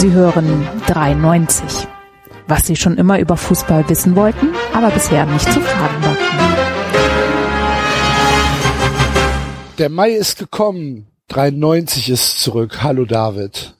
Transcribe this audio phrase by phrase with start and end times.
[0.00, 1.86] Sie hören 93.
[2.48, 6.16] Was Sie schon immer über Fußball wissen wollten, aber bisher nicht zu fragen war.
[9.76, 11.06] Der Mai ist gekommen.
[11.28, 12.82] 93 ist zurück.
[12.82, 13.74] Hallo David.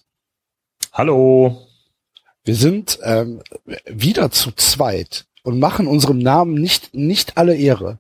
[0.93, 1.67] Hallo.
[2.45, 3.41] Wir sind ähm,
[3.87, 7.99] wieder zu zweit und machen unserem Namen nicht nicht alle Ehre.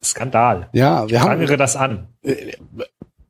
[0.00, 0.68] Skandal.
[0.72, 2.06] Ja, wir Ich haben das an.
[2.22, 2.52] äh,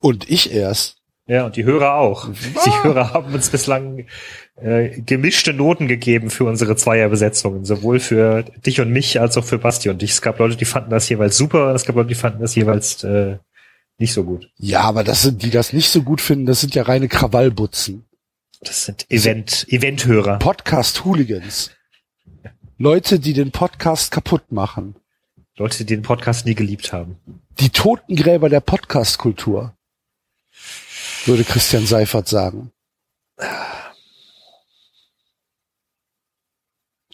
[0.00, 1.01] und ich erst.
[1.26, 2.28] Ja, und die Hörer auch.
[2.30, 4.06] Die Hörer haben uns bislang
[4.56, 9.58] äh, gemischte Noten gegeben für unsere Zweierbesetzungen, sowohl für dich und mich als auch für
[9.58, 10.10] Basti und dich.
[10.10, 13.04] Es gab Leute, die fanden das jeweils super, es gab Leute, die fanden das jeweils
[13.04, 13.38] äh,
[13.98, 14.50] nicht so gut.
[14.56, 16.46] Ja, aber das sind die das nicht so gut finden.
[16.46, 18.04] Das sind ja reine Krawallbutzen.
[18.60, 20.38] Das sind Event, Event-Hörer.
[20.38, 21.70] Podcast Hooligans.
[22.78, 24.96] Leute, die den Podcast kaputt machen.
[25.56, 27.16] Leute, die den Podcast nie geliebt haben.
[27.60, 29.76] Die Totengräber der Podcast-Kultur.
[31.26, 32.72] Würde Christian Seifert sagen.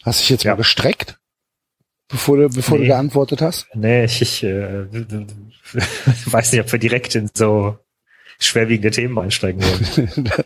[0.03, 0.51] Hast dich jetzt Ja.
[0.51, 1.17] mal gestreckt?
[2.07, 2.89] Bevor du, bevor du Nee.
[2.89, 3.67] geantwortet hast?
[3.75, 4.85] Nee, ich, ich äh,
[6.25, 7.77] weiß nicht, ob wir direkt in so
[8.39, 10.31] schwerwiegende Themen einsteigen wollen.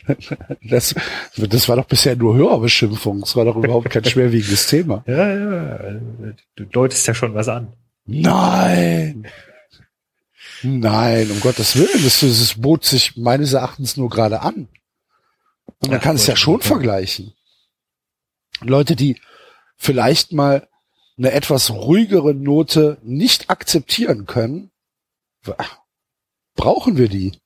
[0.63, 0.93] Das,
[1.37, 3.21] das war doch bisher nur Hörerbeschimpfung.
[3.21, 5.03] Das war doch überhaupt kein schwerwiegendes Thema.
[5.07, 5.79] Ja, ja,
[6.55, 7.71] du deutest ja schon was an.
[8.05, 9.27] Nein!
[10.63, 14.69] Nein, um Gottes Willen, das, das bot sich meines Erachtens nur gerade an.
[15.65, 17.33] Und man Ja, kann es ja schon vergleichen.
[18.61, 19.19] Leute, die
[19.75, 20.67] vielleicht mal
[21.17, 24.71] eine etwas ruhigere Note nicht akzeptieren können,
[26.55, 27.39] brauchen wir die.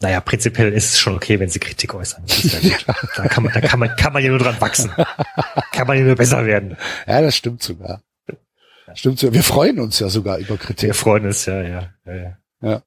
[0.00, 2.24] Naja, prinzipiell ist es schon okay, wenn sie Kritik äußern.
[2.26, 2.86] Ja gut.
[3.16, 4.90] Da kann man, da kann man, kann man ja nur dran wachsen.
[5.72, 6.76] Kann man ja nur besser werden.
[7.06, 8.02] Ja, das stimmt sogar.
[8.98, 9.34] Stimmt sogar.
[9.34, 10.88] Wir freuen uns ja sogar über Kritik.
[10.88, 12.82] Wir freuen uns, ja, ja, ja, ja.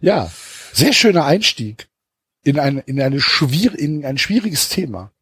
[0.00, 0.30] Ja,
[0.72, 1.88] sehr schöner Einstieg
[2.44, 5.12] in ein, in eine schwier in ein schwieriges Thema.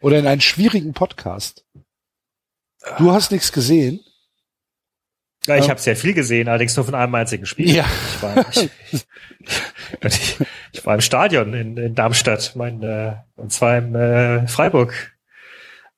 [0.00, 1.66] Oder in einen schwierigen Podcast.
[2.96, 4.00] Du hast nichts gesehen.
[5.46, 5.70] Ja, ich Ja.
[5.72, 7.68] habe sehr viel gesehen, allerdings nur von einem einzigen Spiel.
[7.70, 7.84] Ja.
[8.14, 8.70] Ich war, ich,
[10.02, 10.38] ich,
[10.72, 15.14] ich war im Stadion in, in Darmstadt, mein, äh, und zwar im äh, Freiburg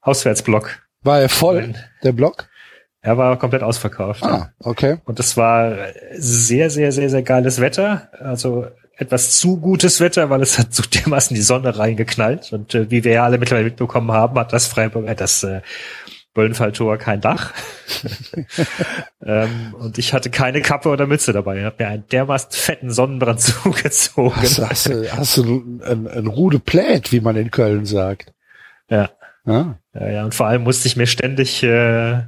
[0.00, 0.85] Auswärtsblock.
[1.06, 2.48] War er voll, Mein- der Block?
[3.00, 4.22] Er war komplett ausverkauft.
[4.24, 4.96] Ah, okay.
[5.04, 5.76] Und es war
[6.14, 8.10] sehr, sehr, sehr, sehr geiles Wetter.
[8.18, 8.66] Also
[8.98, 12.52] etwas zu gutes Wetter, weil es hat so dermaßen die Sonne reingeknallt.
[12.52, 15.60] Und äh, wie wir ja alle mittlerweile mitbekommen haben, hat das Freiburg, äh, das äh,
[16.34, 17.52] Böllenfalltor kein Dach.
[19.24, 21.58] ähm, und ich hatte keine Kappe oder Mütze dabei.
[21.58, 24.34] Ich habe mir einen dermaßen fetten Sonnenbrand zugezogen.
[24.42, 28.32] Hast, du- hast, du- hast du ein, ein Rude Plät, wie man in Köln sagt.
[28.88, 29.10] Ja.
[29.46, 29.78] Ja.
[29.94, 32.22] Ja, ja, und vor allem musste ich mir ständig, äh,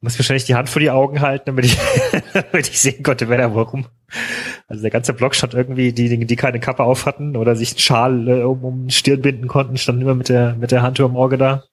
[0.00, 1.78] musste mir ständig die Hand vor die Augen halten, damit ich,
[2.32, 3.86] damit ich sehen konnte, wer da warum.
[4.68, 7.78] Also der ganze Block stand irgendwie, die, die keine Kappe auf hatten oder sich einen
[7.78, 10.98] Schal äh, um, um die Stirn binden konnten, standen immer mit der, mit der Hand
[10.98, 11.64] über dem Auge da.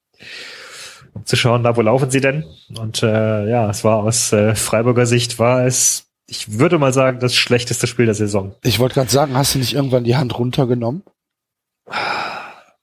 [1.14, 2.46] Um zu schauen, da wo laufen sie denn?
[2.78, 7.20] Und äh, ja, es war aus äh, Freiburger Sicht war es, ich würde mal sagen,
[7.20, 8.56] das schlechteste Spiel der Saison.
[8.64, 11.04] Ich wollte gerade sagen, hast du nicht irgendwann die Hand runtergenommen?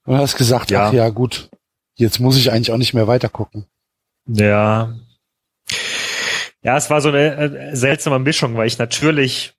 [0.05, 0.87] Und hast gesagt, Ja.
[0.87, 1.48] ach ja, gut,
[1.99, 3.65] jetzt muss ich eigentlich auch nicht mehr weitergucken.
[4.27, 4.95] Ja.
[6.61, 9.53] Ja, es war so eine äh, seltsame Mischung, weil ich natürlich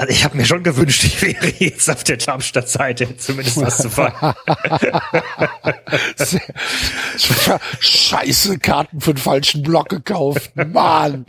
[0.00, 3.88] also ich habe mir schon gewünscht, ich wäre jetzt auf der Darmstadt-Seite, zumindest was zu.
[6.16, 10.52] Sehr- Scheiße, Karten für den falschen Block gekauft.
[10.54, 11.26] Mann,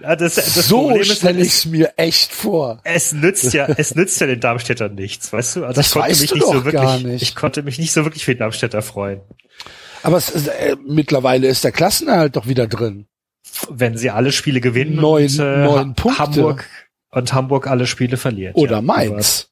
[0.00, 2.80] Ja, das, das so Problem ist, halt, stelle es, mir echt vor.
[2.84, 5.64] es nützt ja, es nützt ja den Darmstädtern nichts, weißt du?
[5.64, 7.22] Also Das ich konnte mich nicht so wirklich, nicht.
[7.22, 9.20] ich konnte mich nicht so wirklich für den Darmstädter freuen.
[10.04, 13.06] Aber es, äh, mittlerweile ist der Klassenerhalt doch wieder drin.
[13.70, 16.18] Wenn sie alle Spiele gewinnen Neun- und äh, neun Punkte.
[16.20, 16.68] Hamburg
[17.10, 18.54] und Hamburg alle Spiele verliert.
[18.54, 18.82] Oder ja.
[18.82, 19.48] Mainz.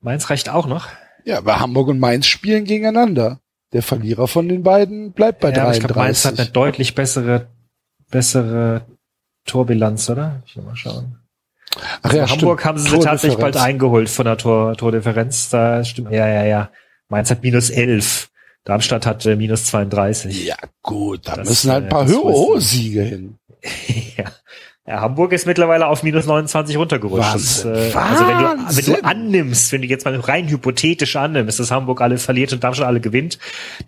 [0.00, 0.86] Aber Mainz reicht auch noch.
[1.24, 3.40] Ja, aber Hamburg und Mainz spielen gegeneinander.
[3.72, 6.40] Der Verlierer von den beiden bleibt bei ja, aber ich glaube, Mainz hat 33.
[6.40, 7.48] eine deutlich bessere,
[8.10, 8.86] bessere
[9.46, 10.42] Torbilanz, oder?
[10.46, 11.18] Ich will mal schauen.
[12.02, 12.68] Ach ja, Also Hamburg stimmt.
[12.68, 15.48] haben sie tatsächlich bald eingeholt von der Tor, Tordifferenz.
[15.50, 16.12] Da stimmt.
[16.12, 16.70] Ja, ja, ja.
[17.08, 18.30] Mainz hat minus 11.
[18.64, 20.46] Darmstadt hat äh, minus 32.
[20.46, 22.60] Ja, gut, da Das, müssen halt ein äh, paar das nicht.
[22.70, 23.38] Siege hin.
[24.16, 24.24] ja.
[24.86, 25.00] ja.
[25.00, 27.34] Hamburg ist mittlerweile auf minus 29 runtergerutscht.
[27.34, 27.92] Das, Wahnsinn.
[27.92, 28.94] äh, also wenn du, wenn Wahnsinn.
[28.94, 32.86] du annimmst, wenn du jetzt mal rein hypothetisch annimmst, dass Hamburg alle verliert und Darmstadt
[32.86, 33.38] alle gewinnt,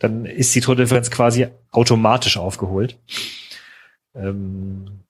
[0.00, 2.98] dann ist die Tordifferenz quasi automatisch aufgeholt.
[4.16, 5.03] Ähm,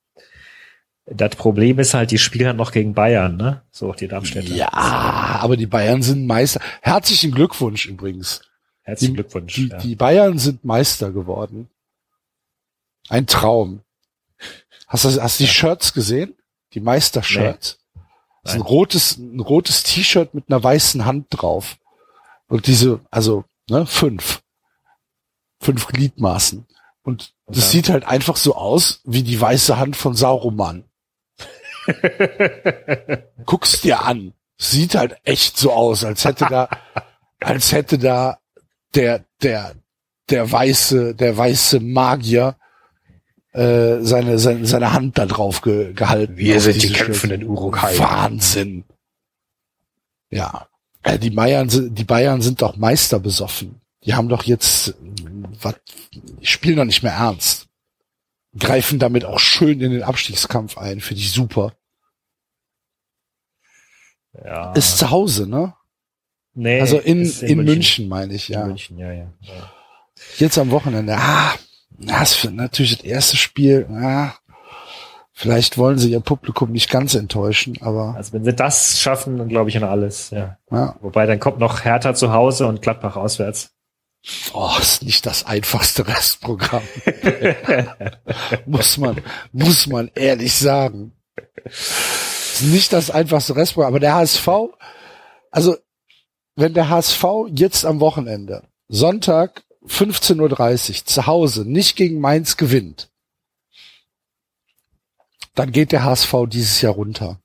[1.06, 3.62] das Problem ist halt, die spielen halt noch gegen Bayern, ne?
[3.70, 4.54] So, die Darmstädter.
[4.54, 6.60] Ja, aber die Bayern sind Meister.
[6.80, 8.42] Herzlichen Glückwunsch übrigens.
[8.82, 9.54] Herzlichen die, Glückwunsch.
[9.54, 9.78] Die, ja.
[9.78, 11.68] die Bayern sind Meister geworden.
[13.08, 13.82] Ein Traum.
[14.86, 16.34] Hast du hast du die Shirts gesehen?
[16.72, 17.78] Die Meistershirts.
[18.42, 21.76] Das ist ein rotes, ein rotes T-Shirt mit einer weißen Hand drauf.
[22.48, 24.42] Und diese, also, ne, fünf.
[25.60, 26.66] Fünf Gliedmaßen.
[27.02, 27.70] Und das dann?
[27.70, 30.84] sieht halt einfach so aus wie die weiße Hand von Sauroman.
[33.46, 34.32] Guck's dir an.
[34.56, 36.68] Sieht halt echt so aus, als hätte da,
[37.40, 38.38] als hätte da
[38.94, 39.74] der, der,
[40.30, 42.56] der weiße, der weiße Magier
[43.52, 46.36] äh, seine, seine, seine Hand da drauf ge, gehalten.
[46.36, 47.98] Wir sind die kämpfenden Urukai.
[47.98, 48.84] Wahnsinn.
[50.30, 50.66] Ja.
[51.02, 53.80] Äh, die Bayern sind, die Bayern sind doch Meister besoffen.
[54.04, 54.94] Die haben doch jetzt, äh,
[55.60, 55.76] was,
[56.12, 57.68] die spielen doch nicht mehr ernst.
[58.58, 61.00] Greifen damit auch schön in den Abstiegskampf ein.
[61.00, 61.72] Finde ich super.
[64.44, 64.72] Ja.
[64.72, 65.74] Ist zu Hause, ne?
[66.54, 68.08] nee, Also in, ist in, München.
[68.08, 68.66] meine ich, In ja.
[68.66, 69.32] München, ja, ja.
[69.40, 69.72] ja.
[70.38, 71.16] Jetzt am Wochenende.
[71.16, 71.54] Ah,
[71.98, 73.86] das ist natürlich das erste Spiel.
[73.90, 74.34] Ah,
[75.32, 79.48] vielleicht wollen sie ihr Publikum nicht ganz enttäuschen, aber Also wenn sie das schaffen, dann
[79.48, 80.58] glaube ich an alles, ja.
[80.70, 80.96] ja.
[81.00, 83.73] Wobei dann kommt noch Hertha zu Hause und Gladbach auswärts.
[84.54, 86.82] Oh, ist nicht das einfachste Restprogramm.
[88.66, 89.22] muss man,
[89.52, 91.12] muss man ehrlich sagen.
[91.64, 94.48] Ist nicht das einfachste Restprogramm, aber der HSV,
[95.50, 95.76] also,
[96.56, 97.24] wenn der HSV
[97.54, 100.40] jetzt am Wochenende, Sonntag 15.30
[101.00, 103.10] Uhr zu Hause nicht gegen Mainz gewinnt,
[105.54, 107.40] dann geht der HSV dieses Jahr runter.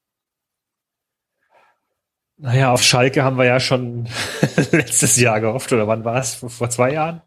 [2.42, 4.08] Naja, auf Schalke haben wir ja schon
[4.72, 6.36] letztes Jahr gehofft, oder wann war es?
[6.36, 7.22] Vor, zwei Jahren?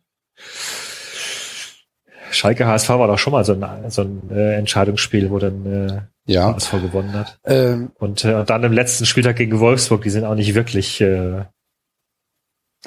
[2.30, 6.02] Schalke HSV war doch schon mal so ein, so ein äh, Entscheidungsspiel, wo dann äh,
[6.32, 6.54] Ja.
[6.54, 7.38] HSV gewonnen hat.
[7.44, 11.02] Ähm, Und, äh, und dann im letzten Spieltag gegen Wolfsburg, die sind auch nicht wirklich,
[11.02, 11.44] äh,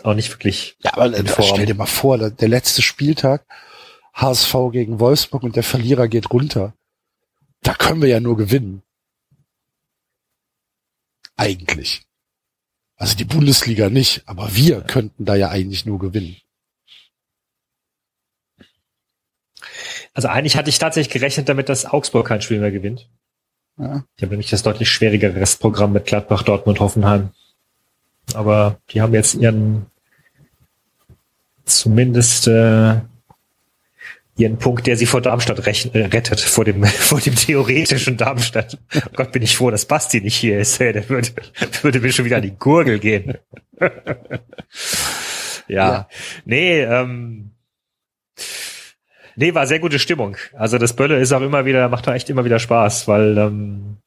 [0.01, 0.77] auch nicht wirklich.
[0.83, 3.45] ja, aber äh, stell dir mal vor, der, der letzte Spieltag,
[4.16, 6.74] HSV gegen Wolfsburg und der Verlierer geht runter.
[7.62, 8.81] Da können wir ja nur gewinnen.
[11.38, 12.05] Eigentlich.
[12.97, 16.38] Also die Bundesliga nicht, aber wir könnten da ja eigentlich nur gewinnen.
[20.13, 23.09] Also eigentlich hatte ich tatsächlich gerechnet damit, dass Augsburg kein Spiel mehr gewinnt.
[23.77, 24.06] Ja.
[24.18, 27.31] Die haben nämlich das deutlich schwierigere Restprogramm mit Gladbach, Dortmund, Hoffenheim.
[28.33, 29.88] Aber die haben jetzt ihren
[31.65, 33.01] zumindest äh,
[34.38, 38.78] ihren Punkt, der sie vor Darmstadt äh, rettet, vor dem vor dem theoretischen Darmstadt.
[38.96, 40.80] Oh Gott, bin ich froh, dass Basti nicht hier ist.
[40.80, 41.30] Hey, der würde,
[41.82, 43.38] würde mir schon wieder an die Gurgel gehen.
[43.80, 43.92] ja.
[45.68, 46.10] Ja.
[46.46, 47.52] Nee, ähm,
[49.38, 50.38] Nee, war sehr gute Stimmung.
[50.54, 53.98] Also das Bölle ist auch immer wieder, macht auch echt immer wieder Spaß, weil, ähm,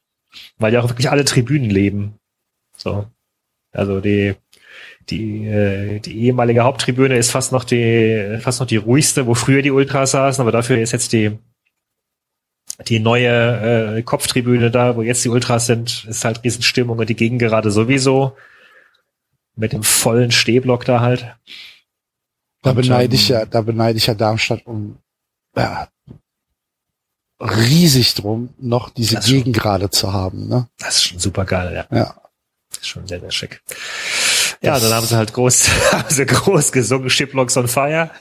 [0.57, 2.15] weil ja auch wirklich alle Tribünen leben.
[2.75, 3.05] So.
[3.71, 4.35] Also die,
[5.09, 9.61] die, äh, die ehemalige Haupttribüne ist fast noch die, fast noch die ruhigste, wo früher
[9.61, 11.37] die Ultras saßen, aber dafür ist jetzt die,
[12.87, 17.15] die neue äh, Kopftribüne da, wo jetzt die Ultras sind, ist halt Riesenstimmung und die
[17.15, 18.35] Gegengerade sowieso.
[19.55, 21.35] Mit dem vollen Stehblock da halt.
[22.61, 24.97] Da beneide ich ähm, ja, da beneide ich ja Darmstadt um
[25.55, 25.89] ja,
[27.41, 29.31] riesig drum, noch diese schon.
[29.31, 30.47] Gegengrade zu haben.
[30.47, 30.67] Ne?
[30.77, 31.97] Das ist schon super geil, ja.
[31.97, 32.15] Ja.
[32.69, 33.61] Das ist schon sehr, sehr schick.
[34.61, 38.11] Ja, Das- dann haben sie halt groß, haben sie groß gesungen, Shiplocks on Fire.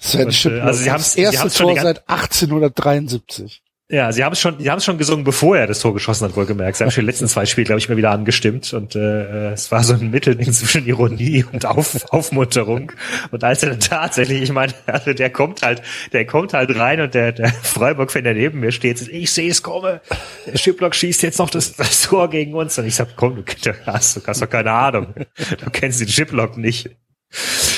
[0.00, 3.62] Sven äh, Schiplock, also sie das haben's- sie erste haben's Tor seit 1873.
[3.88, 6.26] Ja, sie haben es schon, sie haben es schon gesungen, bevor er das Tor geschossen
[6.26, 6.76] hat, wohlgemerkt.
[6.76, 9.70] Sie haben schon die letzten zwei Spiele, glaube ich, mal wieder angestimmt und äh, es
[9.70, 12.90] war so ein Mittelding zwischen Ironie und Auf, Aufmunterung.
[13.30, 17.00] Und als er dann tatsächlich, ich meine, also der kommt halt, der kommt halt rein
[17.00, 20.00] und der, der Freiburg-Fan, der neben mir steht, sagt, ich sehe es komme,
[20.46, 22.76] der Schiplock schießt jetzt noch das, das Tor gegen uns.
[22.78, 25.14] Und ich sag, komm, du, hast, du hast doch keine Ahnung.
[25.60, 26.90] Du kennst den Schiplock nicht.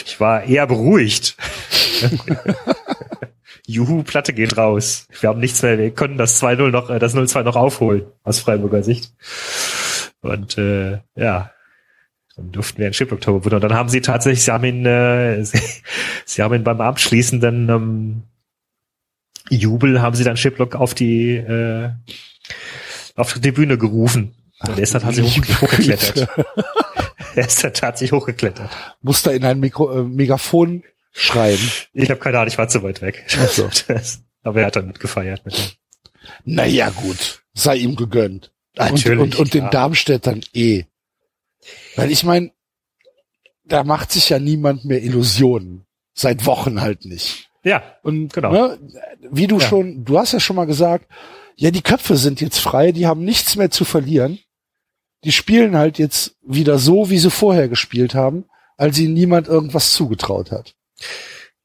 [0.06, 1.36] Ich war eher beruhigt.
[3.68, 5.06] Juhu, Platte geht raus.
[5.20, 8.40] Wir haben nichts mehr, wir können das 2-0 noch, äh, das 0-2 noch aufholen, aus
[8.40, 9.12] Freiburger Sicht.
[10.22, 11.52] Und äh, ja,
[12.34, 13.62] dann durften wir ein Chiplock-Tor bewundern.
[13.62, 15.60] Und dann haben sie tatsächlich, sie haben ihn, äh, sie,
[16.24, 18.22] sie haben ihn beim abschließenden ähm,
[19.50, 21.90] Jubel, haben sie dann Chiplock auf die äh,
[23.16, 24.34] auf die Bühne gerufen.
[24.60, 26.28] Und er ist dann tatsächlich hoch, hochgeklettert.
[27.34, 28.70] Er ist dann tatsächlich hochgeklettert.
[29.00, 31.70] Muss da in ein Mikro, äh, Megafon schreiben.
[31.92, 33.24] Ich habe keine Ahnung, ich war zu weit weg.
[33.38, 33.68] Ach so.
[33.88, 35.64] Das, aber er hat dann mitgefeiert mit dem.
[36.44, 37.42] Naja, gut.
[37.54, 38.52] Sei ihm gegönnt.
[38.76, 39.70] Natürlich, Und, und, und den.
[39.70, 40.84] Darmstädtern eh.
[41.96, 42.52] Weil ich meine,
[43.64, 45.84] da macht sich ja niemand mehr Illusionen.
[46.14, 47.50] Seit Wochen halt nicht.
[47.64, 48.52] Ja, Und Genau.
[48.52, 48.78] ne,
[49.30, 49.66] wie du Ja.
[49.68, 51.06] schon, du hast ja schon mal gesagt,
[51.56, 54.38] ja, die Köpfe sind jetzt frei, die haben nichts mehr zu verlieren.
[55.24, 58.44] Die spielen halt jetzt wieder so, wie sie vorher gespielt haben,
[58.76, 60.76] als ihnen niemand irgendwas zugetraut hat.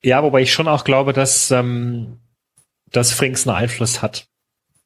[0.01, 2.19] Ja, wobei ich schon auch glaube, dass, ähm,
[2.91, 4.27] dass Frings einen Einfluss hat.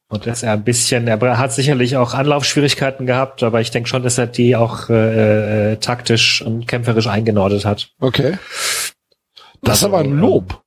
[0.09, 4.03] Und dass er ein bisschen, er hat sicherlich auch Anlaufschwierigkeiten gehabt, aber ich denke schon,
[4.03, 7.91] dass er die auch äh, äh, taktisch und kämpferisch eingenordet hat.
[7.99, 8.37] Okay.
[9.61, 10.63] Das ist Also, aber ein Lob,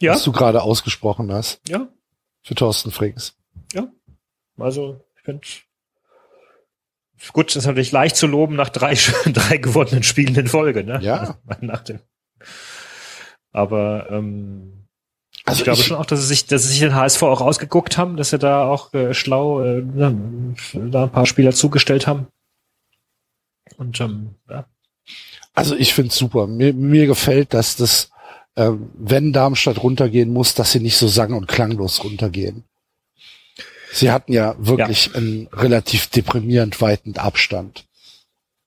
[0.00, 1.88] Ja, was du gerade ausgesprochen hast ja,
[2.42, 3.36] für Thorsten Frings.
[4.58, 5.40] also ich finde
[7.32, 8.94] gut, das ist natürlich leicht zu loben nach drei
[9.26, 11.00] drei gewonnenen Spielen in Folge, ne?
[11.02, 11.36] Ja.
[11.60, 11.98] nach dem.
[13.52, 14.86] Aber ähm,
[15.44, 17.40] Also ich glaube ich- schon auch, dass sie sich, dass sie sich den HSV auch
[17.40, 20.08] ausgeguckt haben, dass sie da auch äh, schlau äh, da
[21.04, 22.26] ein paar Spieler zugestellt haben.
[23.76, 24.66] Und ähm, ja.
[25.54, 26.46] Also ich find's super.
[26.46, 28.10] Mir, mir gefällt, dass das,
[28.56, 32.64] ähm, wenn Darmstadt runtergehen muss, dass sie nicht so sang- und klanglos runtergehen.
[33.92, 37.84] Sie hatten ja wirklich einen relativ deprimierend weiten Abstand.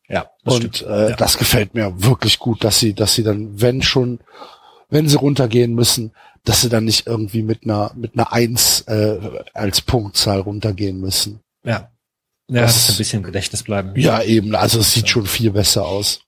[0.08, 0.92] Ja, das und stimmt.
[0.92, 1.16] äh, ja.
[1.16, 4.20] das gefällt mir wirklich gut, dass sie, dass sie dann, wenn schon,
[4.90, 6.12] wenn sie runtergehen müssen,
[6.44, 9.20] dass sie dann nicht irgendwie mit einer mit einer Eins äh,
[9.54, 11.40] als Punktzahl runtergehen müssen.
[11.64, 11.90] ja.
[12.48, 13.94] Ja, das- das ist ein bisschen im Gedächtnis bleiben.
[14.00, 14.54] Ja, eben.
[14.54, 16.20] Also es sieht schon viel besser aus.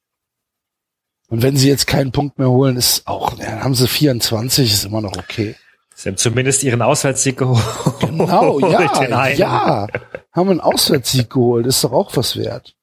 [1.29, 4.73] Und wenn sie jetzt keinen Punkt mehr holen, ist auch, ja, dann haben sie 24,
[4.73, 5.55] ist immer noch okay.
[5.93, 7.61] Sie haben zumindest ihren Auswärtssieg geholt.
[7.99, 9.87] Genau, ja, ja.
[10.31, 12.73] Haben einen Auswärtssieg geholt, ist doch auch was wert.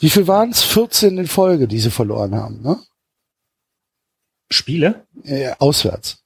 [0.00, 0.62] Wie viel waren es?
[0.62, 2.78] 14 in Folge, die sie verloren haben, ne?
[4.50, 5.06] Spiele?
[5.24, 6.24] Äh, auswärts.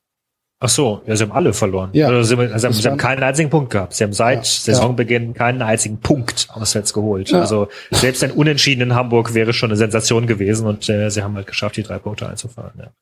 [0.64, 1.90] Ach so, ja, sie haben alle verloren.
[1.92, 2.06] Ja.
[2.06, 3.94] Also sie, haben- also sie haben keinen einzigen Punkt gehabt.
[3.94, 7.30] Sie haben seit Ja, Saisonbeginn keinen einzigen Punkt auswärts geholt.
[7.30, 7.40] Ja.
[7.40, 11.34] Also selbst ein Unentschieden in Hamburg wäre schon eine Sensation gewesen und äh, sie haben
[11.34, 12.78] halt geschafft, die drei Punkte einzufahren.
[12.78, 12.92] Ja.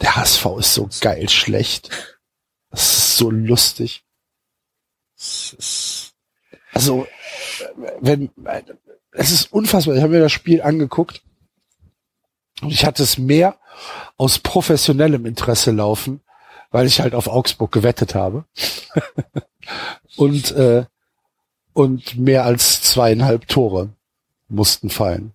[0.00, 1.90] Der HSV ist so geil schlecht.
[2.70, 4.02] Das ist so lustig.
[5.18, 6.14] Ist-
[6.72, 8.62] Also, äh, wenn, äh,
[9.12, 9.94] es ist unfassbar.
[9.96, 11.22] Ich habe mir das Spiel angeguckt
[12.66, 13.56] ich hatte es mehr
[14.16, 16.20] aus professionellem Interesse laufen,
[16.70, 18.44] weil ich halt auf Augsburg gewettet habe.
[20.16, 20.84] und, äh,
[21.72, 23.90] und mehr als zweieinhalb Tore
[24.48, 25.32] mussten fallen.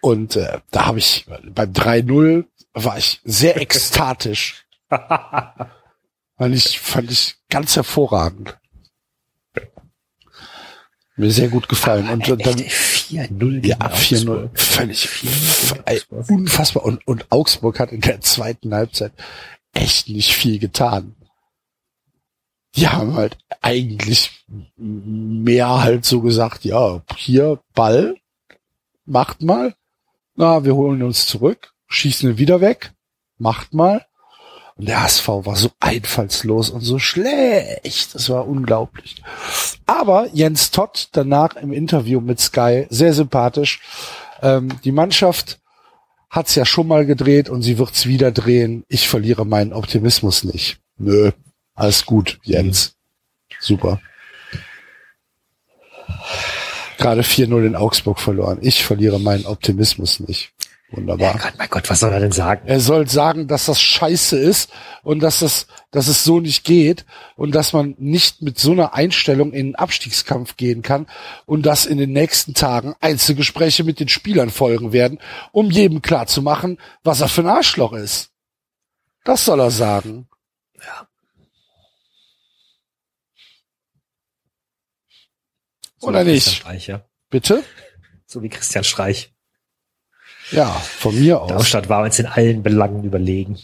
[0.00, 2.44] Und äh, da habe ich beim 3-0
[2.74, 4.66] war ich sehr ekstatisch.
[6.38, 8.58] Fand ich, fand ich ganz hervorragend.
[11.22, 12.08] Mir sehr gut gefallen.
[12.08, 14.50] Und Echt, dann, 4-0 gegen ja, Augsburg.
[14.56, 14.58] 4-0.
[14.58, 15.08] Völlig
[16.28, 16.84] unfassbar.
[16.84, 19.12] Und, und Augsburg hat in der zweiten Halbzeit
[19.72, 21.14] echt nicht viel getan.
[22.74, 24.44] Die haben halt eigentlich
[24.76, 28.16] mehr halt so gesagt, ja, hier Ball,
[29.04, 29.76] macht mal.
[30.34, 32.94] Na, wir holen uns zurück, schießen ihn wieder weg,
[33.38, 34.04] macht mal.
[34.76, 38.14] Und der HSV war so einfallslos und so schlecht.
[38.14, 39.22] Das war unglaublich.
[39.86, 43.80] Aber Jens Todd danach im Interview mit Sky sehr sympathisch.
[44.40, 45.60] Ähm, die Mannschaft
[46.30, 48.84] hat's ja schon mal gedreht und sie wird's wieder drehen.
[48.88, 50.78] Ich verliere meinen Optimismus nicht.
[50.96, 51.30] Nö,
[51.74, 52.94] alles gut, Jens.
[53.60, 54.00] Super.
[56.96, 58.58] Gerade 4-0 in Augsburg verloren.
[58.62, 60.52] Ich verliere meinen Optimismus nicht.
[60.92, 61.32] Wunderbar.
[61.32, 62.66] Mein Gott, mein Gott, was soll er denn sagen?
[62.66, 64.70] Er soll sagen, dass das scheiße ist
[65.02, 68.92] und dass das, dass es so nicht geht und dass man nicht mit so einer
[68.92, 71.06] Einstellung in den Abstiegskampf gehen kann
[71.46, 75.18] und dass in den nächsten Tagen Einzelgespräche mit den Spielern folgen werden,
[75.50, 78.30] um jedem klar zu machen, was er für ein Arschloch ist.
[79.24, 80.28] Das soll er sagen.
[86.02, 86.64] So Oder nicht?
[86.88, 87.04] Ja.
[87.30, 87.62] Bitte?
[88.26, 89.31] So wie Christian Streich.
[90.52, 91.48] Ja, von mir aus.
[91.48, 93.58] Darmstadt war uns in allen Belangen überlegen.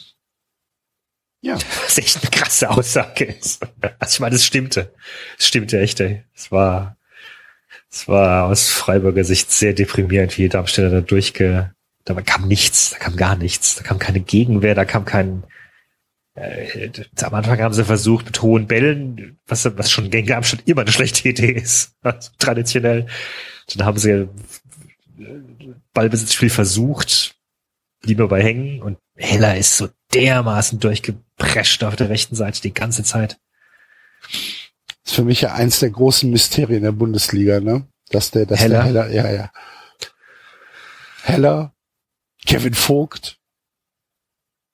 [1.41, 1.57] Ja.
[1.85, 3.65] Was echt eine krasse Aussage ist.
[3.99, 4.93] Also ich meine, es stimmte.
[5.39, 6.25] Es stimmte echt, ey.
[6.35, 6.97] Es war,
[7.91, 11.73] es war aus Freiburger Sicht sehr deprimierend, wie Darmstädter da durchge,
[12.05, 15.45] da kam nichts, da kam gar nichts, da kam keine Gegenwehr, da kam kein,
[16.35, 16.91] äh,
[17.23, 20.93] am Anfang haben sie versucht mit hohen Bällen, was, was schon gegen Darmstadt immer eine
[20.93, 23.07] schlechte Idee ist, also traditionell.
[23.75, 24.29] Dann haben sie
[25.93, 27.35] Ballbesitzspiel versucht,
[28.03, 33.03] lieber bei Hängen und Heller ist so dermaßen durchgeprescht auf der rechten Seite die ganze
[33.03, 33.39] Zeit.
[35.05, 37.87] ist für mich ja eins der großen Mysterien der Bundesliga, ne?
[38.11, 38.77] Dass der, dass Heller?
[38.85, 39.53] der Heller, ja, ja.
[41.23, 41.75] Heller,
[42.47, 43.39] Kevin Vogt,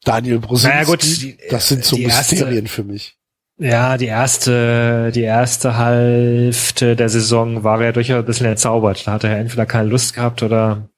[0.05, 3.17] Daniel Brosinski, Naja, gut, die- das sind so die erste- Mysterien für mich.
[3.57, 9.07] Ja, die erste, die erste Hälfte der Saison war er durchaus ein bisschen entzaubert.
[9.07, 10.89] Da hat er entweder keine Lust gehabt oder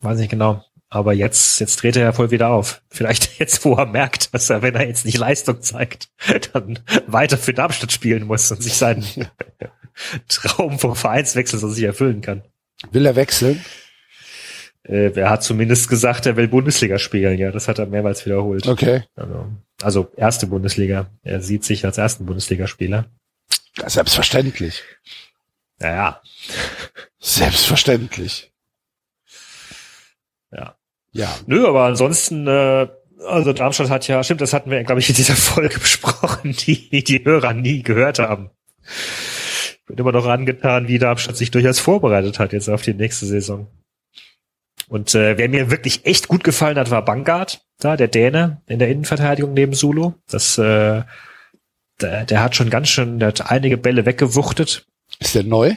[0.00, 0.64] weiß nicht genau.
[0.90, 2.80] Aber jetzt, jetzt dreht er ja voll wieder auf.
[2.88, 6.08] Vielleicht jetzt, wo er merkt, dass er, wenn er jetzt nicht Leistung zeigt,
[6.52, 9.04] dann weiter für Darmstadt spielen muss und sich seinen
[10.28, 12.42] Traum vom Vereinswechsel so sich erfüllen kann.
[12.90, 13.62] Will er wechseln?
[14.88, 17.38] Äh, er hat zumindest gesagt, er will Bundesliga spielen.
[17.38, 18.66] Ja, das hat er mehrmals wiederholt.
[18.66, 19.02] Okay.
[19.16, 19.46] Also,
[19.82, 21.10] also erste Bundesliga.
[21.22, 23.06] Er sieht sich als ersten Bundesligaspieler.
[23.76, 24.82] Ja, selbstverständlich.
[25.78, 26.20] Naja.
[27.18, 28.52] Selbstverständlich.
[30.50, 30.74] Ja.
[31.12, 31.34] Ja.
[31.46, 32.88] Nö, aber ansonsten, äh,
[33.26, 37.04] also Darmstadt hat ja, stimmt, das hatten wir, glaube ich, in dieser Folge besprochen, die
[37.04, 38.50] die Hörer nie gehört haben.
[38.82, 43.26] Ich bin immer noch angetan, wie Darmstadt sich durchaus vorbereitet hat jetzt auf die nächste
[43.26, 43.68] Saison.
[44.88, 48.78] Und äh, wer mir wirklich echt gut gefallen hat, war Bangard, da der Däne in
[48.78, 50.14] der Innenverteidigung neben Sulu.
[50.30, 51.02] Das, äh,
[52.00, 54.86] der, der hat schon ganz schön, der hat einige Bälle weggewuchtet.
[55.18, 55.74] Ist der neu?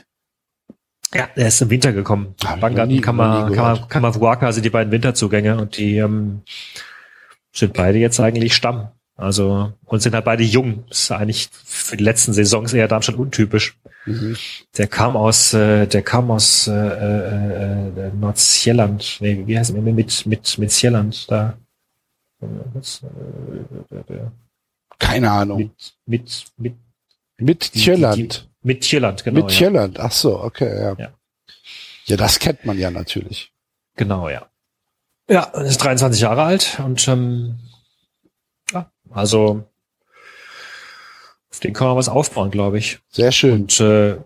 [1.13, 2.35] Ja, er ist im Winter gekommen.
[2.61, 6.43] Bangard und Kama, Kamavuaka sind die beiden Winterzugänge und die ähm,
[7.51, 8.91] sind beide jetzt eigentlich Stamm.
[9.17, 10.85] Also und sind halt beide jung.
[10.87, 13.77] Das ist eigentlich für die letzten Saisons eher Darmstadt untypisch.
[14.05, 14.35] Mhm.
[14.77, 19.17] Der kam aus, äh, der kam aus äh, äh, äh, Nordsjelland.
[19.19, 21.57] Nee, wie heißt es mit mit mit Sjelland da?
[22.39, 24.19] Was, äh,
[24.97, 25.59] Keine Ahnung.
[25.59, 26.75] mit mit mit
[27.37, 28.49] Mit die- Tierland.
[28.63, 29.41] mit Tierland, genau.
[29.43, 29.57] Mit ja.
[29.57, 29.99] Tierland.
[29.99, 30.95] Ach so, okay, ja.
[30.97, 31.13] Ja.
[32.05, 33.51] Ja, das kennt man ja natürlich.
[33.95, 34.47] Genau, ja.
[35.29, 37.59] Ja, er ist 23 Jahre alt und ähm,
[38.71, 39.63] ja, also
[41.51, 42.99] auf den kann man was aufbauen, glaube ich.
[43.09, 43.63] Sehr schön.
[43.63, 44.17] Und äh,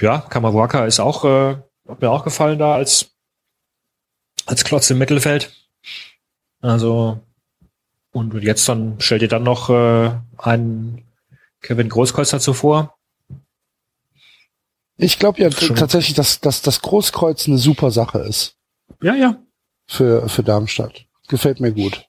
[0.00, 1.56] ja, Kamawaka ist auch, äh,
[1.88, 3.10] hat mir auch gefallen da als
[4.46, 5.52] als Klotz im Mittelfeld.
[6.60, 7.20] Also
[8.12, 11.04] und jetzt dann stellt ihr dann noch äh, einen
[11.60, 12.96] Kevin Großkreuz dazu vor.
[14.96, 15.76] Ich glaube ja Schon.
[15.76, 18.56] tatsächlich, dass, dass das Großkreuz eine super Sache ist
[19.02, 19.36] Ja, ja.
[19.86, 21.04] für, für Darmstadt.
[21.28, 22.08] Gefällt mir gut.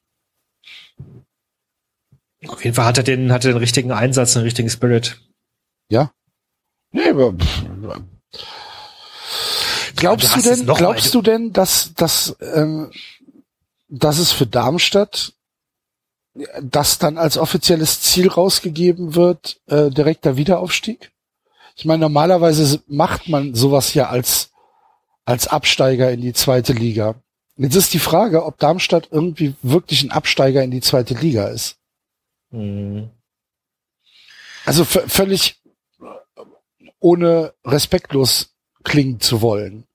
[2.47, 5.21] Auf jeden Fall hat er den, hat er den richtigen Einsatz, den richtigen Spirit.
[6.91, 7.33] Nee, aber,
[9.95, 12.91] glaubst du du denn, glaubst du denn, dass, dass, ähm,
[13.89, 15.33] dass es für Darmstadt
[16.61, 21.11] das dann als offizielles Ziel rausgegeben wird, äh, direkter Wiederaufstieg?
[21.75, 24.51] Ich meine, normalerweise macht man sowas ja als,
[25.25, 27.15] als Absteiger in die zweite Liga.
[27.57, 31.77] Jetzt ist die Frage, ob Darmstadt irgendwie wirklich ein Absteiger in die zweite Liga ist.
[32.51, 33.09] Mhm.
[34.65, 35.61] Also völlig
[36.99, 39.85] ohne respektlos klingen zu wollen.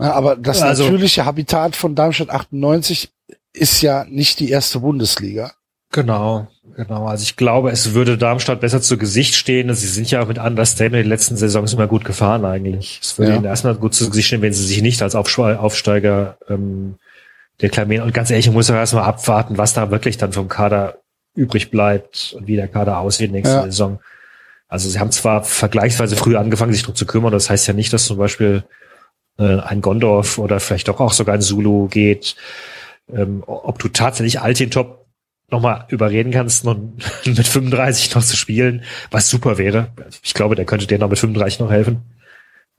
[0.00, 3.12] Ja, aber das Also- natürliche Habitat von Darmstadt 98
[3.52, 5.52] ist ja nicht die erste Bundesliga.
[5.92, 7.06] Genau, genau.
[7.06, 9.72] Also ich glaube, es würde Darmstadt besser zu Gesicht stehen.
[9.74, 12.98] Sie sind ja auch mit Understatement die letzten Saisons immer gut gefahren eigentlich.
[13.00, 13.36] Es würde Ja.
[13.36, 16.96] ihnen erstmal gut zu Gesicht stehen, wenn sie sich nicht als Aufsteiger ähm,
[17.62, 18.04] deklamieren.
[18.04, 20.98] Und ganz ehrlich, ich muss auch erstmal abwarten, was da wirklich dann vom Kader
[21.34, 23.62] übrig bleibt und wie der Kader aussieht nächste Ja.
[23.64, 24.00] Saison.
[24.68, 27.32] Also sie haben zwar vergleichsweise früh angefangen, sich darum zu kümmern.
[27.32, 28.64] Das heißt ja nicht, dass zum Beispiel
[29.38, 32.36] äh, ein Gondorf oder vielleicht doch auch sogar ein Zulu geht.
[33.12, 35.04] Ähm, ob du tatsächlich Altintop
[35.50, 36.76] nochmal überreden kannst, noch
[37.24, 39.88] mit 35 noch zu spielen, was super wäre.
[40.22, 42.02] Ich glaube, der könnte dir noch mit 35 noch helfen.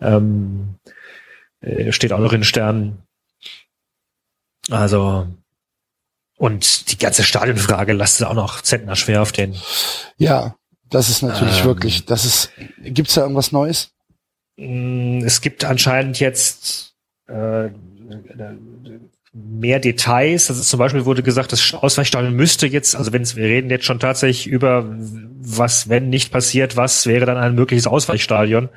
[0.01, 0.75] Ähm,
[1.61, 2.97] äh, steht auch noch in den Sternen.
[4.71, 5.28] Also,
[6.38, 9.56] und die ganze Stadionfrage lastet auch noch Zentner schwer auf den.
[10.17, 10.56] Ja,
[10.89, 11.65] das ist natürlich Ähm.
[11.65, 12.51] wirklich, das ist,
[12.82, 13.91] gibt's da irgendwas Neues?
[14.58, 16.93] Mm, Es gibt anscheinend jetzt
[17.28, 17.69] äh,
[19.34, 20.49] mehr Details.
[20.49, 23.86] Also zum Beispiel wurde gesagt, das Ausweichstadion müsste jetzt, also wenn es, wir reden jetzt
[23.86, 28.69] schon tatsächlich über was, wenn nicht passiert, was wäre dann ein mögliches Ausweichstadion.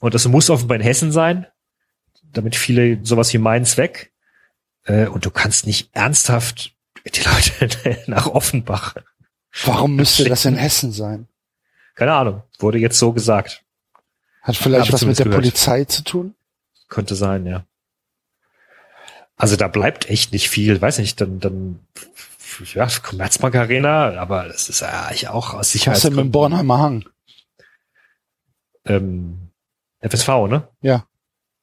[0.00, 1.46] Und das muss offenbar in Hessen sein,
[2.32, 4.12] damit viele sowas wie Mainz weg.
[4.84, 8.94] Äh, Und du kannst nicht ernsthaft die Leute nach Offenbach.
[9.64, 11.28] Warum müsste das in Hessen sein?
[11.94, 13.64] Keine Ahnung, wurde jetzt so gesagt.
[14.42, 15.42] Hat vielleicht Hab was mit der gehört.
[15.42, 16.34] Polizei zu tun?
[16.88, 17.64] Könnte sein, ja.
[19.36, 21.80] Also da bleibt echt nicht viel, weiß nicht, dann, dann,
[22.74, 26.30] ja, Commerzbank Arena, aber das ist ja eigentlich auch aus Was denn mit dem.
[26.30, 27.08] Bornheimer Hang?
[28.84, 29.50] Ähm,
[30.00, 30.68] FSV, ne?
[30.82, 31.06] Ja.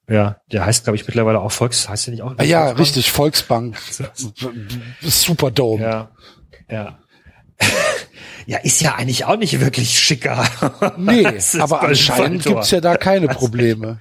[0.10, 2.34] Ja, der heißt, glaube ich, mittlerweile auch Volks, heißt der nicht auch?
[2.38, 2.80] Ah, ja, Volksbank?
[2.80, 3.78] richtig, Volksbank.
[5.02, 5.84] Superdome.
[5.84, 6.12] Ja,
[6.70, 7.00] ja.
[8.46, 10.46] ja, ist ja eigentlich auch nicht wirklich schicker.
[10.98, 11.28] Nee,
[11.60, 14.00] aber anscheinend gibt's ja da keine Probleme.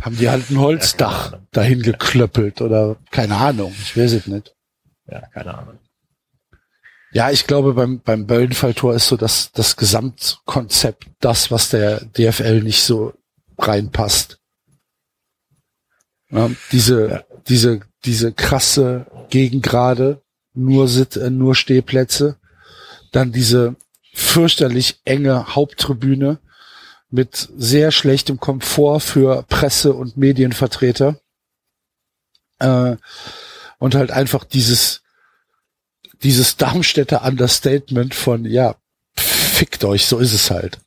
[0.00, 4.54] Haben die halt ein Holzdach dahin geklöppelt oder keine Ahnung, ich weiß es nicht.
[5.10, 5.78] Ja, keine Ahnung.
[7.12, 12.62] Ja, ich glaube, beim, beim Böllenfalltor ist so das, das Gesamtkonzept das, was der DFL
[12.62, 13.14] nicht so
[13.58, 14.38] reinpasst.
[16.30, 17.24] Ja, diese, Ja.
[17.48, 20.22] diese, diese krasse Gegengrade,
[20.54, 22.36] nur Sit äh, nur Stehplätze,
[23.12, 23.76] dann diese
[24.14, 26.38] fürchterlich enge Haupttribüne
[27.10, 31.20] mit sehr schlechtem Komfort für Presse und Medienvertreter.
[32.58, 32.96] Äh,
[33.78, 35.02] und halt einfach dieses,
[36.22, 38.76] dieses Darmstädter Understatement von, ja,
[39.14, 40.80] fickt euch, so ist es halt.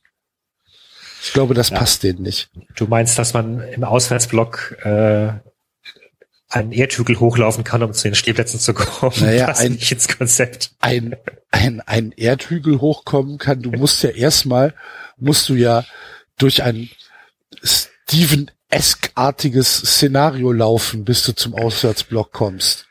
[1.22, 1.78] Ich glaube, das ja.
[1.78, 2.50] passt denen nicht.
[2.76, 5.32] Du meinst, dass man im Auswärtsblock äh,
[6.48, 9.14] einen Erdhügel hochlaufen kann, um zu den Stehplätzen zu kommen.
[9.20, 10.72] Naja, das ein, nicht ins Konzept.
[10.80, 11.16] Ein,
[11.50, 13.62] ein, ein Erdhügel hochkommen kann.
[13.62, 14.74] Du musst ja erstmal,
[15.16, 15.84] musst du ja
[16.38, 16.90] durch ein
[17.62, 22.86] Steven Esk-artiges Szenario laufen, bis du zum Auswärtsblock kommst.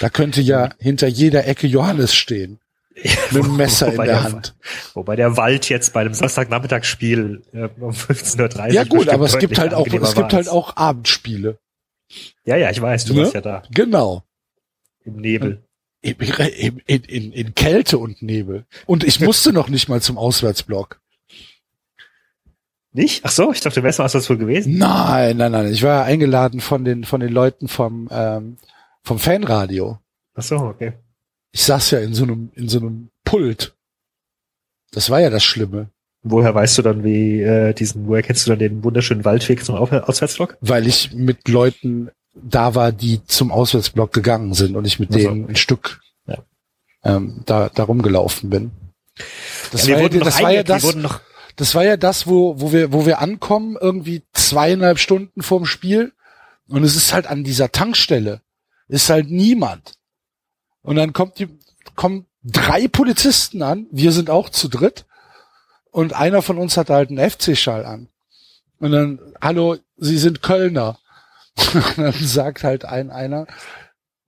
[0.00, 2.58] Da könnte ja hinter jeder Ecke Johannes stehen.
[2.94, 4.54] Mit einem Messer in der, der, Hand.
[4.94, 8.72] Wobei der Wald jetzt bei einem Samstagnachmittagsspiel äh, um 15.30 Uhr.
[8.72, 11.58] Ja gut, aber es gibt halt auch, es gibt halt auch Abendspiele.
[12.44, 13.22] Ja, ja, ich weiß, du ne?
[13.22, 13.62] warst ja da.
[13.70, 14.24] Genau.
[15.04, 15.64] Im Nebel.
[16.02, 16.16] In,
[16.86, 18.66] in, in, in Kälte und Nebel.
[18.86, 21.00] Und ich musste noch nicht mal zum Auswärtsblock.
[22.94, 23.24] Nicht?
[23.24, 24.76] Ach so, ich dachte, du wärst mal wohl gewesen.
[24.76, 25.72] Nein, nein, nein.
[25.72, 28.58] Ich war eingeladen von den von den Leuten vom ähm,
[29.02, 29.98] vom Fanradio.
[30.34, 30.92] Ach so, okay.
[31.52, 33.74] Ich saß ja in so einem in so einem Pult.
[34.90, 35.90] Das war ja das Schlimme.
[36.22, 39.74] Woher weißt du dann, wie äh, diesen, woher kennst du dann den wunderschönen Waldweg zum
[39.74, 40.56] Auswärtsblock?
[40.60, 45.28] Weil ich mit Leuten da war, die zum Auswärtsblock gegangen sind und ich mit also,
[45.28, 46.38] denen ein Stück ja.
[47.04, 48.70] ähm, da, da rumgelaufen bin.
[49.72, 50.96] Das ja, war, ja, das, war ja das,
[51.56, 56.12] das war ja das, wo, wo wir, wo wir ankommen, irgendwie zweieinhalb Stunden vorm Spiel.
[56.68, 58.40] Und es ist halt an dieser Tankstelle,
[58.88, 59.94] ist halt niemand.
[60.82, 61.48] Und dann kommt die,
[61.94, 65.06] kommen drei Polizisten an, wir sind auch zu dritt
[65.90, 68.08] und einer von uns hatte halt einen FC-Schall an.
[68.78, 70.98] Und dann, hallo, Sie sind Kölner.
[71.74, 73.46] Und dann sagt halt ein einer,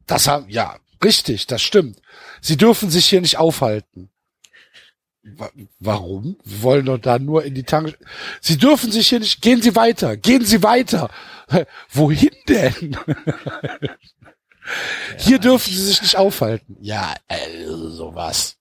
[0.07, 2.01] das haben, ja, richtig, das stimmt.
[2.41, 4.11] Sie dürfen sich hier nicht aufhalten.
[5.81, 6.37] Warum?
[6.45, 7.97] Wir wollen doch da nur in die Tank.
[8.43, 9.41] Sie dürfen sich hier nicht.
[9.41, 10.19] Gehen Sie weiter.
[10.19, 11.11] Gehen Sie weiter.
[11.91, 12.97] Wohin denn?
[15.19, 16.77] hier dürfen Sie sich nicht aufhalten.
[16.81, 18.57] Ja, äh, sowas.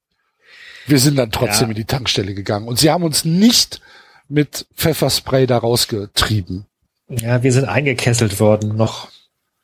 [0.86, 1.72] Wir sind dann trotzdem ja.
[1.72, 3.82] in die Tankstelle gegangen und sie haben uns nicht
[4.28, 6.66] mit Pfefferspray da rausgetrieben.
[7.10, 9.10] Ja, wir sind eingekesselt worden noch.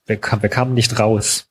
[0.05, 1.45] Wir, kam, wir kamen nicht raus.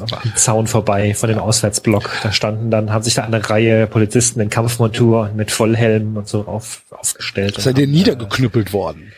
[0.00, 2.10] Aber am Zaun vorbei von dem Auswärtsblock.
[2.22, 6.42] Da standen dann, haben sich da eine Reihe Polizisten in Kampfmontur mit Vollhelm und so
[6.42, 7.56] auf, aufgestellt.
[7.58, 9.12] Seid ihr niedergeknüppelt äh, worden?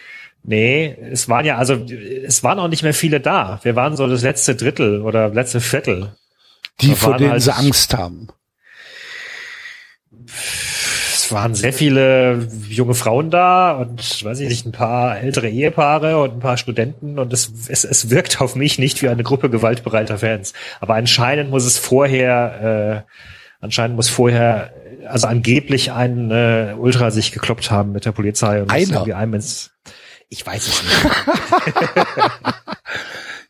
[0.44, 3.60] Nee, es waren ja, also es waren auch nicht mehr viele da.
[3.62, 6.14] Wir waren so das letzte Drittel oder letzte Viertel.
[6.80, 8.28] Die, vor denen halt, sie Angst haben
[11.22, 16.20] es waren sehr viele junge Frauen da und weiß ich nicht, ein paar ältere Ehepaare
[16.20, 19.48] und ein paar Studenten und es, es, es wirkt auf mich nicht wie eine Gruppe
[19.48, 20.52] gewaltbereiter Fans.
[20.80, 24.72] Aber anscheinend muss es vorher, äh, anscheinend muss vorher,
[25.06, 28.92] also angeblich ein äh, Ultra sich gekloppt haben mit der Polizei und Einer.
[28.92, 29.70] irgendwie einem ins,
[30.32, 31.76] ich weiß es nicht.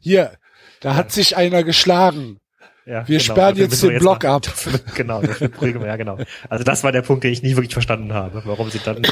[0.01, 0.33] Hier,
[0.81, 2.41] da hat sich einer geschlagen.
[2.85, 3.35] Ja, wir genau.
[3.35, 4.49] sperren jetzt den Block ab.
[4.97, 6.19] genau, das ja genau.
[6.49, 9.11] Also das war der Punkt, den ich nie wirklich verstanden habe, warum sie dann äh,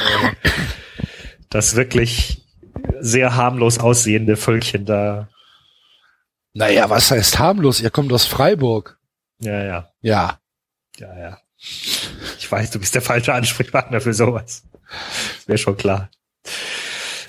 [1.49, 2.45] das wirklich
[2.99, 5.29] sehr harmlos aussehende Völkchen da.
[6.53, 7.79] Naja, was heißt harmlos?
[7.79, 8.99] Ihr kommt aus Freiburg.
[9.39, 9.93] Ja, ja.
[10.01, 10.41] Ja.
[10.99, 11.39] Ja, ja.
[11.57, 14.65] Ich weiß, du bist der falsche Ansprechpartner für sowas.
[15.47, 16.11] Wäre schon klar.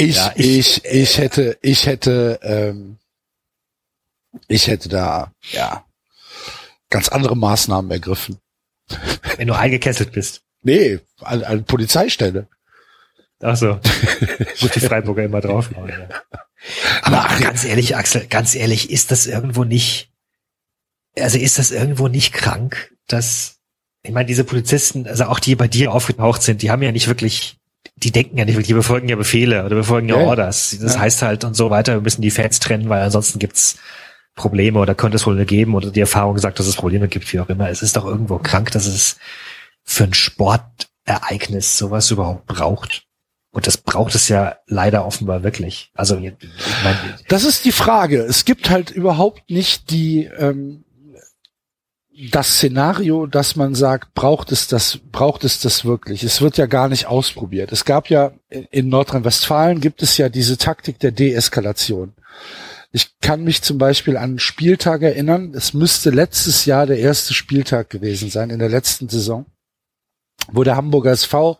[0.01, 2.97] Ich, ja, ich, ich, ich hätte, ich hätte, ähm,
[4.47, 5.85] ich hätte da, ja,
[6.89, 8.39] ganz andere Maßnahmen ergriffen.
[9.37, 10.41] Wenn du eingekesselt bist.
[10.63, 12.47] Nee, an, an Polizeistelle.
[13.41, 13.79] Ach so.
[14.59, 15.69] Gut, die Freiburger immer drauf.
[17.01, 20.11] Aber Ach, ganz ehrlich, Axel, ganz ehrlich, ist das irgendwo nicht,
[21.17, 23.59] also ist das irgendwo nicht krank, dass,
[24.03, 27.07] ich meine, diese Polizisten, also auch die bei dir aufgetaucht sind, die haben ja nicht
[27.07, 27.57] wirklich,
[27.95, 30.77] die denken ja nicht wirklich, die befolgen ja Befehle oder befolgen ja, ja Orders.
[30.81, 31.01] Das ja.
[31.01, 33.77] heißt halt und so weiter, wir müssen die Fans trennen, weil ansonsten gibt's
[34.35, 37.39] Probleme oder könnte es wohl geben oder die Erfahrung sagt, dass es Probleme gibt, wie
[37.39, 37.69] auch immer.
[37.69, 39.17] Es ist doch irgendwo krank, dass es
[39.83, 43.03] für ein Sportereignis sowas überhaupt braucht.
[43.53, 45.91] Und das braucht es ja leider offenbar wirklich.
[45.93, 46.33] Also ich
[46.83, 46.95] mein,
[47.27, 48.21] das ist die Frage.
[48.21, 50.85] Es gibt halt überhaupt nicht die ähm,
[52.29, 56.23] das Szenario, dass man sagt, braucht es das, braucht es das wirklich?
[56.23, 57.71] Es wird ja gar nicht ausprobiert.
[57.71, 62.13] Es gab ja in Nordrhein-Westfalen gibt es ja diese Taktik der Deeskalation.
[62.91, 65.53] Ich kann mich zum Beispiel an einen Spieltag erinnern.
[65.55, 69.45] Es müsste letztes Jahr der erste Spieltag gewesen sein, in der letzten Saison,
[70.51, 71.57] wo der Hamburger SV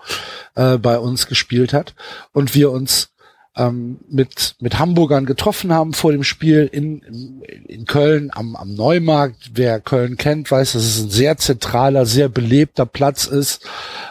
[0.56, 1.95] äh, bei uns gespielt hat
[2.34, 3.11] und wir uns
[3.58, 9.52] ähm, mit, mit Hamburgern getroffen haben vor dem Spiel in, in, Köln am, am Neumarkt.
[9.56, 13.68] Wer Köln kennt, weiß, dass es ein sehr zentraler, sehr belebter Platz ist.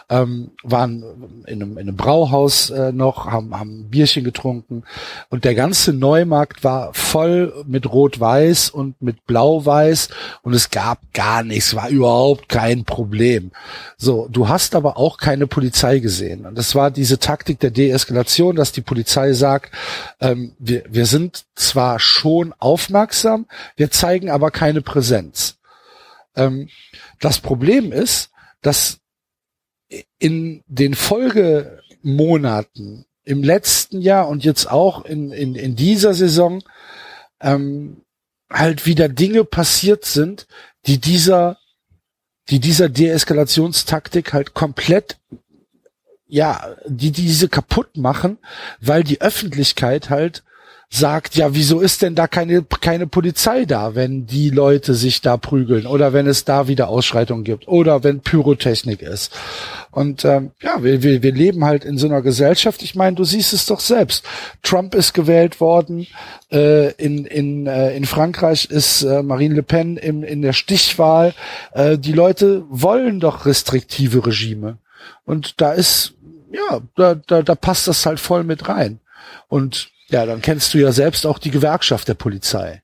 [0.09, 1.03] Ähm, waren
[1.47, 4.83] in einem, in einem Brauhaus äh, noch, haben, haben Bierchen getrunken
[5.29, 10.09] und der ganze Neumarkt war voll mit Rot-Weiß und mit Blau-Weiß
[10.43, 13.51] und es gab gar nichts, war überhaupt kein Problem.
[13.97, 18.57] So, du hast aber auch keine Polizei gesehen und das war diese Taktik der Deeskalation,
[18.57, 19.73] dass die Polizei sagt,
[20.19, 25.57] ähm, wir, wir sind zwar schon aufmerksam, wir zeigen aber keine Präsenz.
[26.35, 26.69] Ähm,
[27.19, 28.29] das Problem ist,
[28.61, 28.99] dass
[30.19, 36.63] in den Folgemonaten im letzten Jahr und jetzt auch in, in, in dieser Saison
[37.39, 38.01] ähm,
[38.49, 40.47] halt wieder Dinge passiert sind,
[40.85, 41.57] die dieser,
[42.49, 45.17] die dieser Deeskalationstaktik halt komplett
[46.31, 48.37] ja, die diese kaputt machen,
[48.79, 50.43] weil die Öffentlichkeit halt
[50.93, 55.35] sagt, ja, wieso ist denn da keine, keine Polizei da, wenn die Leute sich da
[55.37, 59.33] prügeln oder wenn es da wieder Ausschreitungen gibt oder wenn Pyrotechnik ist.
[59.91, 62.81] Und ähm, ja, wir, wir, wir leben halt in so einer Gesellschaft.
[62.81, 64.25] Ich meine, du siehst es doch selbst.
[64.63, 66.07] Trump ist gewählt worden.
[66.49, 71.33] Äh, in, in, äh, in Frankreich ist äh, Marine Le Pen im, in der Stichwahl.
[71.73, 74.77] Äh, die Leute wollen doch restriktive Regime.
[75.25, 76.15] Und da ist,
[76.51, 78.99] ja, da, da, da passt das halt voll mit rein.
[79.47, 82.81] Und ja, dann kennst du ja selbst auch die Gewerkschaft der Polizei.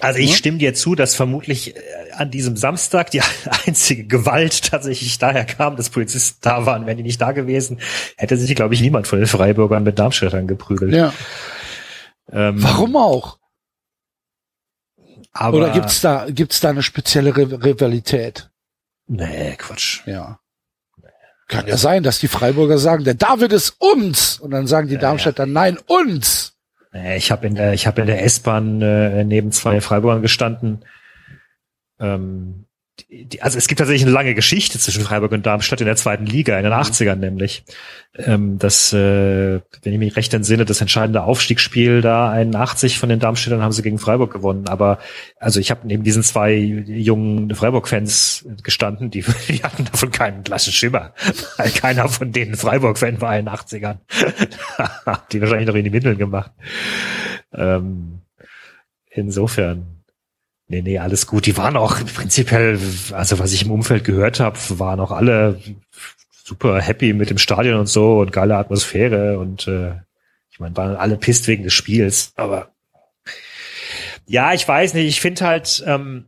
[0.00, 1.80] Also ich stimme dir zu, dass vermutlich äh,
[2.12, 3.22] an diesem Samstag die
[3.66, 6.86] einzige Gewalt tatsächlich daher kam, dass Polizisten da waren.
[6.86, 7.80] Wären die nicht da gewesen,
[8.16, 10.94] hätte sich, glaube ich, niemand von den Freiburgern mit Darmstädtern geprügelt.
[10.94, 11.12] Ja.
[12.30, 13.38] Ähm, Warum auch?
[15.32, 18.50] Aber Oder gibt's da, gibt's da eine spezielle Rivalität?
[19.06, 20.06] Nee, Quatsch.
[20.06, 20.38] Ja.
[21.48, 24.38] Kann ja sein, dass die Freiburger sagen, der David ist uns.
[24.38, 26.54] Und dann sagen die ja, Darmstädter, nein, uns.
[27.16, 30.84] Ich habe in der, ich habe in der S-Bahn äh, neben zwei Freiburgern gestanden.
[31.98, 32.66] Ähm,
[33.40, 36.56] also es gibt tatsächlich eine lange Geschichte zwischen Freiburg und Darmstadt in der zweiten Liga,
[36.56, 37.20] in den 80ern mhm.
[37.20, 37.64] nämlich.
[38.16, 43.18] Ähm, das, äh, wenn ich mich recht entsinne, das entscheidende Aufstiegsspiel da 81 von den
[43.18, 44.68] Darmstädtern haben sie gegen Freiburg gewonnen.
[44.68, 44.98] Aber
[45.38, 50.72] also ich habe neben diesen zwei jungen Freiburg-Fans gestanden, die, die hatten davon keinen blassen
[50.72, 51.14] Schimmer,
[51.56, 53.98] weil keiner von denen Freiburg-Fan war in den 80ern.
[55.32, 56.52] die wahrscheinlich noch in die Mitteln gemacht.
[57.52, 58.20] Ähm,
[59.10, 60.03] insofern.
[60.66, 61.46] Nee, nee, alles gut.
[61.46, 62.78] Die waren auch prinzipiell,
[63.12, 65.60] also was ich im Umfeld gehört habe, waren auch alle
[66.44, 69.94] super happy mit dem Stadion und so und geile Atmosphäre und äh,
[70.50, 72.72] ich meine, waren alle pisst wegen des Spiels, aber
[74.26, 76.26] ja, ich weiß nicht, ich finde halt, ähm,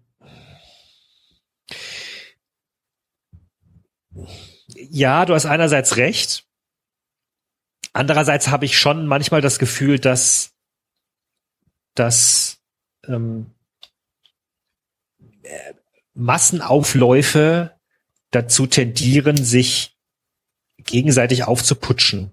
[4.75, 6.47] ja, du hast einerseits recht,
[7.93, 10.53] andererseits habe ich schon manchmal das Gefühl, dass,
[11.95, 12.59] dass
[13.07, 13.51] ähm,
[16.15, 17.73] Massenaufläufe
[18.31, 19.97] dazu tendieren, sich
[20.85, 22.31] gegenseitig aufzuputschen.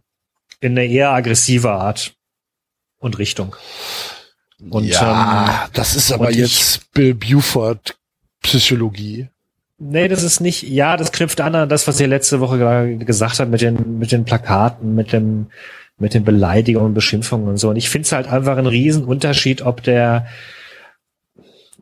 [0.59, 2.15] In eine eher aggressive Art
[2.99, 3.55] und Richtung.
[4.69, 7.97] Und, ja, ähm, das ist aber jetzt Bill Buford
[8.41, 9.27] Psychologie.
[9.77, 13.39] Nee, das ist nicht, ja, das knüpft an an das, was ihr letzte Woche gesagt
[13.39, 15.47] habt mit den, mit den Plakaten, mit dem,
[15.97, 17.69] mit den Beleidigungen Beschimpfungen und so.
[17.69, 20.27] Und ich finde es halt einfach ein Riesenunterschied, ob der,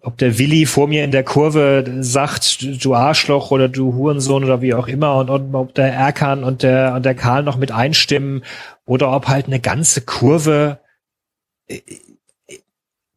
[0.04, 4.62] ob der Willi vor mir in der Kurve sagt, du Arschloch oder du Hurensohn oder
[4.62, 7.72] wie auch immer und, und ob der Erkan und der und der Karl noch mit
[7.72, 8.44] einstimmen
[8.86, 10.80] oder ob halt eine ganze Kurve
[11.68, 11.82] äh,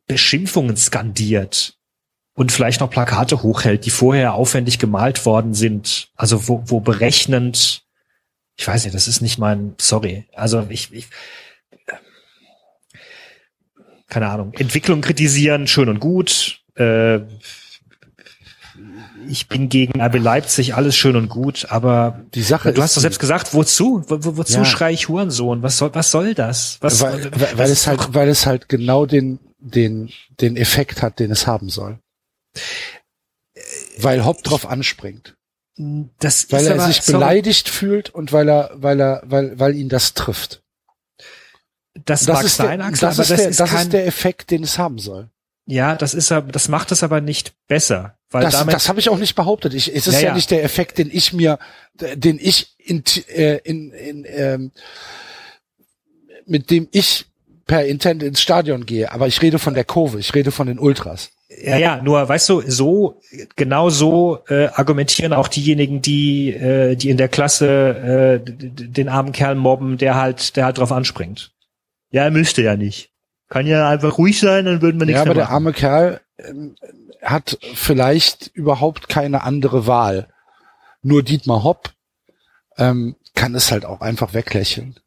[0.07, 1.79] Beschimpfungen skandiert
[2.35, 7.87] und vielleicht noch Plakate hochhält, die vorher aufwendig gemalt worden sind, also wo, wo berechnend,
[8.57, 11.09] ich weiß nicht, das ist nicht mein, sorry, also ich, ich
[14.09, 17.21] keine Ahnung, Entwicklung kritisieren, schön und gut, äh,
[19.29, 23.01] ich bin gegen RB Leipzig, alles schön und gut, aber die Sache du hast doch
[23.01, 24.05] selbst gesagt, wozu?
[24.09, 24.65] Wo, wo, wozu ja.
[24.65, 25.63] schrei ich Hurensohn?
[25.63, 26.79] Was soll, was soll das?
[26.81, 30.11] Was, weil, weil, weil es halt, weil es halt genau den, den,
[30.41, 31.99] den Effekt hat, den es haben soll.
[33.99, 35.37] Weil Hopp drauf anspringt.
[35.77, 37.79] Das weil er aber, sich beleidigt sorry.
[37.79, 40.63] fühlt und weil er, weil er, weil, weil ihn das trifft.
[42.05, 44.79] Das, das mag sein, Axel, das, ist, der, ist, das ist der Effekt, den es
[44.79, 45.31] haben soll.
[45.67, 48.19] Ja, das ist das macht es aber nicht besser.
[48.31, 49.73] Weil das damit, das habe ich auch nicht behauptet.
[49.75, 51.59] Ich, es ist ja, ja, nicht der Effekt, den ich mir,
[51.95, 54.73] den ich in, äh, in, in ähm,
[56.47, 57.27] mit dem ich
[57.67, 59.11] per Intent ins Stadion gehe.
[59.13, 61.31] Aber ich rede von der Kurve, ich rede von den Ultras.
[61.63, 63.21] Ja, ja, nur weißt du, so
[63.55, 69.33] genau so äh, argumentieren auch diejenigen, die äh, die in der Klasse äh, den armen
[69.33, 71.53] Kerl mobben, der halt der halt drauf anspringt.
[72.11, 73.14] Ja, er müsste ja nicht.
[73.55, 76.75] Kann ja einfach ruhig sein, dann würden wir nichts Ja, aber der arme Kerl ähm,
[77.23, 80.27] hat vielleicht überhaupt keine andere Wahl.
[81.03, 81.93] Nur Dietmar Hopp
[82.79, 84.99] ähm, kann es halt auch einfach weglächeln.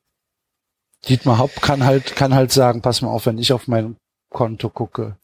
[1.10, 3.97] Dietmar Hopp kann halt, kann halt sagen, pass mal auf, wenn ich auf mein
[4.29, 5.17] Konto gucke,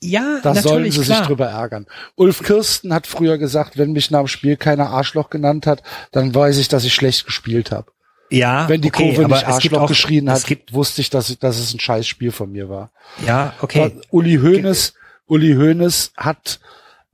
[0.00, 1.18] Ja, da sollen natürlich, sie klar.
[1.18, 1.88] sich drüber ärgern.
[2.14, 6.32] Ulf Kirsten hat früher gesagt, wenn mich nach dem Spiel keiner Arschloch genannt hat, dann
[6.32, 7.90] weiß ich, dass ich schlecht gespielt habe.
[8.32, 11.38] Ja, Wenn die okay, Kurve nicht Arschloch auch, geschrien es hat, gibt, wusste ich, dass,
[11.38, 12.90] dass es ein scheiß Spiel von mir war.
[13.26, 13.92] ja, okay.
[14.10, 14.94] Uli Hoeneß,
[15.26, 16.60] Uli Hoeneß hat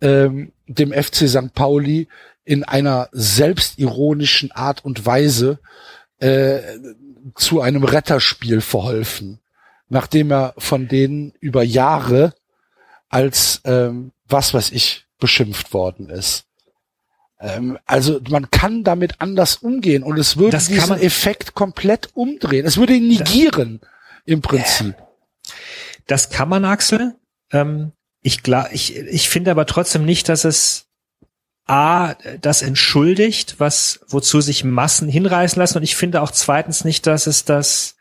[0.00, 1.54] ähm, dem FC St.
[1.54, 2.08] Pauli
[2.44, 5.58] in einer selbstironischen Art und Weise
[6.18, 6.60] äh,
[7.34, 9.40] zu einem Retterspiel verholfen,
[9.88, 12.34] nachdem er von denen über Jahre
[13.08, 16.47] als ähm, was weiß ich beschimpft worden ist.
[17.40, 22.10] Ähm, also man kann damit anders umgehen und es würde Das diesen man- Effekt komplett
[22.14, 22.66] umdrehen.
[22.66, 23.80] Es würde ihn negieren
[24.24, 24.94] im Prinzip.
[26.06, 27.14] Das kann man, Axel.
[27.52, 28.40] Ähm, ich,
[28.72, 30.86] ich, ich finde aber trotzdem nicht, dass es
[31.66, 35.76] A, das entschuldigt, was, wozu sich Massen hinreißen lassen.
[35.78, 37.96] Und ich finde auch zweitens nicht, dass es das,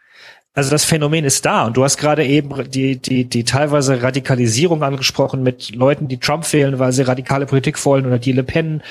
[0.53, 1.65] also das Phänomen ist da.
[1.67, 6.51] Und du hast gerade eben die, die, die teilweise Radikalisierung angesprochen mit Leuten, die Trump
[6.53, 8.81] wählen, weil sie radikale Politik wollen oder die Le Pen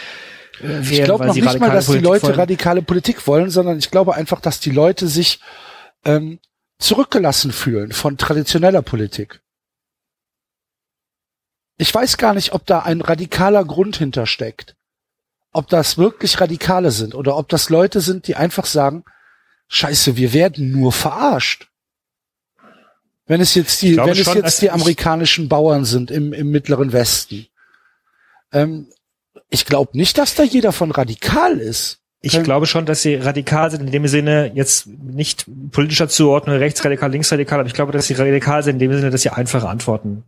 [0.61, 2.35] Ich glaube noch nicht mal, dass die Politik Leute wollen.
[2.35, 5.41] radikale Politik wollen, sondern ich glaube einfach, dass die Leute sich
[6.05, 6.39] ähm,
[6.79, 9.41] zurückgelassen fühlen von traditioneller Politik.
[11.79, 14.77] Ich weiß gar nicht, ob da ein radikaler Grund hintersteckt.
[15.53, 19.05] Ob das wirklich Radikale sind oder ob das Leute sind, die einfach sagen,
[19.69, 21.69] Scheiße, wir werden nur verarscht.
[23.27, 26.93] Wenn es jetzt die, wenn es schon, jetzt die amerikanischen Bauern sind im, im mittleren
[26.93, 27.47] Westen.
[28.53, 28.89] Ähm,
[29.51, 32.01] ich glaube nicht, dass da jeder von radikal ist.
[32.23, 37.11] Ich glaube schon, dass sie radikal sind in dem Sinne, jetzt nicht politischer Zuordnung, rechtsradikal,
[37.13, 40.25] linksradikal, aber ich glaube, dass sie radikal sind in dem Sinne, dass sie einfache Antworten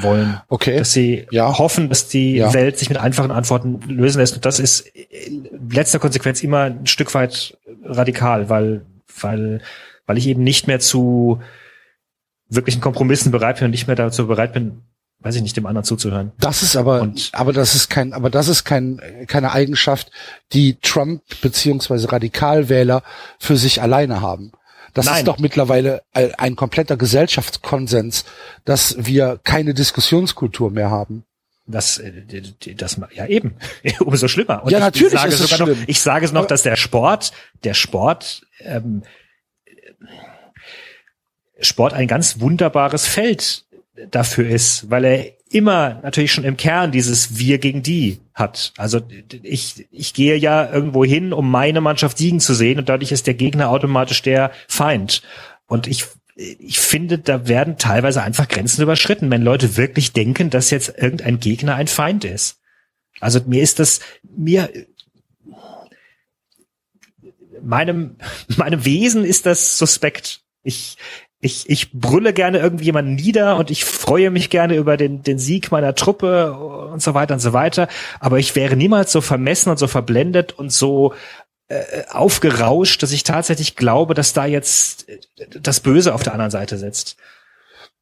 [0.00, 0.40] wollen.
[0.48, 0.78] Okay.
[0.78, 1.56] Dass sie Ja.
[1.56, 2.52] hoffen, dass die Ja.
[2.52, 4.34] Welt sich mit einfachen Antworten lösen lässt.
[4.34, 8.84] Und das ist in letzter Konsequenz immer ein Stück weit radikal, weil,
[9.20, 9.60] weil,
[10.06, 11.40] weil ich eben nicht mehr zu
[12.48, 14.82] wirklichen Kompromissen bereit bin und nicht mehr dazu bereit bin,
[15.26, 16.30] weiß ich nicht, dem anderen zuzuhören.
[16.38, 20.10] Das ist aber, Und- aber das ist kein, aber das ist kein, keine Eigenschaft,
[20.52, 23.02] die Trump beziehungsweise Radikalwähler
[23.38, 24.52] für sich alleine haben.
[24.94, 25.16] Das Nein.
[25.18, 28.24] ist doch mittlerweile ein kompletter Gesellschaftskonsens,
[28.64, 31.24] dass wir keine Diskussionskultur mehr haben.
[31.66, 32.12] Das, äh,
[32.76, 33.56] das, ja eben,
[34.00, 34.62] umso schlimmer.
[34.62, 35.84] Und Ja, ich, natürlich ich sage ist es sogar noch, schlimm.
[35.88, 37.32] ich sage es noch, dass der Sport,
[37.64, 39.02] der Sport, ähm,
[41.60, 43.65] Sport ein ganz wunderbares Feld
[44.10, 48.72] dafür ist, weil er immer natürlich schon im Kern dieses Wir gegen die hat.
[48.76, 49.00] Also
[49.42, 53.26] ich, ich gehe ja irgendwo hin, um meine Mannschaft siegen zu sehen und dadurch ist
[53.26, 55.22] der Gegner automatisch der Feind.
[55.66, 56.04] Und ich,
[56.34, 61.40] ich finde, da werden teilweise einfach Grenzen überschritten, wenn Leute wirklich denken, dass jetzt irgendein
[61.40, 62.60] Gegner ein Feind ist.
[63.20, 64.68] Also mir ist das, mir,
[67.62, 68.16] meinem,
[68.56, 70.42] meinem Wesen ist das suspekt.
[70.62, 70.96] Ich,
[71.46, 75.38] ich, ich brülle gerne irgendwie jemanden nieder und ich freue mich gerne über den, den
[75.38, 77.88] Sieg meiner Truppe und so weiter und so weiter.
[78.20, 81.14] Aber ich wäre niemals so vermessen und so verblendet und so
[81.68, 85.18] äh, aufgerauscht, dass ich tatsächlich glaube, dass da jetzt äh,
[85.60, 87.16] das Böse auf der anderen Seite sitzt.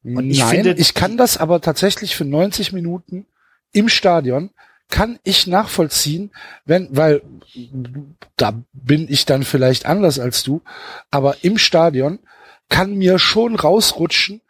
[0.03, 3.25] Und ich Nein, finde- ich kann das aber tatsächlich für 90 Minuten
[3.71, 4.51] im Stadion
[4.89, 6.31] kann ich nachvollziehen,
[6.65, 7.23] wenn, weil
[8.37, 10.61] da bin ich dann vielleicht anders als du,
[11.09, 12.19] aber im Stadion
[12.69, 14.41] kann mir schon rausrutschen,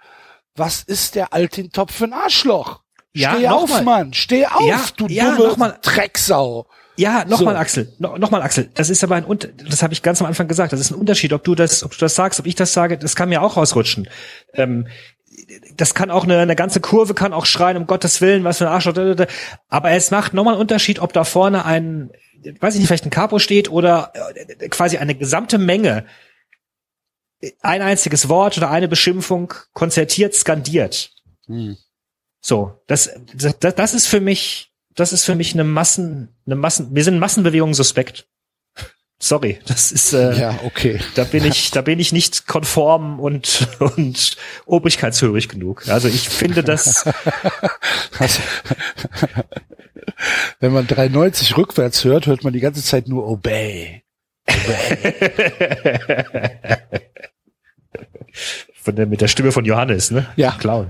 [0.56, 2.82] was ist der Altintopf für ein Arschloch?
[3.14, 3.84] Ja, Steh auf, mal.
[3.84, 5.78] Mann, steh auf, Ja, du ja, dumme noch mal.
[5.82, 6.68] Drecksau.
[6.98, 7.60] Ja, nochmal So.
[7.60, 8.70] Axel, no, nochmal Axel.
[8.74, 10.72] Das ist aber ein Unter das habe ich ganz am Anfang gesagt.
[10.72, 12.98] Das ist ein Unterschied, ob du das, ob du das sagst, ob ich das sage.
[12.98, 14.08] Das kann mir auch rausrutschen.
[14.54, 14.88] Ähm,
[15.76, 18.68] das kann auch eine, eine ganze Kurve kann auch schreien, um Gottes Willen, was für
[18.68, 18.96] ein Arschloch.
[19.68, 22.12] Aber es macht nochmal einen Unterschied, ob da vorne ein,
[22.60, 26.06] weiß ich nicht, vielleicht ein Capo steht oder äh, quasi eine gesamte Menge
[27.62, 31.12] ein einziges Wort oder eine Beschimpfung konzertiert, skandiert.
[31.48, 31.78] Hm.
[32.42, 36.94] So, das, das, das ist für mich, das ist für mich eine Massen, eine Massen,
[36.94, 38.28] wir sind Massenbewegungen suspekt.
[39.18, 41.00] Sorry, das ist, äh, Ja, okay.
[41.16, 45.88] da bin ich, da bin ich nicht konform und, und obrigkeitshörig genug.
[45.88, 47.06] Also ich finde das,
[48.20, 48.42] Also,
[50.60, 54.04] wenn man 93 rückwärts hört, hört man die ganze Zeit nur Obey.
[58.74, 60.28] von der, mit der Stimme von Johannes, ne?
[60.36, 60.52] Ja.
[60.60, 60.90] Clown.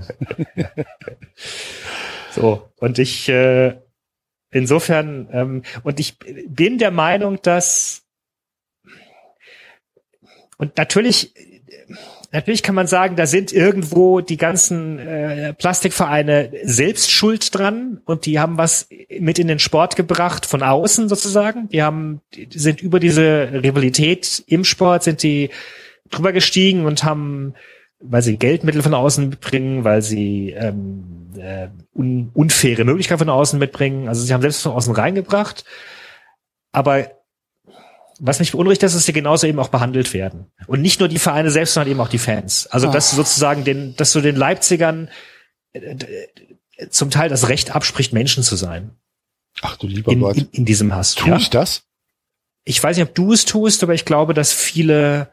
[2.30, 3.76] so, und ich, äh,
[4.50, 8.02] insofern, ähm, und ich bin der Meinung, dass,
[10.58, 11.32] und natürlich,
[12.32, 18.26] Natürlich kann man sagen, da sind irgendwo die ganzen äh, Plastikvereine selbst schuld dran und
[18.26, 18.88] die haben was
[19.18, 21.68] mit in den Sport gebracht von außen sozusagen.
[21.70, 25.50] Die haben die sind über diese Rivalität im Sport sind die
[26.10, 27.54] drüber gestiegen und haben,
[28.00, 33.58] weil sie Geldmittel von außen mitbringen, weil sie ähm, äh, un unfaire Möglichkeiten von außen
[33.58, 34.08] mitbringen.
[34.08, 35.64] Also sie haben selbst von außen reingebracht.
[36.72, 37.10] Aber
[38.18, 40.46] was mich beunruhigt, dass sie genauso eben auch behandelt werden.
[40.66, 42.66] Und nicht nur die Vereine selbst, sondern eben auch die Fans.
[42.66, 45.10] Also, dass du sozusagen den, dass du den Leipzigern
[45.72, 45.96] äh,
[46.90, 48.90] zum Teil das Recht abspricht, Menschen zu sein.
[49.62, 50.36] Ach du lieber In, Gott.
[50.36, 51.14] in, in diesem Hass.
[51.14, 51.36] Tu Ja.
[51.36, 51.84] ich das?
[52.64, 55.32] Ich weiß nicht, ob du es tust, aber ich glaube, dass viele,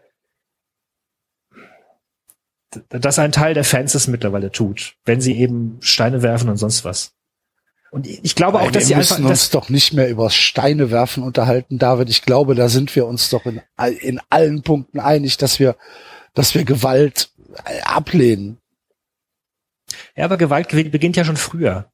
[2.90, 6.84] dass ein Teil der Fans es mittlerweile tut, wenn sie eben Steine werfen und sonst
[6.86, 7.14] was.
[7.92, 10.90] Und ich glaube auch, dass sie wir einfach, müssen uns doch nicht mehr über Steine
[10.90, 12.10] werfen unterhalten, David.
[12.10, 13.62] Ich glaube, da sind wir uns doch in,
[14.00, 15.76] in allen Punkten einig, dass wir,
[16.34, 17.30] dass wir Gewalt
[17.66, 18.58] äh, ablehnen.
[20.16, 21.92] ja, aber Gewalt ge- beginnt ja schon früher.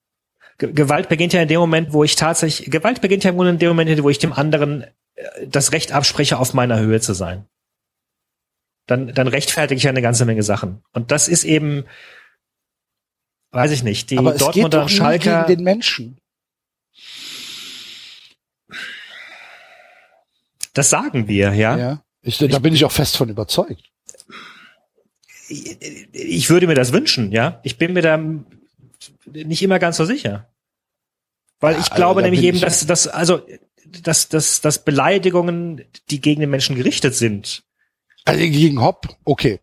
[0.58, 3.60] Ge- Gewalt beginnt ja in dem Moment, wo ich tatsächlich, Gewalt beginnt ja Grunde in
[3.60, 4.84] dem Moment, wo ich dem anderen
[5.16, 7.46] äh, das Recht abspreche, auf meiner Höhe zu sein.
[8.90, 10.82] Dann, dann rechtfertige ich ja eine ganze Menge Sachen.
[10.94, 11.86] Und das ist eben,
[13.52, 15.44] weiß ich nicht, die Aber es geht Dortmunder doch und nie Schalker.
[15.46, 16.18] gegen den Menschen.
[20.74, 21.78] Das sagen wir, ja.
[21.78, 22.04] Ja.
[22.22, 23.84] Ich, da bin ich auch fest von überzeugt.
[25.50, 27.60] Ich würde mir das wünschen, ja.
[27.64, 28.20] Ich bin mir da
[29.28, 30.48] nicht immer ganz so sicher.
[31.60, 33.42] Weil ich Ja, glaube da nämlich eben, ich- dass, dass, also,
[33.86, 37.64] dass, dass, dass Beleidigungen, die gegen den Menschen gerichtet sind,
[38.26, 39.60] Also gegen Hopp, okay,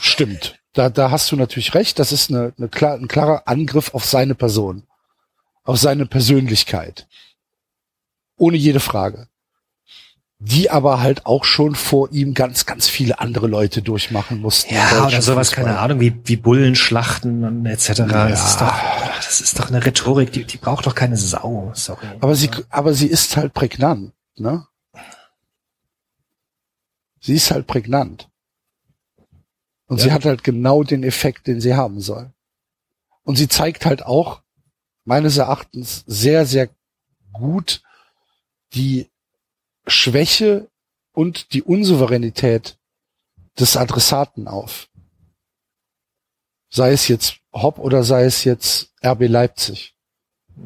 [0.00, 0.58] stimmt.
[0.72, 1.98] Da, da hast du natürlich recht.
[1.98, 4.84] Das ist eine, eine klar, ein klarer Angriff auf seine Person,
[5.64, 7.06] auf seine Persönlichkeit,
[8.36, 9.28] ohne jede Frage.
[10.44, 14.74] Die aber halt auch schon vor ihm ganz, ganz viele andere Leute durchmachen mussten.
[14.74, 15.64] ja, oder sowas, Fußball.
[15.66, 18.00] keine Ahnung, wie, wie Bullenschlachten und etc.
[18.00, 18.28] Ja.
[18.28, 18.74] Das ist doch,
[19.14, 22.06] das ist doch eine Rhetorik, die, die braucht doch keine Sau, sorry.
[22.20, 24.66] Aber sie, aber sie ist halt prägnant, ne?
[27.22, 28.28] Sie ist halt prägnant.
[29.86, 30.04] Und Ja.
[30.04, 32.32] sie hat halt genau den Effekt, den sie haben soll.
[33.22, 34.42] Und sie zeigt halt auch,
[35.04, 36.68] meines Erachtens, sehr, sehr
[37.32, 37.82] gut
[38.74, 39.08] die
[39.86, 40.68] Schwäche
[41.12, 42.78] und die Unsouveränität
[43.58, 44.88] des Adressaten auf.
[46.70, 49.94] Sei es jetzt Hopp oder sei es jetzt RB Leipzig.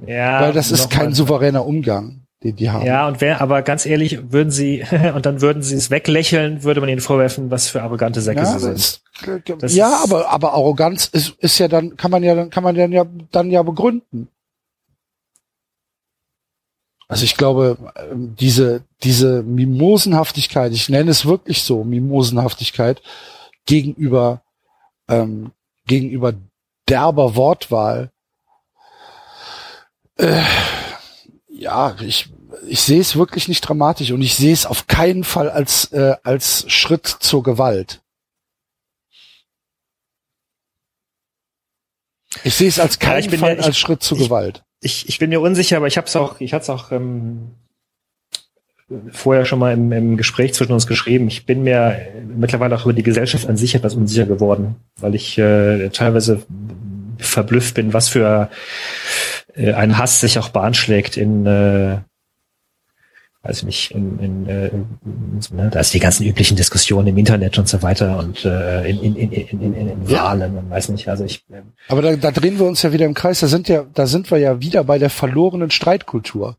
[0.07, 2.85] ja, Weil das ist kein souveräner Umgang, den die haben.
[2.85, 4.85] Ja, und wer, aber ganz ehrlich, würden sie,
[5.15, 8.47] und dann würden sie es weglächeln, würde man ihnen vorwerfen, was für arrogante Säcke Ja,
[8.47, 8.75] sie sind.
[8.77, 9.03] ist,
[9.59, 12.93] Das ja aber, aber Arroganz ist, ist ja dann, kann man ja, kann man dann
[12.93, 14.29] ja, dann ja begründen.
[17.09, 17.79] Also ich glaube,
[18.11, 23.01] ähm, diese, diese Mimosenhaftigkeit, ich nenne es wirklich so, Mimosenhaftigkeit
[23.65, 24.43] gegenüber,
[25.09, 25.53] ähm,
[25.87, 26.35] gegenüber
[26.89, 28.11] derber Wortwahl,
[30.19, 30.43] äh,
[31.59, 32.29] ja, ich,
[32.69, 36.15] ich sehe es wirklich nicht dramatisch und ich sehe es auf keinen Fall als, äh,
[36.23, 38.03] als Schritt zur Gewalt.
[42.45, 44.63] Ich sehe es als Ja, keinen bin Fall ja- ich- als Schritt zur ich- Gewalt.
[44.83, 47.53] Ich, ich bin mir unsicher, aber ich habe es auch, ich hatte es auch ähm,
[49.11, 51.27] vorher schon mal im, im Gespräch zwischen uns geschrieben.
[51.29, 55.39] Ich bin mir mittlerweile auch über die Gesellschaft an sich etwas unsicher geworden, weil ich
[55.39, 56.43] äh, teilweise
[57.19, 58.51] verblüfft bin, was für
[59.57, 61.99] äh, ein Hass sich auch Bahn schlägt in äh,
[63.47, 64.71] weiß ich nicht, in, in, äh,
[65.53, 69.01] ne, da ist die ganzen üblichen Diskussionen im Internet und so weiter und äh, in,
[69.03, 70.25] in, in, in, in, in, in Ja.
[70.25, 73.07] Wahlen und weiß nicht, also ich äh, Aber da, da drehen wir uns ja wieder
[73.07, 73.41] im Kreis.
[73.41, 76.57] Da sind ja, da sind wir ja wieder bei der verlorenen Streitkultur.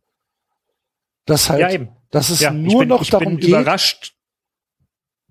[1.25, 1.89] Das halt, ja eben.
[2.11, 3.49] dass es ja, nur bin, noch ich darum bin geht.
[3.49, 4.13] überrascht,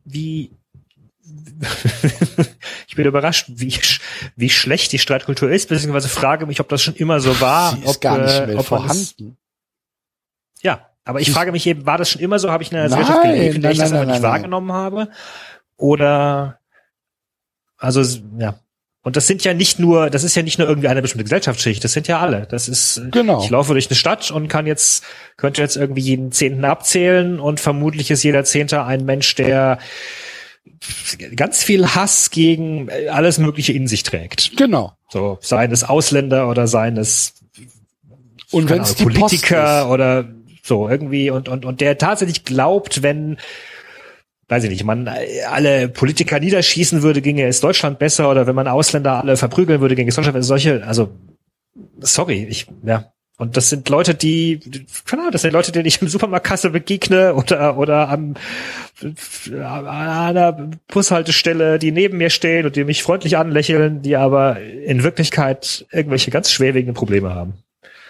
[0.04, 0.50] wie
[2.88, 3.74] ich bin überrascht, wie,
[4.36, 7.72] wie schlecht die Streitkultur ist, beziehungsweise frage mich, ob das schon immer so war.
[7.72, 9.36] Sie ist ob, gar nicht äh, mehr ob das- vorhanden.
[10.62, 12.50] Ja, aber ich Sie- frage mich eben, war das schon immer so?
[12.50, 14.22] Habe ich in einer Nein, Gesellschaft gelebt, in der ich nein, das nein, aber nicht
[14.22, 14.30] nein, nein.
[14.32, 15.08] wahrgenommen habe?
[15.76, 16.58] Oder
[17.78, 18.02] also
[18.38, 18.58] ja.
[19.02, 21.84] Und das sind ja nicht nur, das ist ja nicht nur irgendwie eine bestimmte Gesellschaftsschicht,
[21.84, 22.48] das sind ja alle.
[22.50, 23.40] Das ist, Genau.
[23.44, 25.04] ich laufe durch eine Stadt und kann jetzt,
[25.36, 29.78] könnte jetzt irgendwie jeden Zehnten abzählen und vermutlich ist jeder Zehnte ein Mensch, der
[31.34, 34.56] ganz viel Hass gegen äh, alles Mögliche in sich trägt.
[34.56, 34.92] Genau.
[35.08, 37.34] So, seien es Ausländer oder seien es
[38.50, 40.28] Und wenn es Politiker oder
[40.62, 43.38] so irgendwie und, und, und der tatsächlich glaubt, wenn,
[44.48, 45.08] weiß ich nicht, man
[45.48, 49.94] alle Politiker niederschießen würde, ginge es Deutschland besser oder wenn man Ausländer alle verprügeln würde,
[49.94, 50.48] ginge es Deutschland besser.
[50.48, 51.10] Solche, also,
[52.00, 54.60] sorry, ich, ja, Und das sind Leute, die,
[55.04, 58.34] keine Ahnung, das sind Leute, denen ich im Supermarktkasse begegne oder, oder am,
[59.02, 60.52] an einer
[60.88, 66.30] Bushaltestelle, die neben mir stehen und die mich freundlich anlächeln, die aber in Wirklichkeit irgendwelche
[66.30, 67.62] ganz schwerwiegenden Probleme haben.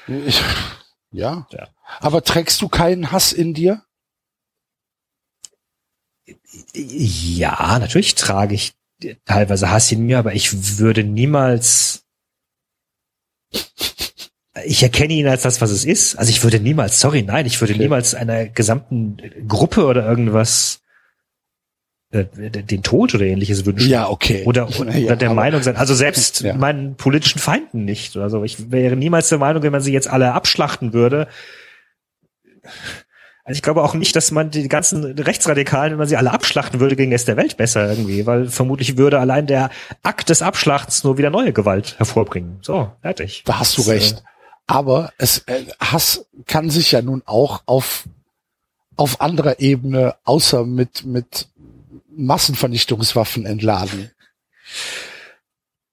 [0.07, 0.41] Ich,
[1.11, 1.49] ja.
[1.51, 1.68] ja.
[1.99, 3.83] Aber trägst du keinen Hass in dir?
[6.72, 8.74] Ja, natürlich trage ich
[9.24, 12.05] teilweise Hass in mir, aber ich würde niemals
[14.66, 16.16] ich erkenne ihn als das, was es ist.
[16.16, 17.82] Also ich würde niemals, sorry, nein, ich würde okay.
[17.82, 20.80] niemals einer gesamten Gruppe oder irgendwas
[22.10, 23.90] äh, den Tod oder ähnliches wünschen.
[23.90, 24.44] Ja, okay.
[24.44, 25.76] Oder, oder ja, der Meinung sein.
[25.76, 26.54] Also selbst ja.
[26.54, 28.44] meinen politischen Feinden nicht oder so.
[28.44, 31.28] Ich wäre niemals der Meinung, wenn man sie jetzt alle abschlachten würde.
[33.44, 36.80] Also ich glaube auch nicht, dass man die ganzen Rechtsradikalen, wenn man sie alle abschlachten
[36.80, 39.70] würde, gegen es der Welt besser irgendwie, weil vermutlich würde allein der
[40.02, 42.58] Akt des Abschlachtens nur wieder neue Gewalt hervorbringen.
[42.62, 43.42] So, fertig.
[43.46, 44.18] Da hast du das, recht.
[44.18, 44.36] Äh,
[44.66, 48.04] aber es, äh, Hass kann sich ja nun auch auf,
[48.96, 51.48] auf anderer Ebene außer mit, mit
[52.08, 54.10] Massenvernichtungswaffen entladen.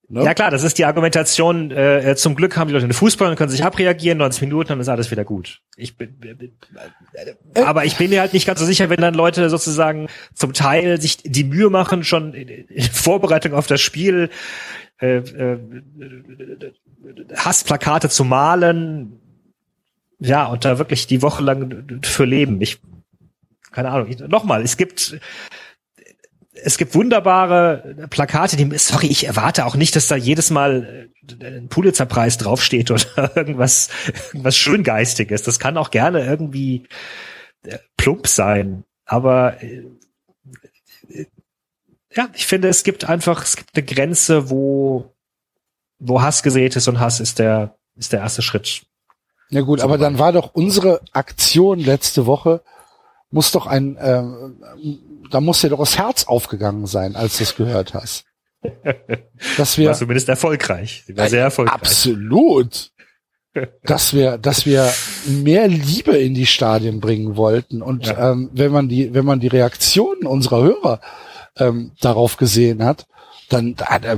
[0.09, 0.23] Ne?
[0.25, 1.71] Ja klar, das ist die Argumentation.
[1.71, 4.69] Äh, äh zum Glück haben die Leute einen Fußball und können sich abreagieren, 90 Minuten,
[4.69, 5.61] dann ist alles wieder gut.
[5.75, 6.15] Ich bin,
[7.13, 10.53] äh, aber ich bin mir halt nicht ganz so sicher, wenn dann Leute sozusagen zum
[10.53, 14.29] Teil sich die Mühe machen, schon in, in Vorbereitung auf das Spiel
[15.01, 15.59] äh, äh,
[17.35, 19.19] Hassplakate zu malen,
[20.19, 22.61] ja, und da wirklich die Woche lang für leben.
[22.61, 22.79] Ich,
[23.71, 25.19] keine Ahnung, nochmal, es gibt,
[26.53, 31.09] es gibt wunderbare Plakate, die, sorry, ich erwarte auch nicht, dass da jedes Mal
[31.41, 33.89] ein Pulitzerpreis draufsteht oder irgendwas,
[34.31, 35.43] irgendwas Schöngeistiges.
[35.43, 36.87] Das kann auch gerne irgendwie
[37.65, 38.83] äh, plump sein.
[39.05, 39.83] Aber äh,
[42.15, 45.12] ja, ich finde, es gibt einfach, es gibt eine Grenze, wo,
[46.03, 48.83] wo Hass gesät ist und Hass ist der, ist der erste Schritt.
[49.49, 52.61] Ja gut, aber dann war doch unsere Aktion letzte Woche,
[53.29, 54.23] muss doch ein, äh,
[55.29, 58.25] da muss dir doch das Herz aufgegangen sein, als du es gehört hast.
[59.57, 61.03] Dass wir, war zumindest erfolgreich.
[61.05, 61.75] Sie war sehr erfolgreich.
[61.75, 62.93] Absolut.
[63.83, 64.91] dass wir, dass wir
[65.27, 67.81] mehr Liebe in die Stadien bringen wollten.
[67.81, 68.31] Und ja.
[68.31, 71.01] ähm, wenn man die, wenn man die Reaktionen unserer Hörer
[71.57, 73.05] ähm, darauf gesehen hat,
[73.49, 74.17] dann äh,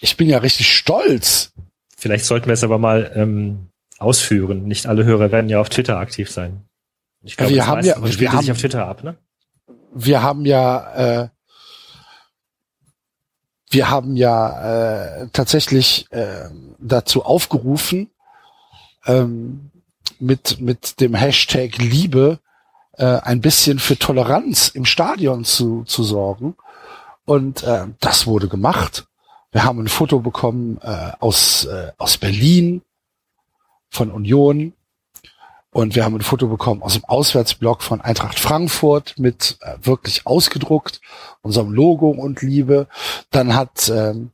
[0.00, 1.52] ich bin ja richtig stolz.
[1.96, 3.68] Vielleicht sollten wir es aber mal ähm,
[3.98, 4.64] ausführen.
[4.64, 6.64] Nicht alle Hörer werden ja auf Twitter aktiv sein.
[7.22, 9.16] Ich glaube, wir haben ja, wir haben, sich auf Twitter ab, ne?
[9.92, 11.28] Wir haben ja, äh,
[13.70, 16.48] wir haben ja äh, tatsächlich äh,
[16.78, 18.10] dazu aufgerufen,
[19.06, 19.70] ähm,
[20.20, 22.38] mit mit dem Hashtag Liebe
[22.92, 26.56] äh, ein bisschen für Toleranz im Stadion zu, zu sorgen.
[27.24, 29.07] Und äh, das wurde gemacht.
[29.50, 32.82] Wir haben ein Foto bekommen äh, aus, äh, aus Berlin
[33.88, 34.74] von Union.
[35.70, 40.26] Und wir haben ein Foto bekommen aus dem Auswärtsblock von Eintracht Frankfurt mit äh, wirklich
[40.26, 41.00] ausgedruckt,
[41.42, 42.88] unserem Logo und Liebe.
[43.30, 44.30] Dann hat ähm,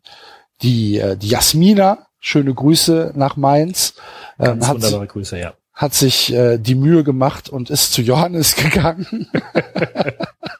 [0.62, 3.94] die, äh, die Jasmina, schöne Grüße nach Mainz.
[4.38, 8.54] Ähm, Ganz wunderbare Grüße, ja hat sich äh, die Mühe gemacht und ist zu Johannes
[8.56, 9.28] gegangen.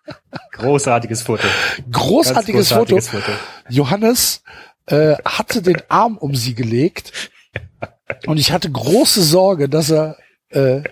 [0.55, 1.47] Großartiges Foto.
[1.91, 3.25] Großartiges, großartiges Foto.
[3.25, 3.39] Foto.
[3.69, 4.43] Johannes
[4.87, 7.31] äh, hatte den Arm um sie gelegt
[8.27, 10.17] und ich hatte große Sorge, dass er,
[10.51, 10.83] äh,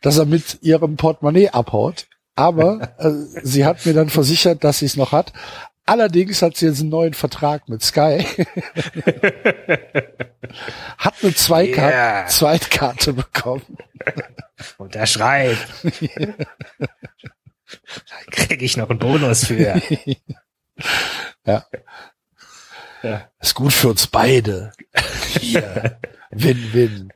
[0.00, 2.06] dass er mit ihrem Portemonnaie abhaut.
[2.36, 3.10] Aber äh,
[3.42, 5.32] sie hat mir dann versichert, dass sie es noch hat.
[5.86, 8.24] Allerdings hat sie jetzt einen neuen Vertrag mit Sky.
[10.98, 12.26] hat eine Zweikarte, yeah.
[12.28, 13.76] Zweitkarte bekommen.
[14.78, 15.58] Und er schreit.
[17.94, 19.80] da kriege ich noch einen Bonus für.
[21.46, 21.66] ja.
[23.02, 23.30] ja.
[23.40, 24.72] Ist gut für uns beide.
[26.30, 27.12] Win-win.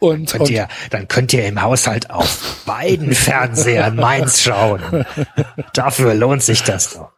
[0.00, 5.06] Und, könnt und ihr, dann könnt ihr im Haushalt auf beiden Fernsehern meins schauen.
[5.72, 7.12] Dafür lohnt sich das doch.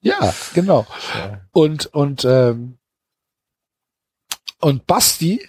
[0.00, 0.86] Ja, genau.
[1.14, 1.40] Ja.
[1.52, 2.78] Und und ähm,
[4.60, 5.46] und Basti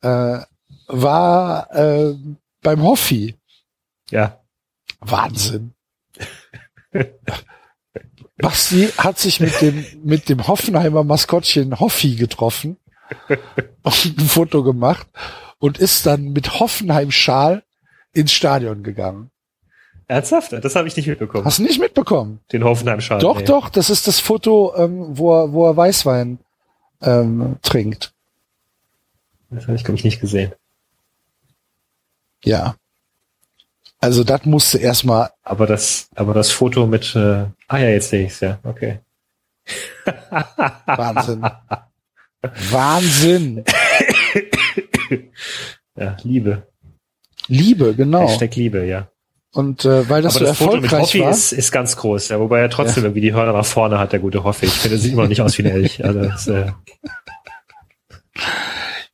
[0.00, 0.38] äh,
[0.86, 2.14] war äh,
[2.62, 3.36] beim Hoffi.
[4.10, 4.37] Ja.
[5.00, 5.72] Wahnsinn.
[8.36, 12.76] Basti hat sich mit dem mit dem Hoffenheimer Maskottchen Hoffi getroffen
[13.82, 15.08] und ein Foto gemacht
[15.58, 17.64] und ist dann mit Hoffenheim-Schal
[18.12, 19.30] ins Stadion gegangen.
[20.06, 20.52] Ernsthaft?
[20.52, 21.44] Das habe ich nicht mitbekommen.
[21.44, 22.40] Hast du nicht mitbekommen?
[22.52, 23.18] Den Hoffenheim-Schal?
[23.18, 23.44] Doch, nee.
[23.44, 26.38] doch, das ist das Foto, ähm, wo, er, wo er Weißwein
[27.02, 28.14] ähm, trinkt.
[29.50, 30.52] Das habe ich, glaube ich, nicht gesehen.
[32.42, 32.76] Ja.
[34.00, 35.30] Also das musste erstmal.
[35.42, 39.00] Aber das, aber das Foto mit, äh, ah ja, jetzt sehe ich's ja, okay.
[40.86, 41.42] Wahnsinn.
[42.70, 43.64] Wahnsinn.
[45.96, 46.66] ja, Liebe.
[47.48, 48.28] Liebe, genau.
[48.28, 49.08] Hashtag Liebe, ja.
[49.52, 51.30] Und äh, weil das Aber so das Foto mit erfolgreich Hoffi war.
[51.30, 54.20] ist, ist ganz groß, ja, wobei er trotzdem irgendwie die Hörner nach vorne hat, der
[54.20, 54.66] gute Hoffi.
[54.66, 56.04] Ich finde, er sieht immer noch nicht aus wie ein Elch.
[56.04, 56.70] Also, das, äh,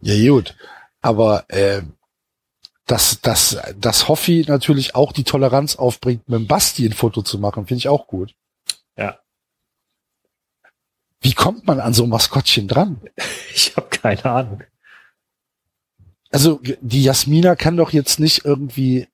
[0.01, 0.55] Ja, gut.
[1.01, 1.83] Aber äh,
[2.87, 7.39] dass, dass, dass Hoffi natürlich auch die Toleranz aufbringt, mit dem Basti ein Foto zu
[7.39, 8.35] machen, finde ich auch gut.
[8.97, 9.19] Ja.
[11.21, 13.01] Wie kommt man an so ein Maskottchen dran?
[13.55, 14.63] ich habe keine Ahnung.
[16.31, 19.09] Also die Jasmina kann doch jetzt nicht irgendwie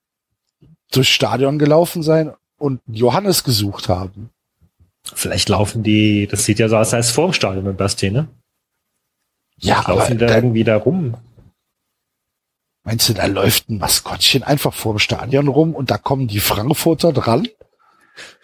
[0.91, 4.31] durchs Stadion gelaufen sein und Johannes gesucht haben.
[5.03, 8.27] Vielleicht laufen die, das sieht ja so aus, als vor dem Stadion mit Basti, ne?
[9.57, 11.15] Ja, aber Laufen da da, irgendwie da rum.
[12.83, 16.39] Meinst du, da läuft ein Maskottchen einfach vor dem Stadion rum und da kommen die
[16.39, 17.47] Frankfurter dran?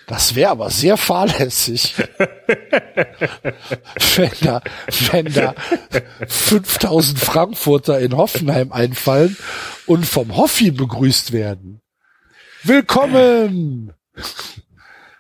[0.08, 1.96] Das wäre aber sehr fahrlässig.
[4.16, 4.62] wenn da,
[5.12, 5.54] wenn da
[6.28, 9.36] 5000 Frankfurter in Hoffenheim einfallen
[9.86, 11.82] und vom Hoffi begrüßt werden.
[12.64, 13.94] Willkommen!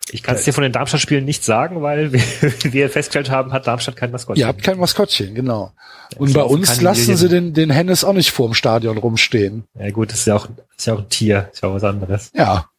[0.09, 2.21] Ich kann es dir von den Darmstadt-Spielen nicht sagen, weil wir,
[2.73, 4.41] wir festgestellt haben, hat Darmstadt kein Maskottchen.
[4.41, 5.73] Ihr habt kein Maskottchen, genau.
[6.17, 7.17] Und bei uns lassen Lilien.
[7.17, 9.65] sie den, den Hennes auch nicht vorm Stadion rumstehen.
[9.73, 10.47] Ja gut, das ist ja auch,
[10.77, 12.31] ist ja auch ein Tier, ist ja auch was anderes.
[12.33, 12.69] Ja.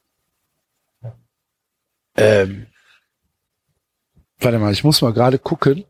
[2.16, 2.66] Ähm,
[4.38, 5.84] warte mal, ich muss mal gerade gucken,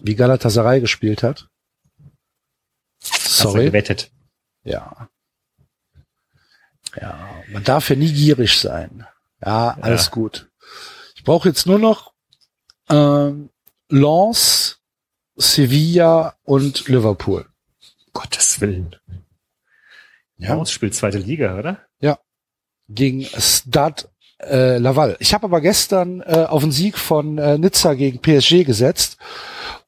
[0.00, 1.48] wie Galatasaray gespielt hat.
[3.02, 3.66] Hast du Sorry.
[3.66, 4.10] gewettet.
[4.64, 5.08] Ja.
[7.00, 9.06] Ja, man darf ja nie gierig sein.
[9.44, 10.10] Ja, alles Ja.
[10.12, 10.50] gut.
[11.14, 12.12] Ich brauche jetzt nur noch
[12.88, 13.50] ähm,
[13.88, 14.78] Lens,
[15.36, 17.46] Sevilla und Liverpool.
[18.12, 18.96] Gottes Willen.
[20.38, 20.54] Ja.
[20.54, 21.80] Uns spielt zweite Liga, oder?
[22.88, 24.04] gegen Stade
[24.38, 25.16] äh, Laval.
[25.18, 29.18] Ich habe aber gestern äh, auf den Sieg von äh, Nizza gegen PSG gesetzt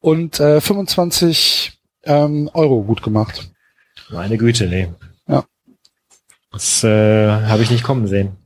[0.01, 3.53] und äh, 25 ähm, Euro gut gemacht.
[4.11, 4.89] Meine Güte, nee.
[5.29, 5.45] Ja.
[6.51, 8.37] Das äh, habe ich nicht kommen sehen.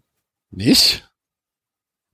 [0.53, 1.09] Nicht?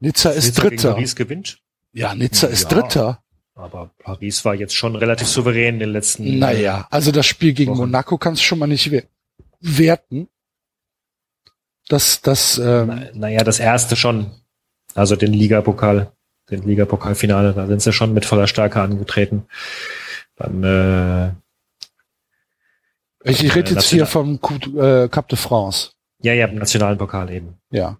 [0.01, 0.93] Nizza ist Nizza Dritter.
[0.95, 1.59] Paris gewinnt.
[1.93, 2.81] Ja, Nizza ist Ja.
[2.81, 3.23] Dritter.
[3.55, 6.39] Aber Paris war jetzt schon relativ souverän in den letzten.
[6.39, 7.79] Naja, also das Spiel gegen Wochen.
[7.81, 9.03] Monaco kannst du schon mal nicht we
[9.61, 10.29] werten.
[11.89, 14.31] Das, das, ähm, Na- Naja, das erste schon.
[14.95, 16.13] Also den Ligapokal,
[16.51, 19.47] den Ligapokalfinale, da sind sie schon mit voller Stärke angetreten.
[20.37, 21.33] Dann äh,
[23.29, 25.91] ich, ich rede äh, jetzt hier vom Coup, äh, Cup de France.
[26.23, 27.59] ja, ja, im nationalen Pokal eben.
[27.71, 27.99] Ja.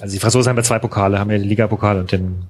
[0.00, 2.46] Also die Franzosen haben ja zwei Pokale, haben ja den Ligapokal und den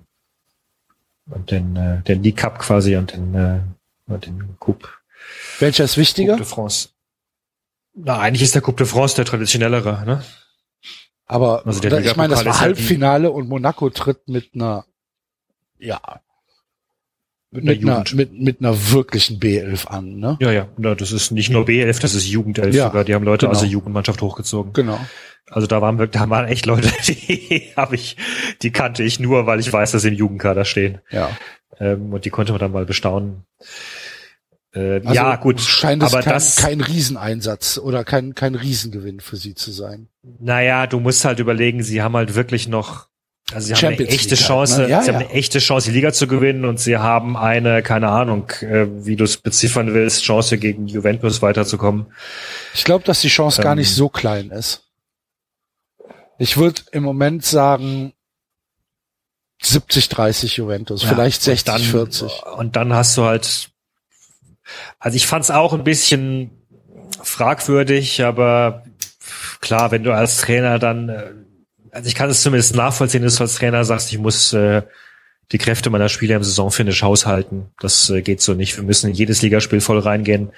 [1.30, 3.60] und den äh, den League Cup quasi und den äh,
[4.06, 4.88] und den Coupe,
[5.58, 6.36] Welcher ist Coupe wichtiger?
[6.36, 6.90] de France.
[7.94, 10.24] Na, eigentlich ist der Coupe de France der traditionellere, ne?
[11.26, 14.84] Aber Also der ich meine, das war Halbfinale und Monaco tritt mit einer,
[15.78, 16.00] ja,
[17.54, 20.36] Mit mit einer mit, mit einer wirklichen B11 an, ne?
[20.40, 23.04] Ja, ja, na, das ist nicht nur B11, das ist Jugendelf Ja, sogar.
[23.04, 23.62] Die haben Leute aus genau.
[23.62, 24.72] der Jugendmannschaft hochgezogen.
[24.72, 24.98] Genau.
[25.50, 28.16] Also da waren wirklich, da waren echt Leute, die habe ich,
[28.62, 30.98] die kannte ich nur, weil ich weiß, dass sie im Jugendkader stehen.
[31.10, 31.30] Ja.
[31.78, 33.44] Ähm, und die konnte man dann mal bestaunen.
[34.72, 35.60] Äh, Also ja, gut.
[35.60, 40.08] Scheint es aber kein, das, kein Rieseneinsatz oder kein, kein Riesengewinn für sie zu sein.
[40.40, 43.06] naja, du musst halt überlegen, sie haben halt wirklich noch,
[43.52, 44.88] also sie haben eine Champions echte League halt, Chance, ne?
[44.88, 45.14] Ja, sie ja.
[45.14, 48.86] haben eine echte Chance, die Liga zu gewinnen und sie haben eine, keine Ahnung, äh,
[49.04, 52.06] wie du es beziffern willst, Chance gegen Juventus weiterzukommen.
[52.72, 53.78] Ich glaube, dass die Chance gar Ähm.
[53.78, 54.84] nicht so klein ist.
[56.38, 58.12] Ich würde im Moment sagen
[59.62, 62.42] 70, 30 Juventus, Ja, vielleicht und 60, dann, 40.
[62.56, 63.70] Und dann hast du halt,
[64.98, 66.50] also ich fand es auch ein bisschen
[67.22, 68.84] fragwürdig, aber
[69.60, 71.30] klar, wenn du als Trainer dann, äh,
[71.94, 74.82] also ich kann es zumindest nachvollziehen, dass du als Trainer sagst, ich muss äh,
[75.52, 77.66] die Kräfte meiner Spieler im Saisonfinish haushalten.
[77.78, 78.76] Das äh, geht so nicht.
[78.76, 80.50] Wir müssen in jedes Ligaspiel voll reingehen,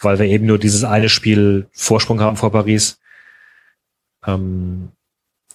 [0.00, 2.98] weil wir eben nur dieses eine Spiel Vorsprung haben vor Paris.
[4.26, 4.90] Ähm,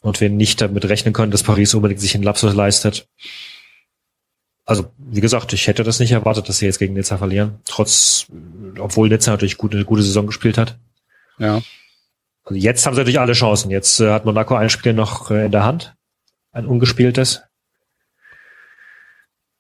[0.02, 3.10] und wir nicht damit rechnen können, dass Paris unbedingt sich einen Lapsus leistet.
[4.64, 7.60] Also, wie gesagt, ich hätte das nicht erwartet, dass sie jetzt gegen Nizza verlieren.
[7.66, 8.28] Trotz,
[8.80, 10.78] obwohl Nizza natürlich gute, gute Saison gespielt hat.
[11.38, 11.62] Ja.
[12.48, 13.72] Also jetzt haben sie natürlich alle Chancen.
[13.72, 15.96] Jetzt äh, hat Monaco ein Spiel noch äh, in der Hand.
[16.54, 17.42] Ein ungespieltes.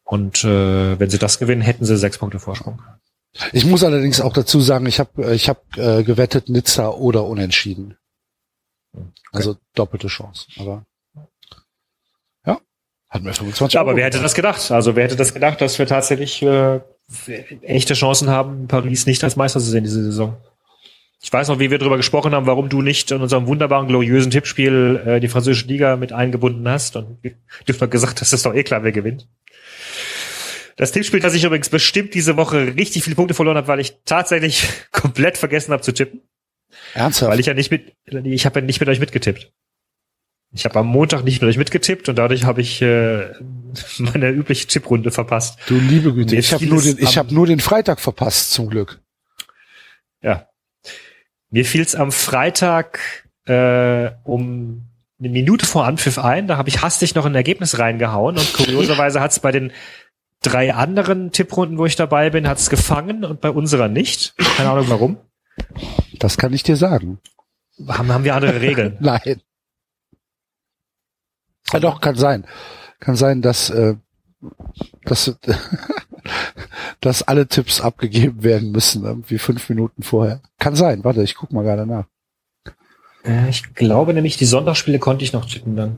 [0.04, 2.82] Und äh, wenn sie das gewinnen, hätten sie sechs Punkte Vorsprung.
[3.52, 7.98] Ich muss allerdings auch dazu sagen, ich habe ich hab, äh, gewettet Nizza oder Unentschieden.
[9.34, 10.48] Also doppelte Chance.
[10.58, 10.86] Aber
[12.46, 12.58] ja,
[13.10, 14.72] hatten wir 25 Ja, aber Euro wer hätte das gedacht?
[14.72, 16.80] Also wer hätte das gedacht, dass wir tatsächlich äh,
[17.64, 20.38] echte Chancen haben, Paris nicht als Meister zu sehen diese Saison?
[21.22, 24.30] Ich weiß noch, wie wir darüber gesprochen haben, warum du nicht in unserem wunderbaren, gloriösen
[24.30, 26.96] Tippspiel äh, die französische Liga mit eingebunden hast.
[26.96, 27.32] Und du
[27.68, 29.28] hast gesagt das ist doch eh klar, wer gewinnt.
[30.76, 33.98] Das Tippspiel, das ich übrigens bestimmt diese Woche richtig viele Punkte verloren habe, weil ich
[34.06, 36.22] tatsächlich komplett vergessen habe zu tippen.
[36.94, 37.32] Ernsthaft?
[37.32, 39.52] Weil ich ja nicht mit, ich habe ja nicht mit euch mitgetippt.
[40.54, 43.34] Ich habe am Montag nicht mit euch mitgetippt und dadurch habe ich äh,
[43.98, 45.60] meine übliche Tipprunde verpasst.
[45.68, 48.70] du liebe Güte, Mir ich habe nur den, ich habe nur den Freitag verpasst zum
[48.70, 49.02] Glück.
[50.22, 50.48] Ja.
[51.50, 53.00] Mir fiel es am Freitag
[53.46, 54.84] äh, um
[55.20, 56.48] eine Minute vor Anpfiff ein.
[56.48, 59.72] Da habe ich hastig noch ein Ergebnis reingehauen und kurioserweise hat es bei den
[60.42, 64.36] drei anderen Tipprunden, wo ich dabei bin, hat es gefangen und bei unserer nicht.
[64.38, 65.18] Keine Ahnung warum.
[66.20, 67.20] Das kann ich dir sagen.
[67.88, 68.98] Haben, haben wir andere Regeln?
[69.00, 69.42] Nein.
[71.72, 72.46] Ja, doch, kann sein.
[73.00, 73.96] Kann sein, dass, äh,
[75.04, 75.36] dass,
[77.02, 80.42] dass alle Tipps abgegeben werden müssen, irgendwie fünf Minuten vorher.
[80.60, 81.04] Kann sein.
[81.04, 82.06] Warte, ich guck mal gerade nach.
[83.24, 85.98] Äh, ich glaube nämlich, die Sonntagsspiele konnte ich noch tippen dann.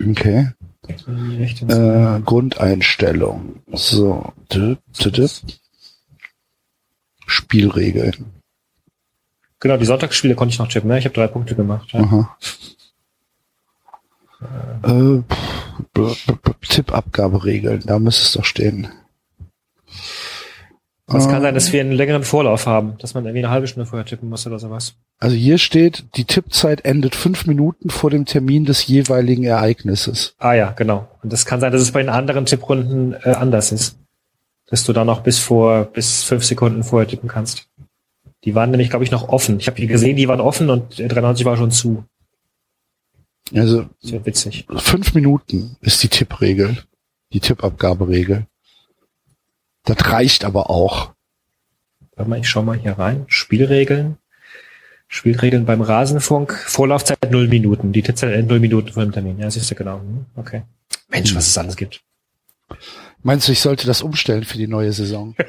[0.00, 0.50] Okay.
[0.88, 3.62] Äh, Grundeinstellung.
[3.72, 4.32] So.
[7.26, 8.32] Spielregeln.
[9.60, 10.88] Genau, die Sonntagsspiele konnte ich noch tippen.
[10.88, 10.98] Ne?
[10.98, 11.92] Ich habe drei Punkte gemacht.
[11.92, 12.00] Ja.
[12.00, 12.36] Aha.
[14.82, 15.22] Äh,
[15.94, 16.14] b-
[16.68, 18.88] Tippabgaberegeln, da müsste es doch stehen.
[21.08, 23.66] Es kann Äh, sein, dass wir einen längeren Vorlauf haben, dass man irgendwie eine halbe
[23.66, 24.94] Stunde vorher tippen muss oder sowas.
[25.18, 30.34] Also hier steht, die Tippzeit endet fünf Minuten vor dem Termin des jeweiligen Ereignisses.
[30.38, 31.08] Ah ja, genau.
[31.22, 33.98] Und das kann sein, dass es bei den anderen Tipprunden äh, anders ist.
[34.68, 37.68] Dass du da noch bis vor, bis fünf Sekunden vorher tippen kannst.
[38.44, 39.60] Die waren nämlich, glaube ich, noch offen.
[39.60, 42.04] Ich habe die gesehen, die waren offen und äh, 93 war schon zu.
[43.54, 44.66] Also wäre witzig.
[44.76, 46.82] fünf Minuten ist die Tippregel,
[47.32, 48.46] die Tippabgaberegel.
[49.84, 51.12] Das reicht aber auch.
[52.16, 53.24] Warte mal, ich schau mal hier rein.
[53.26, 54.18] Spielregeln.
[55.08, 56.52] Spielregeln beim Rasenfunk.
[56.66, 57.92] Vorlaufzeit null Minuten.
[57.92, 59.38] Die Tippzeit endet null Minuten vor dem Termin.
[59.38, 59.98] Ja, siehst du genau.
[60.00, 60.62] Hm, Okay.
[61.08, 62.00] Mensch, was es alles gibt.
[63.22, 65.34] Meinst du, ich sollte das umstellen für die neue Saison?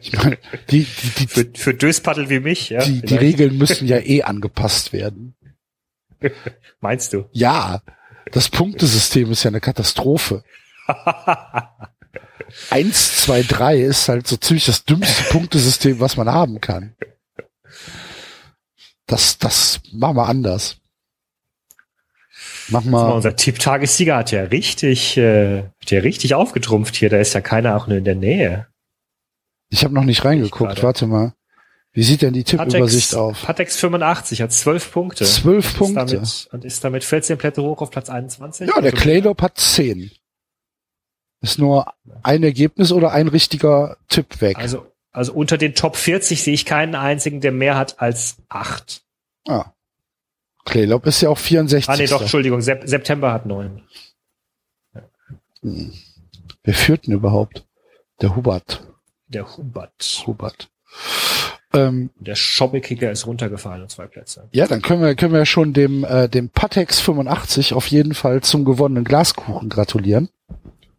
[0.00, 0.36] Ich meine,
[0.70, 2.84] die, die, die, Für, für Döspaddel wie mich, ja.
[2.84, 3.14] die, die.
[3.14, 5.34] Regeln müssen ja eh angepasst werden.
[6.80, 7.28] Meinst du?
[7.32, 7.82] Ja,
[8.32, 10.42] das Punktesystem ist ja eine Katastrophe.
[12.70, 16.94] Eins, zwei, drei ist halt so ziemlich das dümmste Punktesystem, was man haben kann.
[19.06, 20.78] Das, das machen wir anders.
[22.68, 27.08] Mach mal, unser Tipptagessieger hat ja richtig, äh, hat ja richtig aufgetrumpft hier.
[27.08, 28.66] Da ist ja keiner auch nur in der Nähe.
[29.70, 31.35] ich habe noch nicht reingeguckt, warte mal.
[31.96, 33.42] Wie sieht denn die Tippübersicht auf?
[33.42, 35.24] Patex 85 hat 12 Punkte.
[35.24, 35.94] Zwölf Punkte.
[35.94, 38.68] damit, und ist damit 14 Plätze hoch auf Platz 21.
[38.68, 40.10] Ja, der Also, Claylop hat zehn.
[41.40, 41.90] Ist nur
[42.22, 44.58] ein Ergebnis oder ein richtiger Tipp weg.
[44.58, 49.00] Also, also unter den Top 40 sehe ich keinen einzigen, der mehr hat als 8.
[49.48, 49.72] ah.
[50.66, 51.88] Claylop ist ja auch 64.
[51.88, 53.82] Ah, nee, doch, Entschuldigung, Sep September hat 9.
[55.62, 55.94] Hm.
[56.62, 57.64] Wer führt denn überhaupt?
[58.20, 58.86] Der Hubert.
[59.28, 60.24] Der Hubert.
[60.26, 60.68] Hubert.
[61.72, 64.48] Ähm, Der Schobbekicker ist runtergefallen um zwei Plätze.
[64.52, 68.42] ja, dann können wir, können wir schon dem, äh, dem Patex 85 auf jeden Fall
[68.42, 70.28] zum gewonnenen Glaskuchen gratulieren.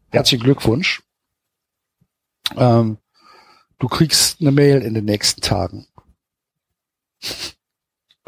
[0.10, 1.02] Herzlichen Glückwunsch.
[2.56, 2.98] Ähm,
[3.80, 5.88] du kriegst eine Mail in den nächsten Tagen.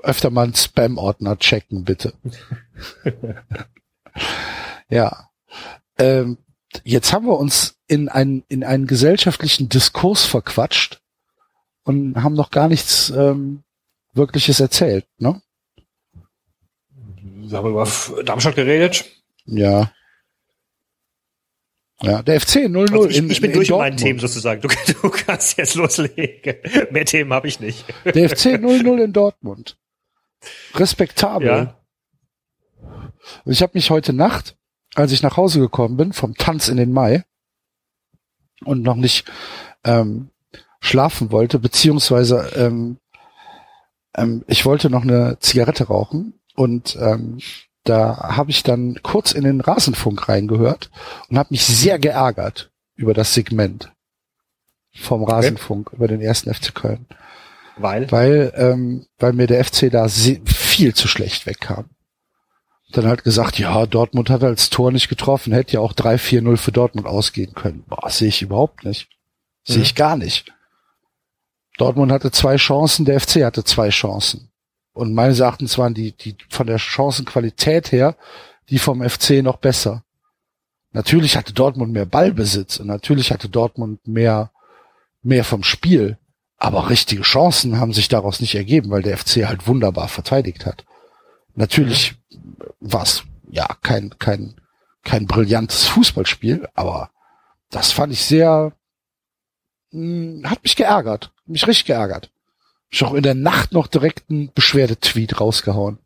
[0.01, 2.13] Öfter mal einen Spam-Ordner checken, bitte.
[4.89, 5.29] ja.
[5.97, 6.37] Ähm,
[6.83, 11.01] jetzt haben wir uns in einen, in einen gesellschaftlichen Diskurs verquatscht
[11.89, 13.63] und haben noch gar nichts ähm,
[14.13, 15.41] Wirkliches erzählt, ne?
[17.23, 17.87] Wir haben über
[18.23, 19.05] Darmstadt geredet.
[19.45, 19.91] Ja.
[22.01, 23.97] Ja, der FC 0-0 Also ich, in, ich bin in, durch mit meinen.
[23.97, 24.61] Themen sozusagen.
[24.61, 24.67] Du,
[25.01, 26.57] du kannst jetzt loslegen.
[26.91, 27.83] Mehr Themen habe ich nicht.
[28.05, 29.77] Der FC 0-0 in Dortmund.
[30.75, 31.47] Respektabel.
[31.47, 31.75] Ja.
[33.45, 34.55] Und ich habe mich heute Nacht,
[34.93, 37.25] als ich nach Hause gekommen bin, vom Tanz in den Mai
[38.63, 39.25] und noch nicht
[39.83, 40.29] ähm,
[40.81, 42.97] schlafen wollte, beziehungsweise ähm,
[44.15, 47.39] ähm, ich wollte noch eine Zigarette rauchen und ähm,
[47.83, 50.89] da habe ich dann kurz in den Rasenfunk reingehört
[51.29, 53.91] und habe mich sehr geärgert über das Segment
[54.93, 57.05] vom Rasenfunk, über den ersten FC Köln
[57.77, 58.11] Weil?
[58.11, 61.85] weil, ähm, weil mir der FC da viel zu schlecht wegkam.
[62.91, 66.71] Dann halt gesagt, ja, Dortmund hat als Tor nicht getroffen, hätte ja auch 3-4-0 für
[66.71, 67.83] Dortmund ausgehen können.
[67.87, 69.07] Boah, sehe ich überhaupt nicht.
[69.63, 69.83] Sehe Mhm.
[69.83, 70.51] ich gar nicht.
[71.79, 74.51] Dortmund hatte zwei Chancen, der FC hatte zwei Chancen.
[74.93, 78.17] Und meines Erachtens waren die, die von der Chancenqualität her,
[78.69, 80.03] die vom FC noch besser.
[80.91, 84.51] Natürlich hatte Dortmund mehr Ballbesitz und natürlich hatte Dortmund mehr,
[85.21, 86.17] mehr vom Spiel.
[86.57, 90.83] Aber richtige Chancen haben sich daraus nicht ergeben, weil der FC halt wunderbar verteidigt hat.
[91.55, 92.15] Natürlich
[92.81, 94.59] war es ja kein, kein,
[95.05, 97.09] kein brillantes Fußballspiel, aber
[97.69, 98.73] das fand ich sehr,
[99.91, 102.31] mh, hat mich geärgert, mich richtig geärgert.
[102.89, 105.99] Ich auch in der Nacht noch direkt einen Beschwerdetweet rausgehauen.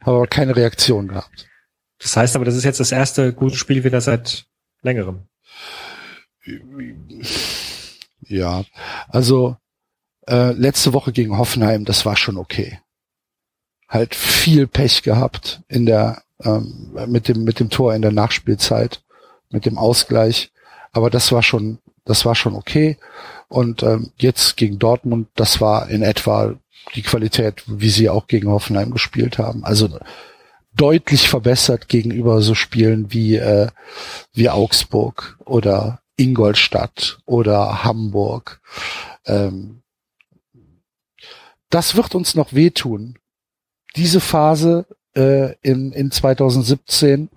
[0.00, 1.48] Habe aber keine Reaktion gehabt.
[1.98, 4.46] Das heißt aber, das ist jetzt das erste gute Spiel wieder seit
[4.82, 5.26] längerem.
[8.22, 8.64] Ja,
[9.08, 9.56] also
[10.26, 12.80] äh, letzte Woche gegen Hoffenheim, das war schon okay.
[13.88, 19.02] Halt viel Pech gehabt in der ähm, mit dem mit dem Tor in der Nachspielzeit,
[19.50, 20.52] mit dem Ausgleich.
[20.92, 22.98] Aber das war schon, das war schon okay.
[23.48, 26.54] Und ähm, jetzt gegen Dortmund, das war in etwa
[26.94, 29.64] die Qualität, wie sie auch gegen Hoffenheim gespielt haben.
[29.64, 29.98] Also
[30.74, 33.68] deutlich verbessert gegenüber so Spielen wie, äh,
[34.32, 38.60] wie Augsburg oder Ingolstadt oder Hamburg.
[39.26, 39.82] Ähm,
[41.70, 43.18] das wird uns noch wehtun.
[43.96, 44.86] Diese Phase
[45.16, 47.30] äh, in, in 2017,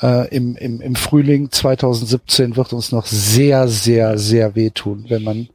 [0.00, 5.48] äh, im, im, im Frühling 2017 wird uns noch sehr, sehr, sehr wehtun, wenn man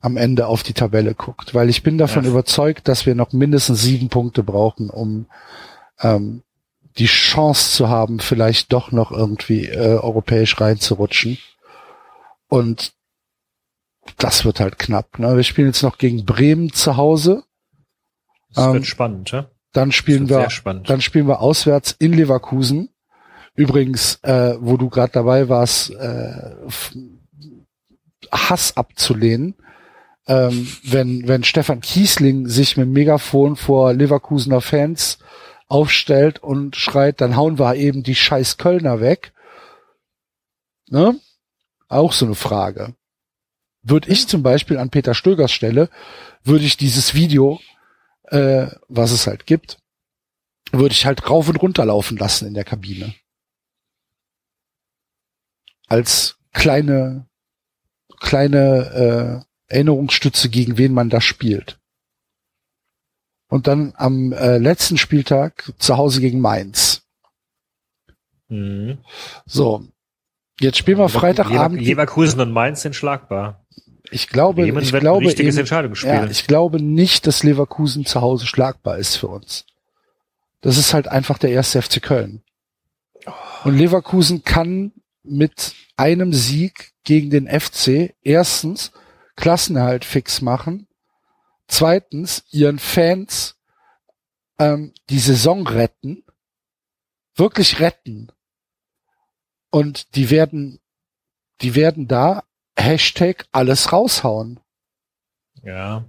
[0.00, 2.30] am Ende auf die Tabelle guckt, weil ich bin davon ja.
[2.30, 5.26] überzeugt, dass wir noch mindestens sieben Punkte brauchen, um
[6.00, 6.42] ähm,
[6.98, 11.38] die Chance zu haben, vielleicht doch noch irgendwie äh, europäisch reinzurutschen.
[12.48, 12.92] Und
[14.16, 15.18] das wird halt knapp.
[15.18, 15.36] Ne?
[15.36, 17.44] Wir spielen jetzt noch gegen Bremen zu Hause.
[18.54, 19.50] Das ähm, wird spannend, ja?
[19.72, 20.48] Dann spielen wir,
[20.84, 22.88] dann spielen wir auswärts in Leverkusen.
[23.58, 26.54] Übrigens, äh, wo du gerade dabei warst, äh,
[28.30, 29.54] Hass abzulehnen
[30.28, 35.18] ähm, wenn, wenn Stefan Kiesling sich mit dem Megafon vor Leverkusener Fans
[35.68, 39.32] aufstellt und schreit, dann hauen wir eben die scheiß Kölner weg.
[40.90, 41.18] Ne?
[41.88, 42.94] Auch so eine Frage.
[43.82, 45.88] Würde ich zum Beispiel an Peter Stögers Stelle,
[46.44, 47.60] würde ich dieses Video,
[48.24, 49.78] äh, was es halt gibt,
[50.72, 53.14] würde ich halt rauf und runter laufen lassen in der Kabine.
[55.88, 57.26] Als kleine,
[58.20, 61.78] kleine äh, Erinnerungsstütze, gegen wen man da spielt.
[63.48, 67.02] Und dann am äh, letzten Spieltag zu Hause gegen Mainz.
[68.48, 68.98] Mhm.
[69.46, 69.84] So.
[70.60, 71.80] Jetzt spielen wir Freitagabend.
[71.80, 73.64] Leverkusen und Mainz sind schlagbar.
[74.10, 78.98] Ich glaube, Bremen ich glaube, eben, ja, ich glaube nicht, dass Leverkusen zu Hause schlagbar
[78.98, 79.66] ist für uns.
[80.60, 82.42] Das ist halt einfach der erste FC Köln.
[83.64, 88.92] Und Leverkusen kann mit einem Sieg gegen den FC erstens
[89.36, 90.88] Klassenerhalt fix machen.
[91.66, 93.56] Zweitens, ihren Fans
[94.58, 96.24] ähm, die Saison retten.
[97.34, 98.32] Wirklich retten.
[99.70, 100.80] Und die werden,
[101.60, 102.44] die werden da
[102.76, 104.60] Hashtag alles raushauen.
[105.62, 106.04] Ja.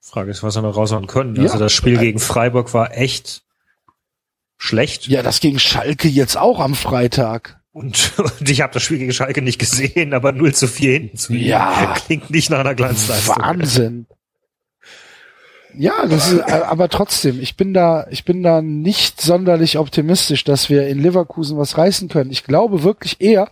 [0.00, 1.36] Frage ist, was sie noch raushauen können.
[1.36, 1.42] Ja.
[1.42, 3.44] Also das Spiel gegen Freiburg war echt
[4.56, 5.08] schlecht.
[5.08, 7.60] Ja, das gegen Schalke jetzt auch am Freitag.
[7.76, 11.18] Und, und ich habe das Spiel gegen Schalke nicht gesehen, aber 0 zu 4 hinten
[11.18, 11.94] zu Ja.
[12.06, 13.36] Klingt nicht nach einer Glanzleistung.
[13.36, 14.06] Wahnsinn.
[15.74, 20.42] Ja, das ist, äh, aber trotzdem, ich bin da, ich bin da nicht sonderlich optimistisch,
[20.44, 22.30] dass wir in Leverkusen was reißen können.
[22.30, 23.50] Ich glaube wirklich eher,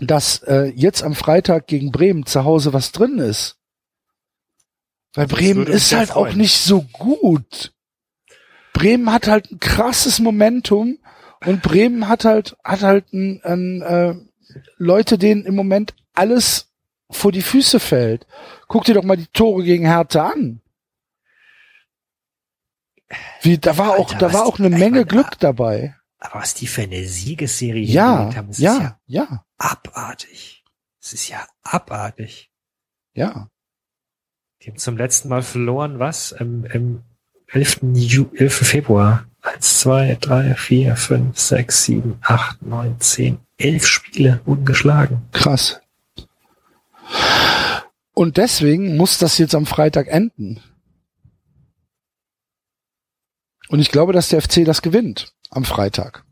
[0.00, 3.56] dass äh, jetzt am Freitag gegen Bremen zu Hause was drin ist.
[5.14, 6.32] Weil Bremen ist halt freuen.
[6.32, 7.72] auch nicht so gut.
[8.72, 10.98] Bremen hat halt ein krasses Momentum
[11.44, 14.14] und Bremen hat halt, hat halt ein, ein, äh,
[14.76, 16.68] Leute, denen im Moment alles
[17.10, 18.26] vor die Füße fällt.
[18.68, 20.60] Guck dir doch mal die Tore gegen Hertha an.
[23.42, 25.96] Wie, da war Alter, auch, da war auch eine Menge Glück dabei.
[26.18, 29.44] Aber was die für eine Siegesserie ja, haben, ja, ja, ja.
[29.56, 30.64] Abartig.
[31.00, 32.50] Es ist ja abartig.
[33.14, 33.48] Ja.
[34.62, 36.32] Die haben zum letzten Mal verloren, was?
[36.32, 37.02] Im, im
[37.46, 37.80] 11.
[37.94, 38.54] Ju 11.
[38.68, 39.29] Februar.
[39.42, 45.22] Eins, zwei, drei, vier, fünf, sechs, sieben, acht, neun, zehn, elf Spiele ungeschlagen.
[45.32, 45.80] Krass.
[48.12, 50.60] Und deswegen muss das jetzt am Freitag enden.
[53.68, 56.24] Und ich glaube, dass der FC das gewinnt am Freitag.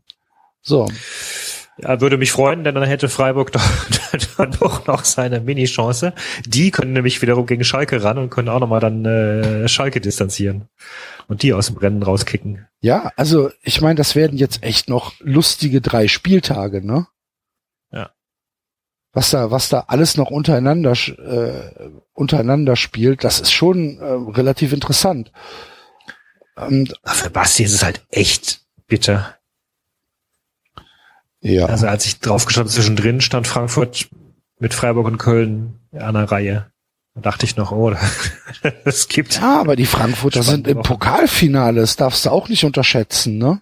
[0.61, 0.87] So.
[1.81, 3.61] Ja, würde mich freuen, denn dann hätte Freiburg doch,
[4.37, 6.13] dann doch noch seine Mini-Chance.
[6.45, 10.67] Die können nämlich wiederum gegen Schalke ran und können auch nochmal dann äh, Schalke distanzieren
[11.27, 12.67] und die aus dem Rennen rauskicken.
[12.81, 17.07] Ja, also ich meine, das werden jetzt echt noch lustige drei Spieltage, ne?
[17.91, 18.11] Ja.
[19.13, 24.73] Was da, was da alles noch untereinander äh, untereinander spielt, das ist schon äh, relativ
[24.73, 25.31] interessant.
[26.55, 29.38] Und, Für Basti ist es halt echt bitter.
[31.41, 31.65] Ja.
[31.67, 34.09] Also als ich draufgeschaut zwischendrin stand Frankfurt
[34.59, 36.71] mit Freiburg und Köln an der Reihe.
[37.15, 37.93] Da dachte ich noch, oh,
[38.85, 39.35] es gibt.
[39.37, 43.61] Ja, aber die Frankfurter sind im Pokalfinale, das darfst du auch nicht unterschätzen, ne?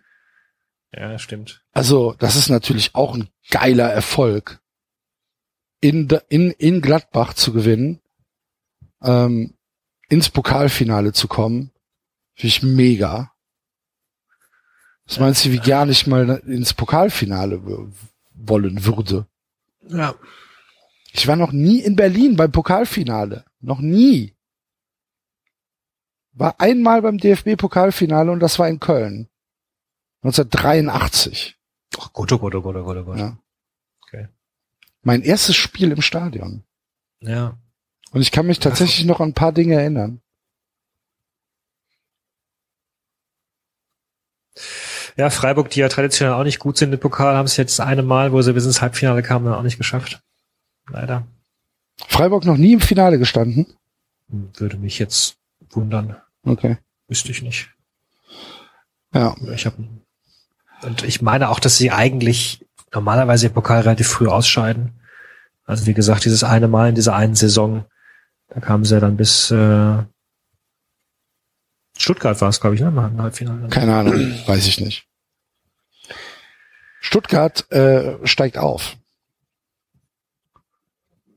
[0.94, 1.64] Ja, stimmt.
[1.74, 4.60] Also, das ist natürlich auch ein geiler Erfolg.
[5.82, 8.02] in, in, in Gladbach zu gewinnen,
[9.04, 9.54] ähm,
[10.10, 11.72] ins Pokalfinale zu kommen,
[12.34, 13.32] finde ich mega.
[15.08, 17.62] Was meinst du, wie gerne ich mal ins Pokalfinale
[18.34, 19.26] wollen würde?
[19.88, 20.16] Ja.
[21.14, 23.46] Ich war noch nie in Berlin beim Pokalfinale.
[23.62, 24.36] Noch nie.
[26.34, 29.28] War einmal beim DFB-Pokalfinale und das war in Köln.
[30.22, 31.58] 1983.
[32.00, 33.18] Ach Gott, oh Gott, oh Gott, oh Gott, oh Gott.
[33.18, 33.38] Ja.
[34.04, 34.28] Okay.
[35.02, 36.64] Mein erstes Spiel im Stadion.
[37.22, 37.58] Ja.
[38.12, 40.22] Und ich kann mich tatsächlich noch an ein paar Dinge erinnern.
[45.18, 48.04] Ja, Freiburg, die ja traditionell auch nicht gut sind im Pokal, haben es jetzt eine
[48.04, 50.22] Mal, wo sie bis ins Halbfinale kamen, dann auch nicht geschafft.
[50.90, 51.26] Leider.
[52.08, 53.66] Freiburg noch nie im Finale gestanden?
[54.28, 55.38] Würde mich jetzt
[55.72, 56.18] wundern.
[56.44, 56.78] Okay.
[57.08, 57.72] Wüsste ich nicht.
[59.14, 59.36] Ja.
[59.54, 59.74] Ich hab,
[60.84, 62.64] und ich meine auch, dass sie eigentlich
[62.94, 65.00] normalerweise im Pokal relativ früh ausscheiden.
[65.66, 67.86] Also wie gesagt, dieses eine Mal in dieser einen Saison,
[68.50, 69.98] da kamen sie dann bis äh,
[71.98, 72.88] Stuttgart war es, glaube ich, ne?
[72.88, 73.68] Im Halbfinale.
[73.70, 74.14] Keine Ahnung,
[74.46, 75.07] weiß ich nicht.
[77.02, 78.98] Stuttgart äh, steigt auf.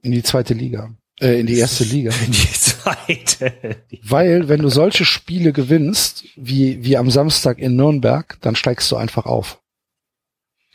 [0.02, 0.94] In die zweite Liga.
[1.20, 2.12] Äh, in die erste Liga.
[2.26, 3.76] In die zweite.
[4.02, 8.96] Weil, wenn du solche Spiele gewinnst, wie, wie am Samstag in Nürnberg, dann steigst du
[8.96, 9.60] einfach auf.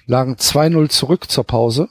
[0.06, 1.90] Lagen 2-0 zurück zur Pause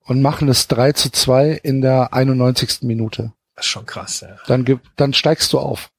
[0.00, 2.82] und machen es 3 zu 2 in der 91.
[2.82, 3.34] Minute.
[3.54, 4.38] Das ist schon krass, ja.
[4.46, 5.90] Dann, dann steigst du auf.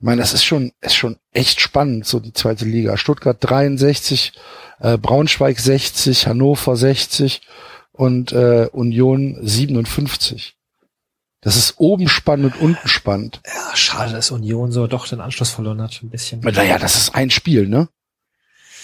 [0.00, 2.96] Ich meine, das ist schon, ist schon echt spannend, so die zweite Liga.
[2.96, 4.32] Stuttgart 63,
[4.78, 7.42] äh, Braunschweig 60, Hannover 60
[7.92, 10.56] und äh, Union 57.
[11.42, 13.42] Das ist oben spannend und unten spannend.
[13.46, 16.40] Ja, schade, dass Union so doch den Anschluss verloren hat, ein bisschen.
[16.40, 17.90] Naja, das ist ein Spiel, ne?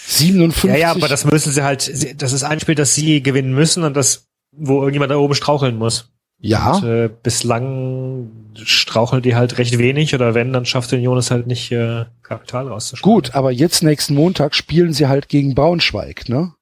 [0.09, 0.69] 57.
[0.69, 1.91] Ja, ja, aber das müssen sie halt,
[2.21, 5.77] das ist ein Spiel, das sie gewinnen müssen und das, wo irgendjemand da oben straucheln
[5.77, 6.13] muss.
[6.39, 11.31] Ja, Und, äh, bislang straucheln die halt recht wenig oder wenn, dann schafft Union es
[11.31, 13.13] halt nicht, äh, Kapital rauszuschlagen.
[13.15, 16.55] gut, aber jetzt nächsten Montag spielen sie halt gegen Braunschweig, ne?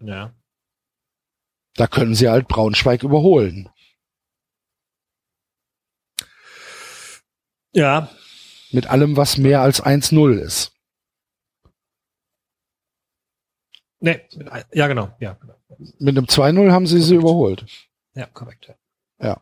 [0.00, 0.34] Ja.
[1.74, 3.70] Da können sie halt Braunschweig überholen.
[7.72, 8.08] Ja,
[8.70, 10.72] Mit allem, was mehr als 1-0 ist.
[14.00, 14.20] nee,
[14.72, 15.55] ja, genau, ja, genau.
[15.98, 17.66] Mit einem 2-0 haben sie sie überholt.
[18.14, 18.72] Ja, korrekt.
[19.20, 19.40] Ja.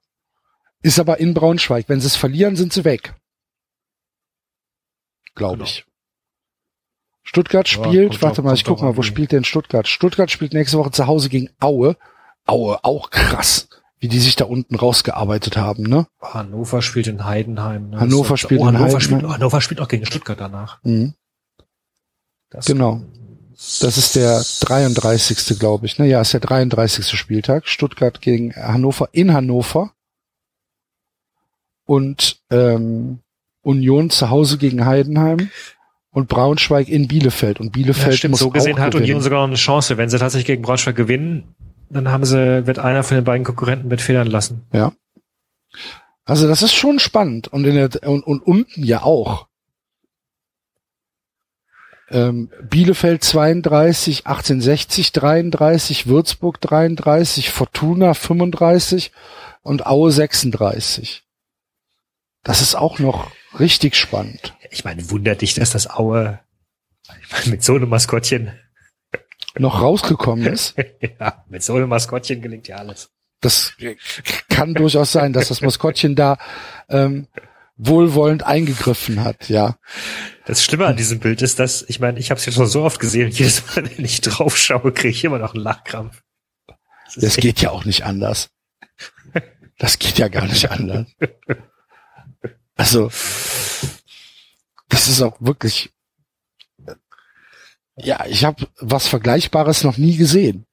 [0.82, 1.88] Ist aber in Braunschweig.
[1.88, 3.14] Wenn sie es verlieren, sind sie weg.
[5.34, 5.64] Glaube Genau.
[5.64, 5.84] ich.
[7.22, 9.88] Stuttgart Ja, spielt, kommt warte drauf- mal, ich guck mal, wo spielt denn Stuttgart?
[9.88, 11.96] Stuttgart spielt nächste Woche zu Hause gegen Aue.
[12.46, 13.68] Aue, auch krass,
[13.98, 16.06] wie die sich da unten rausgearbeitet haben, ne?
[16.20, 17.90] Hannover spielt in Heidenheim.
[17.90, 18.00] Ne?
[18.00, 19.00] Hannover spielt oh, in Hannover Heidenheim.
[19.00, 20.80] Spielt, Hannover spielt auch gegen Stuttgart danach.
[20.84, 21.14] Mhm.
[22.66, 23.02] Genau.
[23.80, 25.58] Das ist der 33.
[25.58, 25.98] glaube ich.
[25.98, 26.06] Ne?
[26.06, 27.06] Ja, ist der 33.
[27.16, 27.68] Spieltag.
[27.68, 29.92] Stuttgart gegen Hannover in Hannover.
[31.86, 33.20] Und ähm,
[33.62, 35.50] Union zu Hause gegen Heidenheim
[36.10, 37.60] und Braunschweig in Bielefeld.
[37.60, 39.04] Und Ja, Bielefeld stimmt, muss so gesehen hat gewinnen.
[39.04, 39.96] Union sogar noch eine Chance.
[39.96, 41.54] Wenn sie tatsächlich gegen Braunschweig gewinnen,
[41.90, 44.62] dann haben sie, wird einer von den beiden Konkurrenten wird federn lassen.
[46.24, 47.48] Also das ist schon spannend.
[47.48, 49.46] Und, in der, und, und unten ja auch.
[52.14, 59.10] Ähm, Bielefeld 32, 1860 33, Würzburg 33, Fortuna 35
[59.62, 61.24] und Aue 36.
[62.44, 64.54] Das ist auch noch richtig spannend.
[64.70, 66.38] Ich meine, wundert dich, dass das Aue
[67.32, 68.52] meine, mit so einem Maskottchen,
[69.58, 70.76] Noch rausgekommen ist.
[71.20, 73.10] ja, mit so einem Maskottchen gelingt ja alles.
[73.40, 73.74] Das
[74.48, 76.38] kann durchaus sein, dass das Maskottchen da
[76.88, 77.26] ähm,
[77.76, 79.76] wohlwollend eingegriffen hat, ja.
[80.46, 82.82] Das Schlimme an diesem Bild ist, dass, ich meine, ich habe es jetzt schon so
[82.82, 86.22] oft gesehen, jedes Mal, wenn ich drauf schaue, kriege ich immer noch einen Lachkrampf.
[87.06, 88.50] Das Das geht ja auch nicht anders.
[89.78, 91.06] Das geht ja gar nicht anders.
[92.76, 93.10] Also,
[94.88, 95.92] das ist auch wirklich.
[97.96, 100.66] Ja, ich habe was Vergleichbares noch nie gesehen.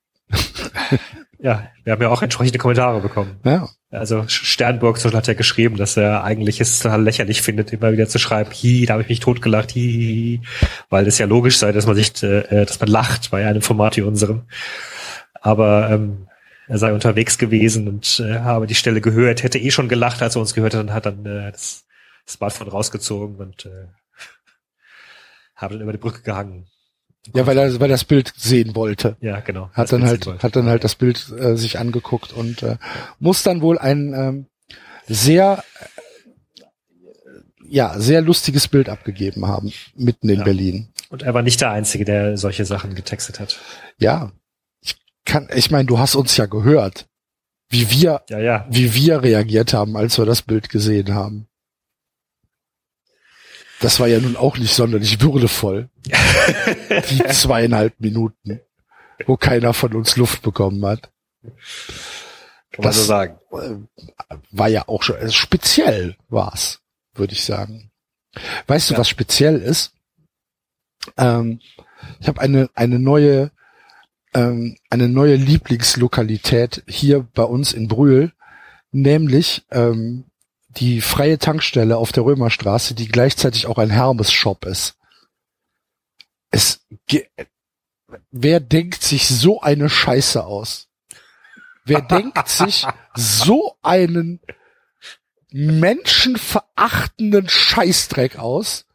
[1.39, 3.39] Ja, wir haben ja auch entsprechende Kommentare bekommen.
[3.43, 7.92] Ja, Also Sternburg Beispiel hat ja geschrieben, dass er eigentlich es total lächerlich findet, immer
[7.92, 10.48] wieder zu schreiben, hi, da habe ich mich totgelacht, hi, hi,
[10.89, 13.98] weil das ja logisch sei, dass man sich, äh, dass man lacht bei einem Format
[13.98, 14.44] wie unserem.
[15.34, 16.28] Aber ähm,
[16.70, 20.36] er sei unterwegs gewesen und äh, habe die Stelle gehört, hätte eh schon gelacht, als
[20.36, 21.86] er uns gehört hat und hat dann äh, das
[22.26, 23.88] Smartphone rausgezogen und äh,
[25.56, 26.68] habe dann über die Brücke gehangen.
[27.34, 29.15] Ja, weil er, weil er das Bild sehen wollte.
[29.22, 29.69] Ja, genau.
[29.74, 32.78] Hat dann Bild halt, hat dann halt das Bild äh, sich angeguckt und äh,
[33.19, 34.45] muss dann wohl ein ähm,
[35.07, 36.61] sehr, äh,
[37.67, 40.43] ja, sehr lustiges Bild abgegeben haben mitten in Ja.
[40.43, 40.88] Berlin.
[41.09, 43.59] Und er war nicht der Einzige, der solche Sachen getextet hat.
[43.99, 44.32] Ja,
[45.26, 47.07] kann, ich meine, du hast uns ja gehört,
[47.69, 48.65] wie wir, Ja, ja.
[48.69, 51.47] wie wir reagiert haben, als wir das Bild gesehen haben.
[53.82, 55.89] Das war ja nun auch nicht sonderlich würdevoll.
[57.09, 58.61] Die zweieinhalb Minuten,
[59.25, 61.11] wo keiner von uns Luft bekommen hat.
[62.71, 63.39] Kann Das- so sagen.
[63.51, 63.75] Äh,
[64.51, 66.79] War ja auch schon, also speziell war's,
[67.15, 67.91] würde ich sagen.
[68.67, 68.99] Weißt du, Ja.
[68.99, 69.93] was speziell ist?
[71.17, 71.59] Ähm,
[72.19, 73.51] ich habe eine, eine neue,
[74.34, 78.32] ähm, eine neue Lieblingslokalität hier bei uns in Brühl,
[78.91, 80.25] nämlich ähm,
[80.78, 84.95] die freie Tankstelle auf der Römerstraße, die gleichzeitig auch ein Hermes-Shop ist.
[86.49, 86.86] Es,
[88.32, 90.88] wer denkt sich so eine Scheiße aus?
[91.84, 94.39] Wer denkt sich so einen
[95.51, 98.86] menschenverachtenden Scheißdreck aus,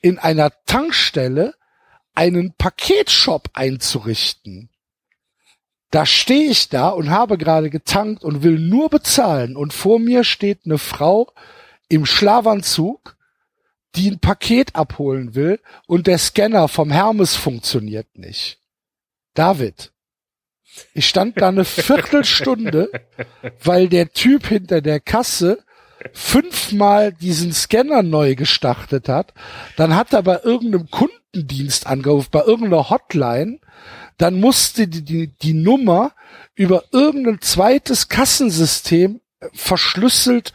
[0.00, 1.54] in einer Tankstelle
[2.14, 4.70] einen Paketshop einzurichten?
[5.96, 10.24] Da stehe ich da und habe gerade getankt und will nur bezahlen und vor mir
[10.24, 11.32] steht eine Frau
[11.88, 13.16] im Schlafanzug,
[13.94, 18.58] die ein Paket abholen will und der Scanner vom Hermes funktioniert nicht.
[19.32, 19.94] David,
[20.92, 22.90] ich stand da eine Viertelstunde,
[23.64, 25.64] weil der Typ hinter der Kasse
[26.12, 29.32] fünfmal diesen Scanner neu gestartet hat.
[29.76, 33.60] Dann hat er bei irgendeinem Kundendienst angerufen, bei irgendeiner Hotline.
[34.18, 36.12] Dann musste die, die, die Nummer
[36.54, 40.52] über irgendein zweites Kassensystem äh, verschlüsselt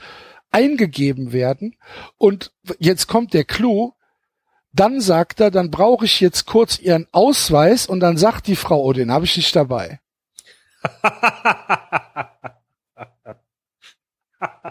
[0.51, 1.75] eingegeben werden.
[2.17, 3.93] Und jetzt kommt der Clou.
[4.73, 8.81] Dann sagt er, dann brauche ich jetzt kurz Ihren Ausweis und dann sagt die Frau,
[8.81, 9.99] oh, den habe ich nicht dabei.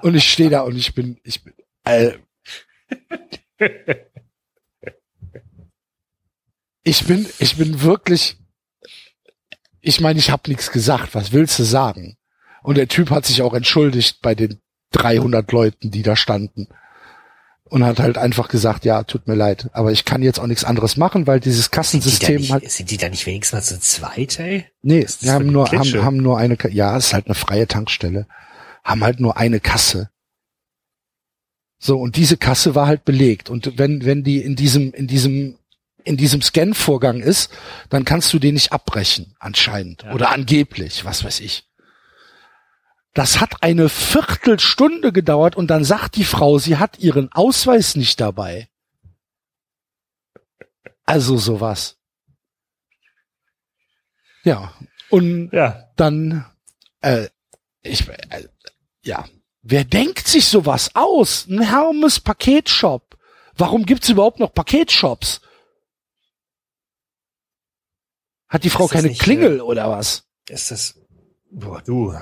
[0.02, 2.12] Und ich stehe da und ich bin, ich bin, äh,
[6.82, 8.39] ich bin, ich bin wirklich,
[9.80, 11.14] ich meine, ich habe nichts gesagt.
[11.14, 12.16] Was willst du sagen?
[12.62, 14.60] Und der Typ hat sich auch entschuldigt bei den
[14.92, 16.68] 300 Leuten, die da standen.
[17.64, 20.64] Und hat halt einfach gesagt, ja, tut mir leid, aber ich kann jetzt auch nichts
[20.64, 23.62] anderes machen, weil dieses Sind die, Kassensystem nicht, hat, sind die da nicht wenigstens mal
[23.62, 24.66] zu zweit, ey?
[24.82, 28.26] nee, wir haben nur, haben, haben nur eine, ja, es ist halt eine freie Tankstelle,
[28.82, 30.10] haben halt nur eine Kasse.
[31.78, 33.48] So, und diese Kasse war halt belegt.
[33.48, 35.56] Und wenn, wenn die in diesem, in diesem,
[36.04, 37.50] in diesem Scan-Vorgang ist,
[37.88, 40.02] dann kannst du den nicht abbrechen, anscheinend.
[40.02, 40.12] Ja.
[40.12, 41.64] Oder angeblich, was weiß ich.
[43.14, 48.20] Das hat eine Viertelstunde gedauert und dann sagt die Frau, sie hat ihren Ausweis nicht
[48.20, 48.68] dabei.
[51.04, 51.96] Also sowas.
[54.44, 54.72] Ja.
[55.10, 55.88] Und Ja.
[55.96, 56.46] dann,
[57.00, 57.28] äh,
[57.82, 58.44] ich, äh,
[59.02, 59.24] ja,
[59.62, 61.46] wer denkt sich sowas aus?
[61.48, 63.18] Ein Hermes Paketshop.
[63.56, 65.40] Warum gibt's überhaupt noch Paketshops?
[68.50, 70.24] Hat die Frau keine nicht, Klingel oder was?
[70.48, 71.00] Ist das,
[71.50, 72.12] boah, du.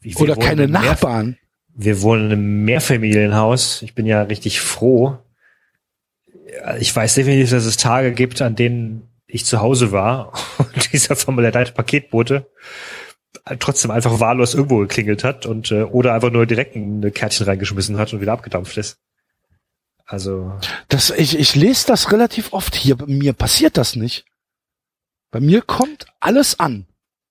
[0.00, 1.38] Wie, wir Oder keine Nachbarn?
[1.72, 3.82] Wir wohnen in einem Mehrfamilienhaus.
[3.82, 5.18] Ich bin ja richtig froh.
[6.80, 11.14] Ich weiß definitiv, dass es Tage gibt, an denen ich zu Hause war und dieser
[11.14, 12.50] formulierte Paketbote
[13.60, 17.96] trotzdem einfach wahllos irgendwo geklingelt hat und äh, oder einfach nur direkt ein Kärtchen reingeschmissen
[17.96, 18.98] hat und wieder abgedampft ist.
[20.04, 20.52] Also
[20.88, 22.96] Das, ich, ich lese das relativ oft hier.
[23.06, 24.24] Mir passiert das nicht.
[25.30, 26.86] Bei mir kommt alles an.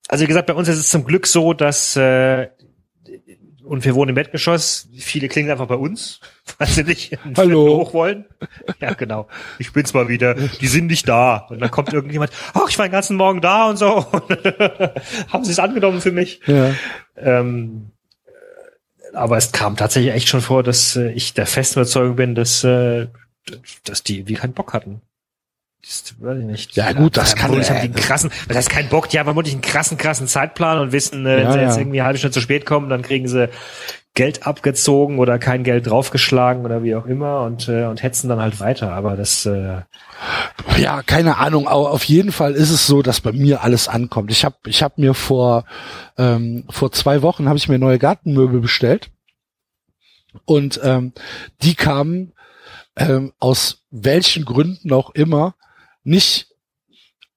[0.08, 2.48] Also wie gesagt, bei uns ist es zum Glück so, dass äh,
[3.70, 6.22] und wir wohnen im Erdgeschoss, viele klingen einfach bei uns,
[6.58, 7.78] weil sie nicht Hallo.
[7.78, 8.26] hoch wollen.
[8.82, 9.28] Ja, genau.
[9.60, 10.34] Ich bin's mal wieder.
[10.34, 11.46] Die sind nicht da.
[11.50, 14.12] Und dann kommt irgendjemand, ach, ich war den ganzen Morgen da und so.
[15.32, 16.42] Haben sie es angenommen für mich.
[16.48, 16.74] Ja.
[17.16, 17.92] Ähm,
[19.14, 22.64] aber es kam tatsächlich echt schon vor, dass äh, ich der festen Überzeugung bin, dass,
[22.64, 23.08] äh,
[23.84, 25.02] dass die irgendwie keinen Bock hatten.
[25.82, 26.76] Das, weiß ich nicht.
[26.76, 29.54] Ja, gut, das kann- die äh, einen krassen, das heißt keinen Bock, die haben vermutlich
[29.54, 31.82] einen krassen, krassen Zeitplan und wissen, äh, wenn Ja, sie jetzt ja.
[31.82, 33.50] irgendwie eine halbe Stunde zu spät kommen, dann kriegen sie
[34.14, 38.42] Geld abgezogen oder kein Geld draufgeschlagen oder wie auch immer und, äh, und hetzen dann
[38.42, 38.92] halt weiter.
[38.92, 39.82] Aber das, äh,
[40.78, 44.32] Ja, keine Ahnung, aber auf jeden Fall ist es so, dass bei mir alles ankommt.
[44.32, 45.64] Ich habe ich hab mir vor
[46.18, 49.10] ähm, vor zwei Wochen habe ich mir neue Gartenmöbel bestellt
[50.46, 51.14] und ähm,
[51.62, 52.34] die kamen
[52.98, 55.56] ähm, aus welchen Gründen auch immer
[56.10, 56.48] nicht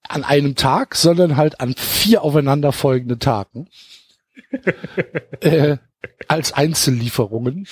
[0.09, 3.69] an einem Tag, sondern halt an vier aufeinanderfolgenden Tagen
[5.40, 5.77] äh,
[6.28, 7.66] als Einzellieferungen.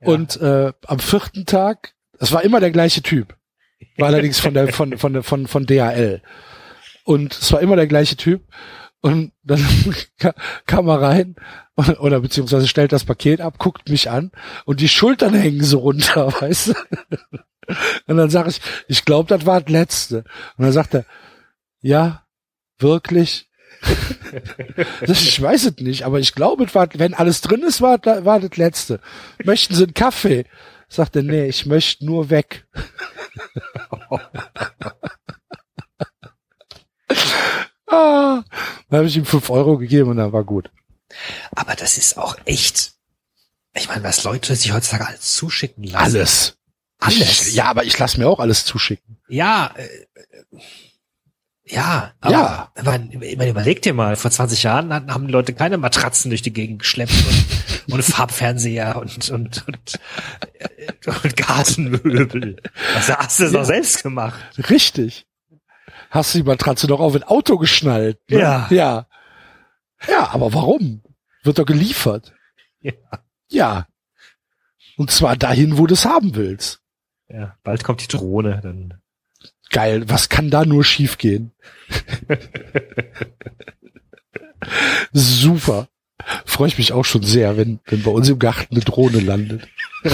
[0.00, 0.08] Ja.
[0.08, 3.36] Und äh, am vierten Tag, es war immer der gleiche Typ,
[3.96, 6.22] war allerdings von der von von von von DHL
[7.04, 8.42] und es war immer der gleiche Typ
[9.00, 9.64] und dann
[10.18, 10.34] ka-
[10.66, 11.36] kam er rein
[11.98, 14.30] oder beziehungsweise stellt das Paket ab, guckt mich an
[14.64, 16.74] und die Schultern hängen so runter, weißt du?
[18.06, 20.18] Und dann sage ich, ich glaube, das war das letzte.
[20.56, 21.04] Und dann sagt er,
[21.80, 22.24] ja,
[22.78, 23.48] wirklich.
[25.06, 29.00] Ich weiß es nicht, aber ich glaube, wenn alles drin ist, war, war das letzte.
[29.44, 30.46] Möchten Sie einen Kaffee?
[30.88, 32.66] Sagt er, nee, ich möchte nur weg.
[37.86, 38.42] ah,
[38.88, 40.70] dann habe ich ihm fünf Euro gegeben und dann war gut.
[41.54, 42.92] Aber das ist auch echt.
[43.74, 46.04] Ich meine, was Leute sich heutzutage alles zuschicken lassen.
[46.16, 46.56] Alles.
[46.98, 47.48] Alles.
[47.48, 49.18] Ich, ja, aber ich lasse mir auch alles zuschicken.
[49.28, 49.88] Ja, äh,
[51.66, 52.72] ja, aber Ja.
[52.84, 56.52] Man, man überlegt dir mal, vor 20 Jahren haben die Leute keine Matratzen durch die
[56.52, 57.12] Gegend geschleppt
[57.88, 60.00] und, und Farbfernseher und, und, und,
[60.58, 62.56] äh, und Gartenmöbel.
[62.94, 63.60] Also hast du es Ja.
[63.60, 64.38] doch selbst gemacht.
[64.70, 65.26] Richtig.
[66.10, 68.18] Hast du die Matratze doch auf ein Auto geschnallt?
[68.28, 68.38] Ne?
[68.40, 68.66] Ja.
[68.70, 69.06] Ja.
[70.06, 71.02] Ja, aber warum?
[71.44, 72.34] Wird doch geliefert.
[72.80, 72.92] Ja.
[73.48, 73.86] Ja.
[74.96, 76.80] Und zwar dahin, wo du es haben willst.
[77.28, 79.00] Ja, bald kommt die Drohne, dann.
[79.70, 81.52] Geil, was kann da nur schiefgehen?
[85.12, 85.88] Super.
[86.44, 89.66] Freue ich mich auch schon sehr, wenn, wenn bei uns im Garten eine Drohne landet.